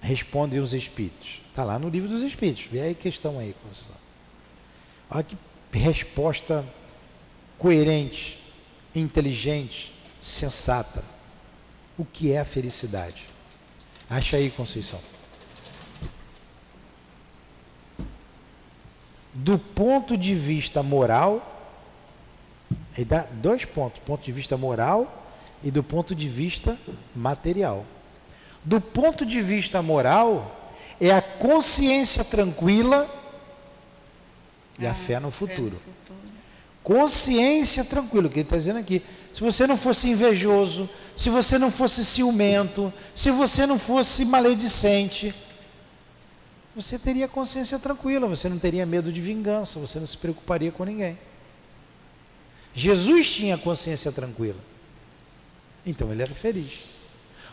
respondem 0.06 0.60
os 0.60 0.72
espíritos? 0.72 1.40
Está 1.50 1.64
lá 1.64 1.78
no 1.78 1.88
livro 1.88 2.08
dos 2.08 2.22
espíritos. 2.22 2.66
Vê 2.70 2.80
aí 2.80 2.92
a 2.92 2.94
questão 2.94 3.38
aí, 3.38 3.54
Conceição. 3.62 3.96
Olha 5.10 5.24
que 5.24 5.36
resposta 5.72 6.64
coerente, 7.58 8.38
inteligente, 8.94 9.92
sensata. 10.20 11.02
O 11.98 12.04
que 12.04 12.32
é 12.32 12.40
a 12.40 12.44
felicidade? 12.44 13.24
Acha 14.08 14.36
aí, 14.36 14.50
Conceição. 14.50 15.00
Do 19.38 19.58
ponto 19.58 20.16
de 20.16 20.34
vista 20.34 20.82
moral, 20.82 21.74
ele 22.96 23.04
dá 23.04 23.26
dois 23.30 23.66
pontos: 23.66 24.00
ponto 24.00 24.24
de 24.24 24.32
vista 24.32 24.56
moral 24.56 25.24
e 25.62 25.70
do 25.70 25.82
ponto 25.82 26.14
de 26.14 26.26
vista 26.26 26.78
material. 27.14 27.84
Do 28.64 28.80
ponto 28.80 29.26
de 29.26 29.42
vista 29.42 29.82
moral, 29.82 30.72
é 30.98 31.10
a 31.10 31.20
consciência 31.20 32.24
tranquila 32.24 33.06
e 34.78 34.86
a 34.86 34.92
ah, 34.92 34.94
fé 34.94 35.20
no 35.20 35.30
futuro. 35.30 35.78
Consciência 36.82 37.84
tranquila, 37.84 38.28
o 38.28 38.30
que 38.30 38.38
ele 38.38 38.46
está 38.46 38.56
dizendo 38.56 38.78
aqui. 38.78 39.02
Se 39.34 39.42
você 39.42 39.66
não 39.66 39.76
fosse 39.76 40.08
invejoso, 40.08 40.88
se 41.14 41.28
você 41.28 41.58
não 41.58 41.70
fosse 41.70 42.02
ciumento, 42.06 42.90
se 43.14 43.30
você 43.30 43.66
não 43.66 43.78
fosse 43.78 44.24
maledicente, 44.24 45.34
você 46.76 46.98
teria 46.98 47.26
consciência 47.26 47.78
tranquila, 47.78 48.28
você 48.28 48.50
não 48.50 48.58
teria 48.58 48.84
medo 48.84 49.10
de 49.10 49.18
vingança, 49.18 49.80
você 49.80 49.98
não 49.98 50.06
se 50.06 50.18
preocuparia 50.18 50.70
com 50.70 50.84
ninguém. 50.84 51.18
Jesus 52.74 53.34
tinha 53.34 53.56
consciência 53.56 54.12
tranquila. 54.12 54.58
Então 55.86 56.12
ele 56.12 56.20
era 56.20 56.34
feliz. 56.34 56.90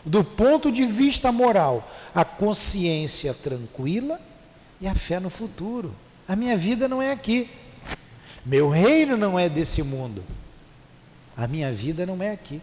Do 0.04 0.22
ponto 0.22 0.70
de 0.70 0.84
vista 0.84 1.32
moral, 1.32 1.90
a 2.14 2.22
consciência 2.22 3.32
tranquila 3.32 4.20
e 4.78 4.86
a 4.86 4.94
fé 4.94 5.18
no 5.18 5.30
futuro. 5.30 5.96
A 6.28 6.36
minha 6.36 6.54
vida 6.54 6.86
não 6.86 7.00
é 7.00 7.10
aqui. 7.10 7.48
Meu 8.44 8.68
reino 8.68 9.16
não 9.16 9.38
é 9.38 9.48
desse 9.48 9.82
mundo. 9.82 10.22
A 11.34 11.48
minha 11.48 11.72
vida 11.72 12.04
não 12.04 12.22
é 12.22 12.30
aqui. 12.30 12.60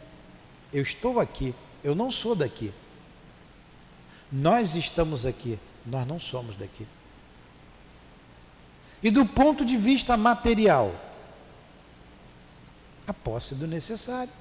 Eu 0.72 0.84
estou 0.84 1.20
aqui. 1.20 1.56
Eu 1.84 1.96
não 1.96 2.12
sou 2.12 2.36
daqui. 2.36 2.72
Nós 4.32 4.76
estamos 4.76 5.26
aqui. 5.26 5.58
Nós 5.86 6.08
não 6.08 6.20
somos 6.20 6.56
daqui. 6.56 6.88
E 9.02 9.10
do 9.10 9.26
ponto 9.26 9.66
de 9.66 9.76
vista 9.78 10.16
material, 10.16 10.94
a 13.08 13.14
posse 13.14 13.56
do 13.56 13.68
necessário. 13.68 14.32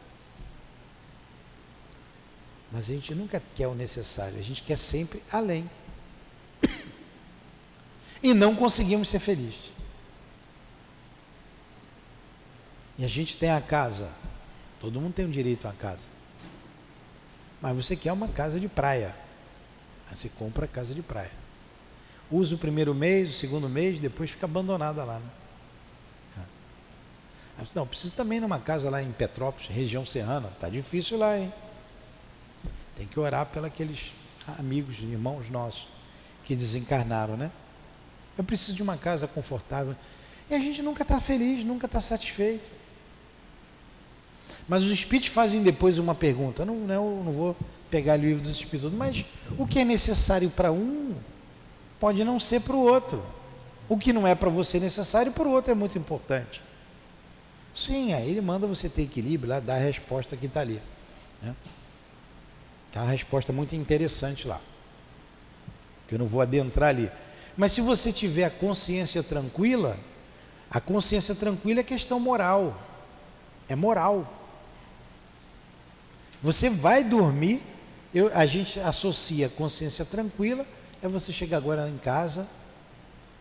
Mas 2.71 2.89
a 2.89 2.95
gente 2.95 3.15
nunca 3.15 3.43
quer 3.55 3.67
o 3.67 3.75
necessário, 3.75 4.39
a 4.39 4.43
gente 4.43 4.63
quer 4.63 4.77
sempre 4.77 5.23
além. 5.33 5.69
E 8.23 8.35
não 8.35 8.55
conseguimos 8.55 9.09
ser 9.09 9.19
felizes. 9.19 9.73
E 12.99 13.05
a 13.05 13.09
gente 13.09 13.39
tem 13.39 13.51
a 13.51 13.63
casa, 13.63 14.13
todo 14.79 15.01
mundo 15.01 15.15
tem 15.15 15.25
o 15.25 15.31
direito 15.31 15.67
a 15.67 15.73
casa. 15.73 16.09
Mas 17.63 17.75
você 17.75 17.97
quer 17.97 18.13
uma 18.13 18.29
casa 18.29 18.61
de 18.61 18.69
praia. 18.69 19.15
Você 20.11 20.29
compra 20.29 20.67
casa 20.67 20.95
de 20.95 21.03
praia. 21.03 21.31
Usa 22.31 22.55
o 22.55 22.59
primeiro 22.59 22.95
mês, 22.95 23.31
o 23.31 23.33
segundo 23.33 23.69
mês, 23.69 24.01
depois 24.01 24.31
fica 24.31 24.47
abandonada 24.47 25.05
lá. 25.05 25.19
Né? 25.19 25.31
Não, 27.75 27.87
preciso 27.87 28.15
também 28.15 28.41
numa 28.41 28.59
casa 28.59 28.89
lá 28.89 29.03
em 29.03 29.13
Petrópolis, 29.13 29.69
região 29.69 30.05
serrana. 30.05 30.49
Tá 30.61 30.69
difícil 30.69 31.19
lá, 31.19 31.39
hein? 31.39 31.53
Tem 32.97 33.07
que 33.07 33.19
orar 33.19 33.47
pelos 33.47 34.13
amigos, 34.59 34.99
irmãos 34.99 35.49
nossos 35.49 35.89
que 36.45 36.57
desencarnaram, 36.57 37.37
né? 37.37 37.51
Eu 38.37 38.45
preciso 38.45 38.77
de 38.77 38.83
uma 38.83 38.97
casa 38.97 39.27
confortável. 39.27 39.95
E 40.49 40.55
a 40.55 40.59
gente 40.59 40.83
nunca 40.83 41.03
está 41.03 41.21
feliz, 41.21 41.63
nunca 41.65 41.87
está 41.87 42.01
satisfeito. 42.01 42.71
Mas 44.69 44.83
os 44.83 44.91
espíritos 44.91 45.31
fazem 45.31 45.63
depois 45.63 45.99
uma 45.99 46.15
pergunta. 46.15 46.65
Não, 46.65 46.77
não, 46.77 46.95
eu 46.95 47.23
não 47.25 47.33
vou 47.33 47.57
pegar 47.91 48.19
o 48.19 48.23
livro 48.23 48.43
dos 48.43 48.57
espíritos, 48.57 48.93
mas 48.93 49.25
o 49.59 49.67
que 49.67 49.81
é 49.81 49.85
necessário 49.85 50.49
para 50.51 50.71
um 50.71 51.15
pode 51.99 52.25
não 52.25 52.39
ser 52.39 52.61
para 52.61 52.75
o 52.75 52.83
outro. 52.83 53.23
O 53.89 53.99
que 53.99 54.13
não 54.13 54.27
é 54.27 54.35
para 54.35 54.49
você 54.49 54.79
necessário 54.79 55.33
para 55.33 55.47
o 55.47 55.51
outro 55.51 55.73
é 55.73 55.75
muito 55.75 55.99
importante. 55.99 56.63
Sim, 57.75 58.13
aí 58.15 58.31
ele 58.31 58.41
manda 58.41 58.67
você 58.67 58.89
ter 58.89 59.03
equilíbrio 59.03 59.51
lá, 59.51 59.61
dá 59.61 59.75
a 59.75 59.79
resposta 59.79 60.37
que 60.37 60.47
está 60.47 60.61
ali. 60.61 60.81
Né? 61.43 61.55
Tá 62.91 63.03
uma 63.03 63.11
resposta 63.11 63.53
muito 63.53 63.75
interessante 63.75 64.47
lá. 64.47 64.61
Que 66.09 66.15
eu 66.15 66.19
não 66.19 66.27
vou 66.27 66.41
adentrar 66.41 66.91
ali. 66.91 67.11
Mas 67.57 67.73
se 67.73 67.81
você 67.81 68.13
tiver 68.13 68.45
a 68.45 68.51
consciência 68.51 69.23
tranquila, 69.23 69.99
a 70.71 70.81
consciência 70.81 71.35
tranquila 71.35 71.81
é 71.81 71.85
questão 71.85 72.19
moral. 72.19 72.81
É 73.69 73.77
moral. 73.77 74.41
Você 76.43 76.71
vai 76.71 77.05
dormir, 77.05 77.63
eu, 78.15 78.31
a 78.35 78.47
gente 78.47 78.79
associa 78.81 79.49
consciência 79.49 80.05
tranquila, 80.05 80.67
é 81.03 81.09
você 81.09 81.33
chegar 81.33 81.59
agora 81.59 81.89
em 81.89 81.99
casa, 81.99 82.47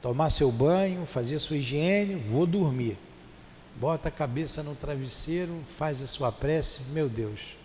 tomar 0.01 0.29
seu 0.29 0.51
banho, 0.51 1.05
fazer 1.05 1.39
sua 1.39 1.57
higiene, 1.57 2.15
vou 2.15 2.45
dormir 2.45 2.97
bota 3.79 4.09
a 4.09 4.11
cabeça 4.11 4.61
no 4.61 4.75
travesseiro, 4.75 5.63
faz 5.65 6.01
a 6.01 6.07
sua 6.07 6.31
prece, 6.31 6.81
meu 6.91 7.07
Deus, 7.07 7.55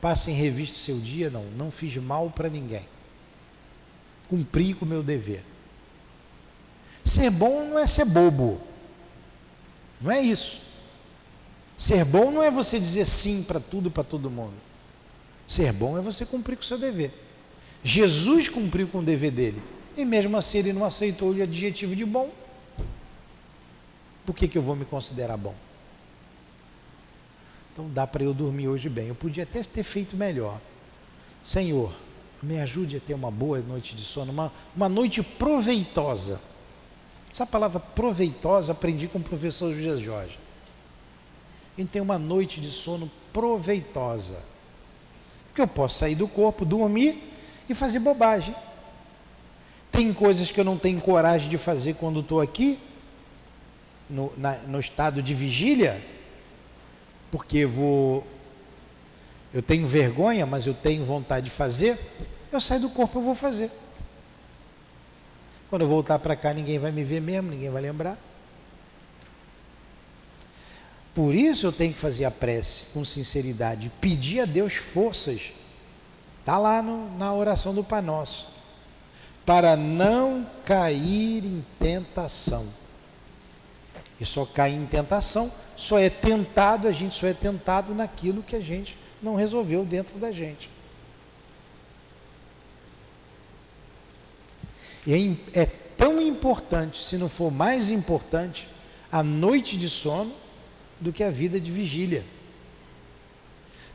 passa 0.00 0.30
em 0.30 0.34
revista 0.34 0.76
o 0.76 0.80
seu 0.80 0.98
dia, 0.98 1.28
não, 1.28 1.44
não 1.56 1.70
fiz 1.70 1.94
mal 1.96 2.30
para 2.30 2.48
ninguém. 2.48 2.88
Cumpri 4.28 4.72
com 4.72 4.86
o 4.86 4.88
meu 4.88 5.02
dever. 5.02 5.44
Ser 7.04 7.30
bom 7.30 7.66
não 7.68 7.78
é 7.78 7.86
ser 7.86 8.06
bobo. 8.06 8.60
Não 10.00 10.10
é 10.10 10.20
isso. 10.20 10.60
Ser 11.76 12.04
bom 12.04 12.30
não 12.30 12.42
é 12.42 12.50
você 12.50 12.78
dizer 12.78 13.04
sim 13.04 13.42
para 13.42 13.60
tudo 13.60 13.90
para 13.90 14.04
todo 14.04 14.30
mundo. 14.30 14.54
Ser 15.50 15.72
bom 15.72 15.98
é 15.98 16.00
você 16.00 16.24
cumprir 16.24 16.56
com 16.56 16.62
o 16.62 16.66
seu 16.66 16.78
dever. 16.78 17.12
Jesus 17.82 18.48
cumpriu 18.48 18.86
com 18.86 18.98
o 18.98 19.02
dever 19.02 19.32
dele. 19.32 19.60
E 19.96 20.04
mesmo 20.04 20.36
assim 20.36 20.58
ele 20.58 20.72
não 20.72 20.84
aceitou 20.84 21.34
o 21.34 21.42
adjetivo 21.42 21.96
de 21.96 22.04
bom 22.04 22.30
por 24.30 24.36
que, 24.36 24.46
que 24.46 24.56
eu 24.56 24.62
vou 24.62 24.76
me 24.76 24.84
considerar 24.84 25.36
bom? 25.36 25.56
Então 27.72 27.88
dá 27.88 28.06
para 28.06 28.22
eu 28.22 28.32
dormir 28.32 28.68
hoje 28.68 28.88
bem. 28.88 29.08
Eu 29.08 29.14
podia 29.16 29.42
até 29.42 29.60
ter 29.64 29.82
feito 29.82 30.16
melhor. 30.16 30.60
Senhor, 31.42 31.92
me 32.40 32.60
ajude 32.60 32.98
a 32.98 33.00
ter 33.00 33.14
uma 33.14 33.28
boa 33.28 33.58
noite 33.58 33.96
de 33.96 34.02
sono, 34.02 34.30
uma, 34.30 34.52
uma 34.76 34.88
noite 34.88 35.20
proveitosa. 35.20 36.40
Essa 37.28 37.44
palavra 37.44 37.80
proveitosa 37.80 38.70
aprendi 38.70 39.08
com 39.08 39.18
o 39.18 39.22
professor 39.22 39.74
José 39.74 39.96
Jorge. 40.00 40.38
A 41.76 41.80
gente 41.80 41.90
tem 41.90 42.00
uma 42.00 42.18
noite 42.18 42.60
de 42.60 42.70
sono 42.70 43.10
proveitosa. 43.32 44.38
Porque 45.50 45.60
eu 45.60 45.68
posso 45.68 45.98
sair 45.98 46.14
do 46.14 46.28
corpo, 46.28 46.64
dormir 46.64 47.22
e 47.68 47.74
fazer 47.74 47.98
bobagem. 47.98 48.54
Tem 49.90 50.12
coisas 50.12 50.50
que 50.50 50.60
eu 50.60 50.64
não 50.64 50.78
tenho 50.78 51.00
coragem 51.00 51.48
de 51.48 51.58
fazer 51.58 51.94
quando 51.94 52.20
estou 52.20 52.40
aqui, 52.40 52.78
no, 54.08 54.32
na, 54.36 54.54
no 54.58 54.78
estado 54.78 55.22
de 55.22 55.34
vigília, 55.34 56.00
porque 57.30 57.66
vou, 57.66 58.24
eu 59.52 59.62
tenho 59.62 59.86
vergonha, 59.86 60.46
mas 60.46 60.66
eu 60.66 60.74
tenho 60.74 61.04
vontade 61.04 61.46
de 61.46 61.50
fazer, 61.50 61.98
eu 62.52 62.60
saio 62.60 62.80
do 62.80 62.90
corpo, 62.90 63.18
eu 63.18 63.22
vou 63.22 63.34
fazer. 63.34 63.70
Quando 65.68 65.82
eu 65.82 65.88
voltar 65.88 66.18
para 66.18 66.34
cá, 66.34 66.52
ninguém 66.52 66.78
vai 66.78 66.90
me 66.90 67.04
ver 67.04 67.20
mesmo, 67.20 67.50
ninguém 67.50 67.70
vai 67.70 67.82
lembrar. 67.82 68.18
Por 71.14 71.34
isso 71.34 71.66
eu 71.66 71.72
tenho 71.72 71.92
que 71.92 71.98
fazer 71.98 72.24
a 72.24 72.30
prece 72.30 72.86
com 72.92 73.04
sinceridade, 73.04 73.90
pedir 74.00 74.40
a 74.40 74.44
Deus 74.44 74.74
forças. 74.74 75.52
Está 76.40 76.56
lá 76.56 76.80
no, 76.80 77.16
na 77.18 77.32
oração 77.34 77.74
do 77.74 77.82
Pai 77.82 78.00
Nosso. 78.00 78.48
Para 79.44 79.76
não 79.76 80.46
cair 80.64 81.44
em 81.44 81.64
tentação. 81.78 82.66
E 84.20 84.24
só 84.24 84.44
cai 84.44 84.70
em 84.70 84.86
tentação, 84.86 85.50
só 85.76 85.98
é 85.98 86.10
tentado, 86.10 86.86
a 86.86 86.92
gente 86.92 87.14
só 87.14 87.26
é 87.26 87.32
tentado 87.32 87.94
naquilo 87.94 88.42
que 88.42 88.54
a 88.54 88.60
gente 88.60 88.96
não 89.22 89.34
resolveu 89.34 89.84
dentro 89.84 90.18
da 90.18 90.30
gente. 90.30 90.70
E 95.06 95.38
é, 95.54 95.62
é 95.62 95.66
tão 95.66 96.20
importante, 96.20 97.02
se 97.02 97.16
não 97.16 97.28
for 97.28 97.50
mais 97.50 97.90
importante, 97.90 98.68
a 99.10 99.22
noite 99.22 99.76
de 99.76 99.88
sono 99.88 100.32
do 101.00 101.12
que 101.12 101.22
a 101.24 101.30
vida 101.30 101.60
de 101.60 101.70
vigília. 101.70 102.24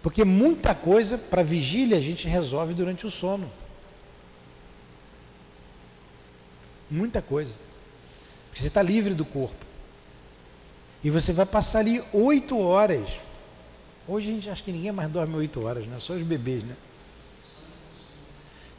Porque 0.01 0.23
muita 0.23 0.73
coisa 0.73 1.17
para 1.17 1.43
vigília 1.43 1.97
a 1.97 2.01
gente 2.01 2.27
resolve 2.27 2.73
durante 2.73 3.05
o 3.05 3.11
sono. 3.11 3.51
Muita 6.89 7.21
coisa. 7.21 7.55
Porque 8.47 8.61
você 8.61 8.67
está 8.67 8.81
livre 8.81 9.13
do 9.13 9.25
corpo. 9.25 9.65
E 11.03 11.09
você 11.09 11.33
vai 11.33 11.45
passar 11.45 11.79
ali 11.79 12.03
oito 12.13 12.57
horas. 12.59 13.07
Hoje 14.07 14.29
a 14.29 14.33
gente 14.33 14.49
acha 14.49 14.63
que 14.63 14.71
ninguém 14.71 14.91
mais 14.91 15.09
dorme 15.09 15.35
oito 15.35 15.63
horas, 15.63 15.87
né? 15.87 15.97
Só 15.99 16.13
os 16.13 16.21
bebês, 16.21 16.63
né? 16.63 16.75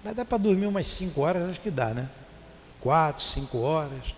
Vai 0.07 0.15
dar 0.15 0.25
para 0.25 0.39
dormir 0.39 0.67
umas 0.67 0.87
5 0.87 1.21
horas, 1.21 1.51
acho 1.51 1.61
que 1.61 1.69
dá, 1.69 1.93
né? 1.93 2.09
4, 2.79 3.21
5 3.25 3.59
horas. 3.59 4.15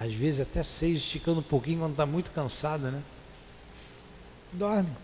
Às 0.00 0.14
vezes 0.14 0.40
até 0.40 0.62
6, 0.62 0.98
esticando 0.98 1.40
um 1.40 1.42
pouquinho 1.42 1.80
quando 1.80 1.92
está 1.92 2.06
muito 2.06 2.30
cansado, 2.30 2.90
né? 2.90 3.02
Dorme. 4.52 4.96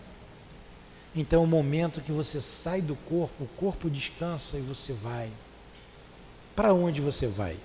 Então, 1.13 1.43
o 1.43 1.47
momento 1.47 1.99
que 1.99 2.13
você 2.13 2.39
sai 2.39 2.81
do 2.81 2.95
corpo, 2.95 3.43
o 3.43 3.47
corpo 3.47 3.89
descansa 3.89 4.57
e 4.57 4.61
você 4.61 4.93
vai. 4.93 5.29
Para 6.55 6.73
onde 6.73 7.01
você 7.01 7.27
vai? 7.27 7.57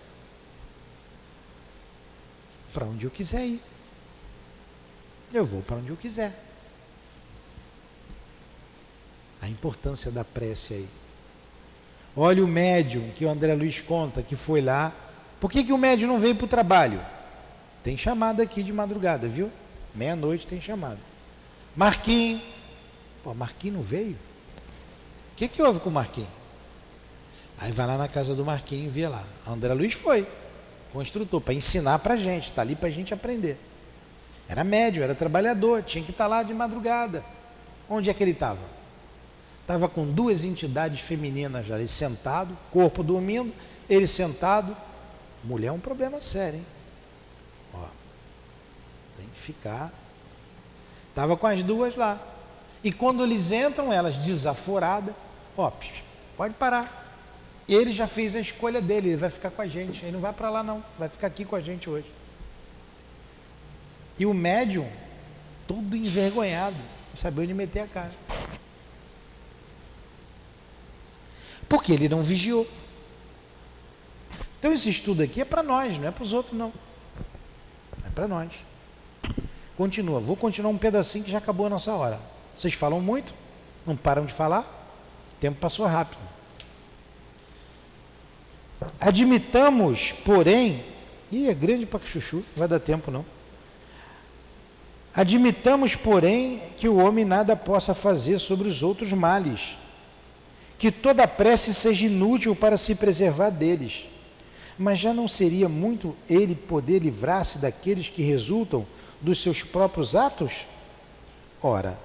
Para 2.73 2.87
onde 2.87 3.05
eu 3.05 3.11
quiser 3.11 3.47
ir. 3.47 3.63
Eu 5.33 5.45
vou 5.45 5.63
para 5.63 5.77
onde 5.77 5.91
eu 5.91 5.97
quiser. 5.97 6.37
A 9.41 9.49
importância 9.49 10.11
da 10.11 10.25
prece 10.25 10.75
aí. 10.75 10.89
Olha 12.17 12.45
o 12.45 12.49
médium 12.49 13.11
que 13.13 13.25
o 13.25 13.31
André 13.31 13.55
Luiz 13.55 13.81
conta, 13.81 14.21
que 14.21 14.35
foi 14.35 14.61
lá. 14.61 14.93
Por 15.39 15.51
que, 15.51 15.63
que 15.63 15.73
o 15.73 15.79
médium 15.79 16.09
não 16.09 16.19
veio 16.19 16.35
para 16.35 16.45
o 16.45 16.49
trabalho? 16.49 17.01
Tem 17.83 17.97
chamada 17.97 18.43
aqui 18.43 18.63
de 18.63 18.73
madrugada, 18.73 19.27
viu? 19.27 19.51
Meia-noite 19.95 20.47
tem 20.47 20.61
chamada. 20.61 20.99
Marquinhos. 21.75 22.43
Pô, 23.25 23.35
Marquinhos 23.35 23.77
não 23.77 23.83
veio? 23.83 24.17
O 25.33 25.37
que, 25.37 25.49
que 25.49 25.63
houve 25.63 25.81
com 25.81 25.89
o 25.89 25.93
Marquinhos? 25.93 26.29
Aí 27.59 27.73
vai 27.73 27.87
lá 27.87 27.97
na 27.97 28.09
casa 28.09 28.35
do 28.35 28.45
Marquinhos 28.45 28.87
e 28.87 28.89
vê 28.89 29.09
lá. 29.09 29.25
André 29.47 29.73
Luiz 29.75 29.95
foi, 29.95 30.27
instrutor, 30.95 31.41
para 31.41 31.55
ensinar 31.55 31.99
para 31.99 32.17
gente, 32.17 32.51
está 32.51 32.63
ali 32.63 32.75
para 32.75 32.89
a 32.89 32.93
gente 32.93 33.13
aprender. 33.13 33.59
Era 34.49 34.65
médio, 34.65 35.03
era 35.03 35.15
trabalhador, 35.15 35.83
tinha 35.83 36.03
que 36.03 36.11
estar 36.11 36.25
tá 36.25 36.29
lá 36.29 36.43
de 36.43 36.53
madrugada. 36.53 37.25
Onde 37.89 38.11
é 38.11 38.15
que 38.15 38.23
ele 38.23 38.33
estava? 38.33 38.81
Estava 39.61 39.89
com 39.89 40.05
duas 40.07 40.43
entidades 40.43 41.01
femininas 41.01 41.71
ali 41.71 41.87
sentado, 41.87 42.57
corpo 42.71 43.03
dormindo, 43.03 43.53
ele 43.89 44.07
sentado. 44.07 44.77
Mulher 45.45 45.69
é 45.69 45.73
um 45.73 45.79
problema 45.79 46.21
sério, 46.21 46.59
hein? 46.59 46.67
Ó, 47.75 47.85
tem 49.17 49.27
que 49.27 49.41
ficar. 49.41 49.93
Estava 51.09 51.37
com 51.37 51.47
as 51.47 51.63
duas 51.63 51.97
lá. 51.97 52.19
E 52.83 52.93
quando 52.93 53.23
eles 53.23 53.53
entram, 53.53 53.93
elas 53.93 54.17
desaforadas, 54.17 55.15
ó, 55.57 55.71
pode 56.37 56.55
parar. 56.55 56.99
Ele 57.69 57.93
já 57.93 58.07
fez 58.07 58.35
a 58.35 58.41
escolha 58.41 58.81
dele, 58.81 59.11
ele 59.11 59.17
vai 59.17 59.31
ficar 59.31 59.51
com 59.51 59.63
a 59.63 59.69
gente. 59.69 60.05
Ele 60.05 60.13
não 60.13 60.21
vai 60.21 60.33
para 60.33 60.51
lá, 60.51 60.63
não, 60.63 60.83
vai 60.99 61.09
ficar 61.09 61.27
aqui 61.27 61.45
com 61.45 61.55
a 61.55 61.61
gente 61.61 61.89
hoje. 61.89 62.11
E 64.19 64.27
o 64.27 64.35
médium, 64.35 64.91
todo 65.67 65.97
envergonhado, 65.97 66.77
não 66.77 67.17
sabia 67.17 67.45
onde 67.45 67.55
meter 67.55 67.81
a 67.81 67.87
cara. 67.87 68.13
Porque 71.69 71.93
ele 71.93 72.09
não 72.09 72.23
vigiou. 72.23 72.69
Então 74.59 74.73
esse 74.73 74.91
estudo 74.91 75.23
aqui 75.23 75.41
é 75.41 75.45
para 75.45 75.63
nós, 75.63 75.99
não 75.99 76.09
é 76.09 76.11
para 76.11 76.25
os 76.25 76.33
outros 76.33 76.59
não. 76.59 76.73
Para 78.21 78.29
nós. 78.29 78.51
Continua, 79.79 80.21
vou 80.21 80.37
continuar 80.37 80.71
um 80.71 80.77
pedacinho 80.77 81.25
que 81.25 81.31
já 81.31 81.39
acabou 81.39 81.65
a 81.65 81.71
nossa 81.71 81.91
hora. 81.95 82.21
Vocês 82.55 82.75
falam 82.75 83.01
muito, 83.01 83.33
não 83.87 83.97
param 83.97 84.27
de 84.27 84.33
falar, 84.35 84.61
o 85.33 85.41
tempo 85.41 85.59
passou 85.59 85.87
rápido. 85.87 86.21
Admitamos, 89.01 90.13
porém, 90.13 90.85
e 91.33 91.49
é 91.49 91.55
grande 91.55 91.87
para 91.87 91.99
chuchu, 92.07 92.45
vai 92.55 92.69
dar 92.69 92.79
tempo 92.79 93.11
não. 93.11 93.25
Admitamos, 95.15 95.97
porém, 95.97 96.61
que 96.77 96.91
o 96.91 96.99
homem 96.99 97.25
nada 97.25 97.57
possa 97.57 97.95
fazer 97.95 98.39
sobre 98.39 98.69
os 98.69 98.83
outros 98.83 99.15
males, 99.15 99.79
que 100.79 100.93
toda 100.93 101.27
prece 101.27 101.73
seja 101.73 102.05
inútil 102.05 102.55
para 102.55 102.77
se 102.77 102.95
preservar 102.95 103.49
deles. 103.49 104.05
Mas 104.83 104.99
já 104.99 105.13
não 105.13 105.29
seria 105.29 105.69
muito 105.69 106.17
ele 106.27 106.55
poder 106.55 107.03
livrar-se 107.03 107.59
daqueles 107.59 108.09
que 108.09 108.23
resultam 108.23 108.87
dos 109.21 109.43
seus 109.43 109.63
próprios 109.63 110.17
atos? 110.17 110.65
Ora, 111.63 111.99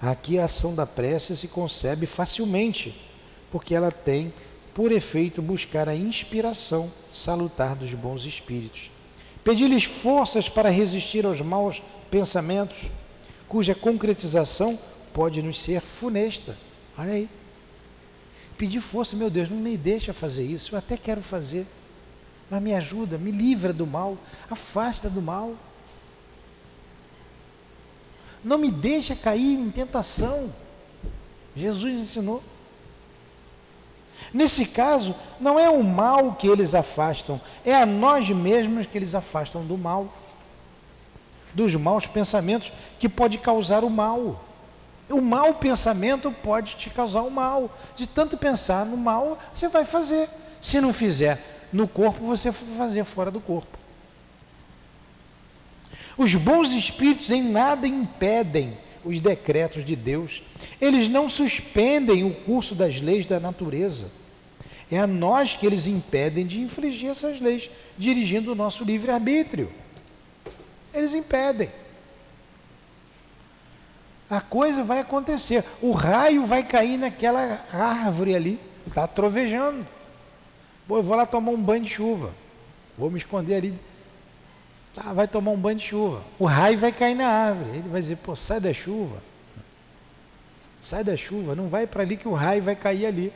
aqui 0.00 0.38
a 0.38 0.46
ação 0.46 0.74
da 0.74 0.86
prece 0.86 1.36
se 1.36 1.48
concebe 1.48 2.06
facilmente, 2.06 2.98
porque 3.50 3.74
ela 3.74 3.92
tem 3.92 4.32
por 4.72 4.90
efeito 4.90 5.42
buscar 5.42 5.86
a 5.86 5.94
inspiração 5.94 6.90
salutar 7.12 7.76
dos 7.76 7.92
bons 7.92 8.24
espíritos. 8.24 8.90
Pedir-lhes 9.44 9.84
forças 9.84 10.48
para 10.48 10.70
resistir 10.70 11.26
aos 11.26 11.42
maus 11.42 11.82
pensamentos, 12.10 12.88
cuja 13.46 13.74
concretização 13.74 14.78
pode 15.12 15.42
nos 15.42 15.60
ser 15.60 15.82
funesta. 15.82 16.56
Olha 16.96 17.12
aí. 17.12 17.28
Pedir 18.56 18.80
força, 18.80 19.14
meu 19.14 19.28
Deus, 19.28 19.50
não 19.50 19.58
me 19.58 19.76
deixa 19.76 20.14
fazer 20.14 20.44
isso, 20.44 20.74
eu 20.74 20.78
até 20.78 20.96
quero 20.96 21.20
fazer, 21.20 21.66
mas 22.54 22.62
me 22.62 22.72
ajuda, 22.72 23.18
me 23.18 23.32
livra 23.32 23.72
do 23.72 23.84
mal, 23.84 24.16
afasta 24.48 25.10
do 25.10 25.20
mal. 25.20 25.54
Não 28.44 28.56
me 28.58 28.70
deixa 28.70 29.16
cair 29.16 29.58
em 29.58 29.68
tentação. 29.70 30.54
Jesus 31.56 31.92
ensinou. 31.94 32.40
Nesse 34.32 34.66
caso, 34.66 35.16
não 35.40 35.58
é 35.58 35.68
o 35.68 35.82
mal 35.82 36.34
que 36.34 36.46
eles 36.46 36.76
afastam, 36.76 37.40
é 37.64 37.74
a 37.74 37.84
nós 37.84 38.30
mesmos 38.30 38.86
que 38.86 38.96
eles 38.96 39.16
afastam 39.16 39.64
do 39.64 39.76
mal 39.76 40.08
dos 41.52 41.74
maus 41.76 42.04
pensamentos 42.04 42.72
que 42.98 43.08
pode 43.08 43.38
causar 43.38 43.84
o 43.84 43.90
mal. 43.90 44.44
O 45.08 45.20
mau 45.20 45.54
pensamento 45.54 46.32
pode 46.32 46.74
te 46.74 46.90
causar 46.90 47.22
o 47.22 47.30
mal. 47.30 47.70
De 47.96 48.08
tanto 48.08 48.36
pensar 48.36 48.84
no 48.84 48.96
mal, 48.96 49.38
você 49.54 49.68
vai 49.68 49.84
fazer. 49.84 50.28
Se 50.60 50.80
não 50.80 50.92
fizer 50.92 51.53
no 51.74 51.88
corpo, 51.88 52.24
você 52.24 52.52
fazer 52.52 53.02
fora 53.02 53.32
do 53.32 53.40
corpo. 53.40 53.76
Os 56.16 56.32
bons 56.36 56.70
espíritos 56.70 57.32
em 57.32 57.42
nada 57.42 57.84
impedem 57.84 58.78
os 59.04 59.18
decretos 59.18 59.84
de 59.84 59.96
Deus. 59.96 60.40
Eles 60.80 61.08
não 61.08 61.28
suspendem 61.28 62.22
o 62.22 62.32
curso 62.32 62.76
das 62.76 63.00
leis 63.00 63.26
da 63.26 63.40
natureza. 63.40 64.12
É 64.88 65.00
a 65.00 65.06
nós 65.06 65.54
que 65.54 65.66
eles 65.66 65.88
impedem 65.88 66.46
de 66.46 66.60
infligir 66.60 67.10
essas 67.10 67.40
leis, 67.40 67.68
dirigindo 67.98 68.52
o 68.52 68.54
nosso 68.54 68.84
livre-arbítrio. 68.84 69.68
Eles 70.94 71.12
impedem. 71.12 71.72
A 74.30 74.40
coisa 74.40 74.84
vai 74.84 75.00
acontecer. 75.00 75.64
O 75.82 75.90
raio 75.90 76.46
vai 76.46 76.62
cair 76.62 76.98
naquela 76.98 77.66
árvore 77.72 78.36
ali. 78.36 78.60
Está 78.86 79.08
trovejando. 79.08 79.84
Pô, 80.86 80.98
eu 80.98 81.02
vou 81.02 81.16
lá 81.16 81.24
tomar 81.24 81.50
um 81.50 81.62
banho 81.62 81.82
de 81.82 81.90
chuva. 81.90 82.32
Vou 82.96 83.10
me 83.10 83.18
esconder 83.18 83.56
ali. 83.56 83.78
Tá, 84.92 85.12
vai 85.12 85.26
tomar 85.26 85.50
um 85.50 85.56
banho 85.56 85.78
de 85.78 85.84
chuva. 85.84 86.22
O 86.38 86.44
raio 86.44 86.78
vai 86.78 86.92
cair 86.92 87.14
na 87.14 87.26
árvore. 87.26 87.78
Ele 87.78 87.88
vai 87.88 88.00
dizer, 88.00 88.16
pô, 88.16 88.36
sai 88.36 88.60
da 88.60 88.72
chuva. 88.72 89.22
Sai 90.80 91.02
da 91.02 91.16
chuva, 91.16 91.54
não 91.54 91.66
vai 91.66 91.86
para 91.86 92.02
ali 92.02 92.16
que 92.16 92.28
o 92.28 92.34
raio 92.34 92.62
vai 92.62 92.76
cair 92.76 93.06
ali. 93.06 93.32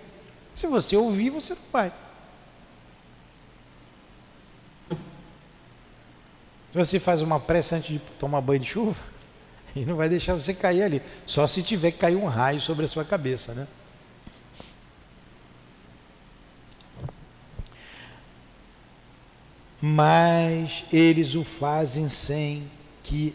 Se 0.54 0.66
você 0.66 0.96
ouvir, 0.96 1.30
você 1.30 1.54
não 1.54 1.62
vai. 1.72 1.92
Se 6.70 6.76
você 6.76 7.00
faz 7.00 7.22
uma 7.22 7.40
pressa 7.40 7.76
antes 7.76 7.92
de 7.92 7.98
tomar 8.18 8.42
banho 8.42 8.60
de 8.60 8.66
chuva, 8.66 9.00
ele 9.74 9.86
não 9.86 9.96
vai 9.96 10.08
deixar 10.08 10.34
você 10.34 10.52
cair 10.52 10.82
ali. 10.82 11.02
Só 11.24 11.46
se 11.46 11.62
tiver 11.62 11.92
que 11.92 11.98
cair 11.98 12.16
um 12.16 12.26
raio 12.26 12.60
sobre 12.60 12.84
a 12.84 12.88
sua 12.88 13.04
cabeça, 13.04 13.54
né? 13.54 13.66
Mas 19.80 20.84
eles 20.92 21.34
o 21.34 21.44
fazem 21.44 22.08
sem 22.08 22.68
que 23.02 23.34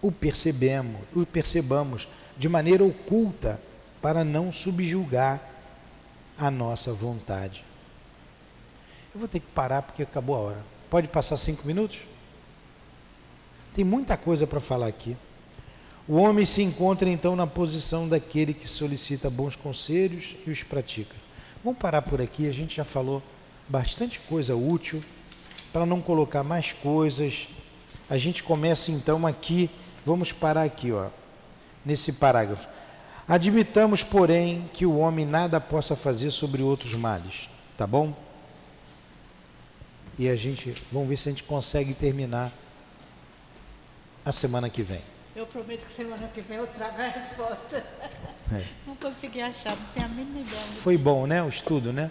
o 0.00 0.10
percebemos, 0.10 1.00
o 1.14 1.24
percebamos 1.24 2.08
de 2.36 2.48
maneira 2.48 2.84
oculta 2.84 3.60
para 4.00 4.24
não 4.24 4.50
subjugar 4.50 5.40
a 6.36 6.50
nossa 6.50 6.92
vontade. 6.92 7.64
Eu 9.14 9.20
vou 9.20 9.28
ter 9.28 9.40
que 9.40 9.46
parar 9.54 9.82
porque 9.82 10.02
acabou 10.02 10.36
a 10.36 10.40
hora. 10.40 10.64
Pode 10.90 11.08
passar 11.08 11.36
cinco 11.36 11.66
minutos? 11.66 11.98
Tem 13.74 13.84
muita 13.84 14.16
coisa 14.16 14.46
para 14.46 14.60
falar 14.60 14.88
aqui. 14.88 15.16
O 16.06 16.16
homem 16.16 16.44
se 16.44 16.62
encontra 16.62 17.08
então 17.08 17.34
na 17.34 17.46
posição 17.46 18.08
daquele 18.08 18.52
que 18.52 18.68
solicita 18.68 19.30
bons 19.30 19.56
conselhos 19.56 20.36
e 20.46 20.50
os 20.50 20.62
pratica. 20.62 21.16
Vamos 21.62 21.78
parar 21.78 22.02
por 22.02 22.20
aqui, 22.20 22.46
a 22.46 22.52
gente 22.52 22.76
já 22.76 22.84
falou 22.84 23.22
bastante 23.68 24.20
coisa 24.20 24.54
útil. 24.54 25.02
Para 25.72 25.84
não 25.84 26.00
colocar 26.00 26.42
mais 26.42 26.72
coisas, 26.72 27.48
a 28.08 28.16
gente 28.16 28.42
começa 28.42 28.92
então 28.92 29.26
aqui, 29.26 29.68
vamos 30.06 30.32
parar 30.32 30.62
aqui, 30.62 30.92
ó, 30.92 31.08
nesse 31.84 32.12
parágrafo. 32.12 32.68
Admitamos, 33.26 34.04
porém, 34.04 34.70
que 34.72 34.86
o 34.86 34.98
homem 34.98 35.26
nada 35.26 35.60
possa 35.60 35.96
fazer 35.96 36.30
sobre 36.30 36.62
outros 36.62 36.94
males, 36.94 37.48
tá 37.76 37.86
bom? 37.86 38.14
e 40.18 40.28
a 40.28 40.36
gente 40.36 40.74
vamos 40.92 41.08
ver 41.08 41.16
se 41.16 41.28
a 41.28 41.32
gente 41.32 41.44
consegue 41.44 41.94
terminar 41.94 42.52
a 44.24 44.32
semana 44.32 44.70
que 44.70 44.82
vem. 44.82 45.02
Eu 45.34 45.46
prometo 45.46 45.84
que 45.84 45.92
semana 45.92 46.28
que 46.32 46.40
vem 46.40 46.58
eu 46.58 46.66
trago 46.68 47.00
a 47.00 47.08
resposta. 47.08 47.84
É. 48.52 48.62
Não 48.86 48.94
consegui 48.96 49.40
achar, 49.40 49.76
não 49.76 49.86
tenho 49.92 50.06
a 50.06 50.08
mínima 50.08 50.40
ideia. 50.40 50.56
Foi 50.56 50.96
bom, 50.96 51.26
né? 51.26 51.42
O 51.42 51.48
estudo, 51.48 51.92
né? 51.92 52.10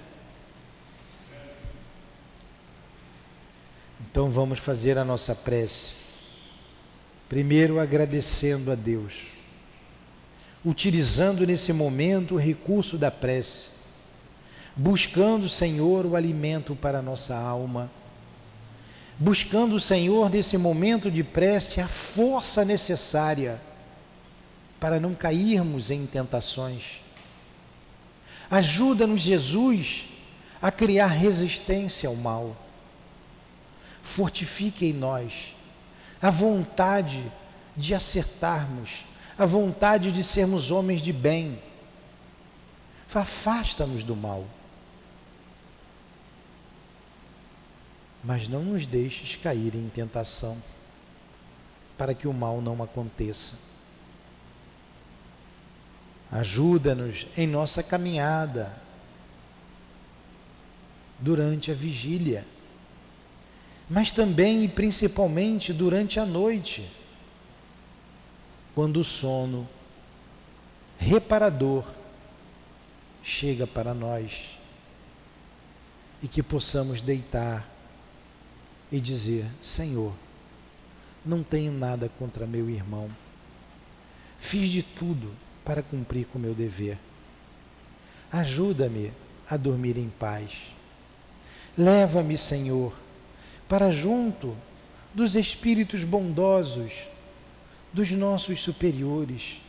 Então 4.09 4.29
vamos 4.29 4.59
fazer 4.59 4.97
a 4.97 5.03
nossa 5.03 5.33
prece. 5.33 5.95
Primeiro 7.29 7.79
agradecendo 7.79 8.71
a 8.71 8.75
Deus, 8.75 9.27
utilizando 10.63 11.47
nesse 11.47 11.73
momento 11.73 12.35
o 12.35 12.39
recurso 12.39 12.97
da 12.97 13.09
prece, 13.09 13.69
buscando, 14.75 15.49
Senhor, 15.49 16.05
o 16.05 16.15
alimento 16.15 16.75
para 16.75 16.99
a 16.99 17.01
nossa 17.01 17.35
alma, 17.35 17.89
buscando, 19.17 19.79
Senhor, 19.79 20.29
nesse 20.29 20.57
momento 20.57 21.09
de 21.09 21.23
prece, 21.23 21.81
a 21.81 21.87
força 21.87 22.63
necessária 22.63 23.59
para 24.79 24.99
não 24.99 25.15
cairmos 25.15 25.89
em 25.89 26.05
tentações. 26.05 27.01
Ajuda-nos, 28.51 29.21
Jesus, 29.21 30.05
a 30.61 30.69
criar 30.71 31.07
resistência 31.07 32.09
ao 32.09 32.15
mal 32.15 32.62
fortifique 34.03 34.85
em 34.85 34.93
nós 34.93 35.55
a 36.21 36.29
vontade 36.29 37.31
de 37.75 37.95
acertarmos, 37.95 39.05
a 39.37 39.45
vontade 39.45 40.11
de 40.11 40.23
sermos 40.23 40.69
homens 40.69 41.01
de 41.01 41.11
bem. 41.11 41.59
Afasta-nos 43.13 44.03
do 44.03 44.15
mal. 44.15 44.45
Mas 48.23 48.47
não 48.47 48.63
nos 48.63 48.87
deixes 48.87 49.35
cair 49.35 49.75
em 49.75 49.87
tentação, 49.87 50.61
para 51.97 52.13
que 52.13 52.27
o 52.27 52.33
mal 52.33 52.59
não 52.59 52.81
aconteça. 52.81 53.55
Ajuda-nos 56.31 57.27
em 57.37 57.45
nossa 57.45 57.83
caminhada 57.83 58.75
durante 61.19 61.69
a 61.69 61.75
vigília 61.75 62.45
mas 63.89 64.11
também 64.11 64.63
e 64.63 64.67
principalmente 64.67 65.73
durante 65.73 66.19
a 66.19 66.25
noite, 66.25 66.89
quando 68.73 68.97
o 68.97 69.03
sono 69.03 69.67
reparador 70.97 71.85
chega 73.21 73.67
para 73.67 73.93
nós 73.93 74.57
e 76.21 76.27
que 76.27 76.41
possamos 76.41 77.01
deitar 77.01 77.67
e 78.91 78.99
dizer: 78.99 79.45
Senhor, 79.61 80.13
não 81.25 81.43
tenho 81.43 81.71
nada 81.71 82.09
contra 82.17 82.47
meu 82.47 82.69
irmão, 82.69 83.09
fiz 84.39 84.69
de 84.69 84.81
tudo 84.81 85.33
para 85.63 85.83
cumprir 85.83 86.25
com 86.27 86.39
meu 86.39 86.53
dever. 86.53 86.97
Ajuda-me 88.31 89.11
a 89.49 89.57
dormir 89.57 89.97
em 89.97 90.09
paz. 90.09 90.73
Leva-me, 91.77 92.37
Senhor, 92.37 92.93
para 93.73 93.89
junto 93.89 94.55
dos 95.15 95.33
espíritos 95.33 96.03
bondosos, 96.03 97.09
dos 97.91 98.11
nossos 98.11 98.61
superiores, 98.61 99.61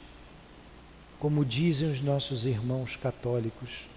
como 1.18 1.42
dizem 1.42 1.88
os 1.88 2.02
nossos 2.02 2.44
irmãos 2.44 2.96
católicos, 2.96 3.88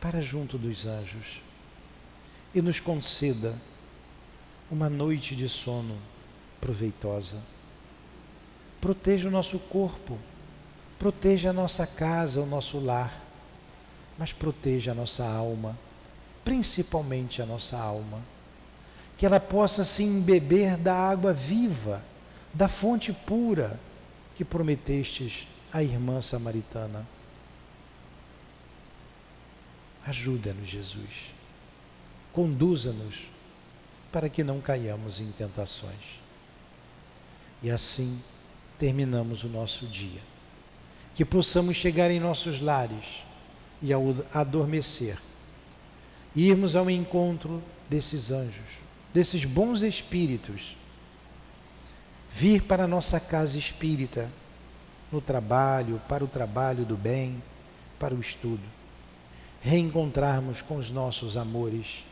para 0.00 0.20
junto 0.20 0.58
dos 0.58 0.84
anjos, 0.84 1.40
e 2.52 2.60
nos 2.60 2.80
conceda 2.80 3.54
uma 4.68 4.90
noite 4.90 5.36
de 5.36 5.48
sono 5.48 5.96
proveitosa. 6.60 7.40
Proteja 8.80 9.28
o 9.28 9.30
nosso 9.30 9.60
corpo, 9.60 10.18
proteja 10.98 11.50
a 11.50 11.52
nossa 11.52 11.86
casa, 11.86 12.40
o 12.40 12.46
nosso 12.46 12.80
lar, 12.80 13.24
mas 14.18 14.32
proteja 14.32 14.90
a 14.90 14.94
nossa 14.96 15.24
alma, 15.24 15.78
principalmente 16.44 17.40
a 17.40 17.46
nossa 17.46 17.78
alma 17.78 18.20
que 19.20 19.26
ela 19.26 19.38
possa 19.38 19.84
se 19.84 20.02
embeber 20.02 20.78
da 20.78 20.94
água 20.94 21.30
viva, 21.30 22.02
da 22.54 22.68
fonte 22.68 23.12
pura 23.12 23.78
que 24.34 24.42
prometestes 24.42 25.46
à 25.70 25.82
irmã 25.82 26.22
samaritana. 26.22 27.06
Ajuda-nos, 30.06 30.66
Jesus. 30.66 31.34
Conduza-nos 32.32 33.28
para 34.10 34.30
que 34.30 34.42
não 34.42 34.58
caiamos 34.58 35.20
em 35.20 35.30
tentações. 35.32 36.18
E 37.62 37.70
assim 37.70 38.22
terminamos 38.78 39.44
o 39.44 39.50
nosso 39.50 39.86
dia. 39.86 40.22
Que 41.14 41.26
possamos 41.26 41.76
chegar 41.76 42.10
em 42.10 42.18
nossos 42.18 42.62
lares 42.62 43.22
e 43.82 43.92
ao 43.92 44.02
adormecer, 44.32 45.18
irmos 46.34 46.74
ao 46.74 46.88
encontro 46.88 47.62
desses 47.90 48.30
anjos 48.30 48.79
desses 49.12 49.44
bons 49.44 49.82
espíritos 49.82 50.76
vir 52.30 52.62
para 52.62 52.84
a 52.84 52.88
nossa 52.88 53.18
casa 53.18 53.58
espírita, 53.58 54.30
no 55.10 55.20
trabalho, 55.20 56.00
para 56.08 56.24
o 56.24 56.28
trabalho 56.28 56.84
do 56.84 56.96
bem, 56.96 57.42
para 57.98 58.14
o 58.14 58.20
estudo, 58.20 58.62
reencontrarmos 59.60 60.62
com 60.62 60.76
os 60.76 60.90
nossos 60.90 61.36
amores 61.36 62.04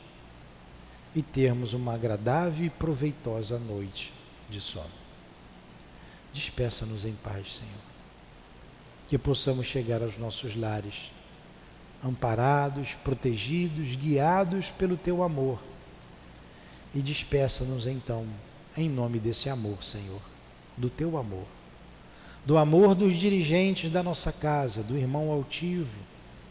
e 1.14 1.22
termos 1.22 1.72
uma 1.72 1.94
agradável 1.94 2.66
e 2.66 2.70
proveitosa 2.70 3.58
noite 3.58 4.12
de 4.50 4.60
sono. 4.60 4.90
Despeça-nos 6.32 7.04
em 7.04 7.14
paz, 7.14 7.56
Senhor. 7.56 7.88
Que 9.08 9.16
possamos 9.16 9.66
chegar 9.66 10.02
aos 10.02 10.18
nossos 10.18 10.54
lares, 10.54 11.12
amparados, 12.04 12.94
protegidos, 12.94 13.94
guiados 13.94 14.68
pelo 14.70 14.96
Teu 14.96 15.22
amor 15.22 15.58
e 16.94 17.00
despeça-nos 17.00 17.86
então, 17.86 18.26
em 18.76 18.88
nome 18.88 19.18
desse 19.18 19.48
amor, 19.48 19.84
Senhor, 19.84 20.20
do 20.76 20.88
teu 20.88 21.16
amor, 21.16 21.46
do 22.44 22.56
amor 22.56 22.94
dos 22.94 23.14
dirigentes 23.14 23.90
da 23.90 24.02
nossa 24.02 24.32
casa, 24.32 24.82
do 24.82 24.96
irmão 24.96 25.30
altivo, 25.30 25.98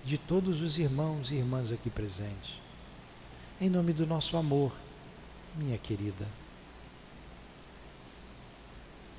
de 0.05 0.17
todos 0.17 0.61
os 0.61 0.77
irmãos 0.77 1.31
e 1.31 1.35
irmãs 1.35 1.71
aqui 1.71 1.89
presentes. 1.89 2.55
Em 3.59 3.69
nome 3.69 3.93
do 3.93 4.05
nosso 4.05 4.37
amor, 4.37 4.71
minha 5.55 5.77
querida. 5.77 6.27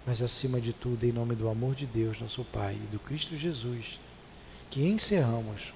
Mas 0.07 0.23
acima 0.23 0.61
de 0.61 0.73
tudo, 0.73 1.05
em 1.05 1.13
nome 1.13 1.35
do 1.35 1.49
amor 1.49 1.75
de 1.75 1.85
Deus, 1.85 2.21
nosso 2.21 2.45
Pai, 2.45 2.75
e 2.75 2.87
do 2.87 2.99
Cristo 2.99 3.37
Jesus, 3.37 4.01
que 4.71 4.83
encerramos 4.83 5.75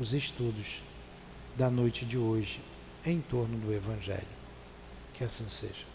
os 0.00 0.12
estudos 0.12 0.82
da 1.56 1.70
noite 1.70 2.04
de 2.04 2.18
hoje 2.18 2.60
em 3.06 3.20
torno 3.20 3.56
do 3.58 3.72
Evangelho. 3.72 4.33
Que 5.14 5.24
assim 5.24 5.48
seja. 5.48 5.93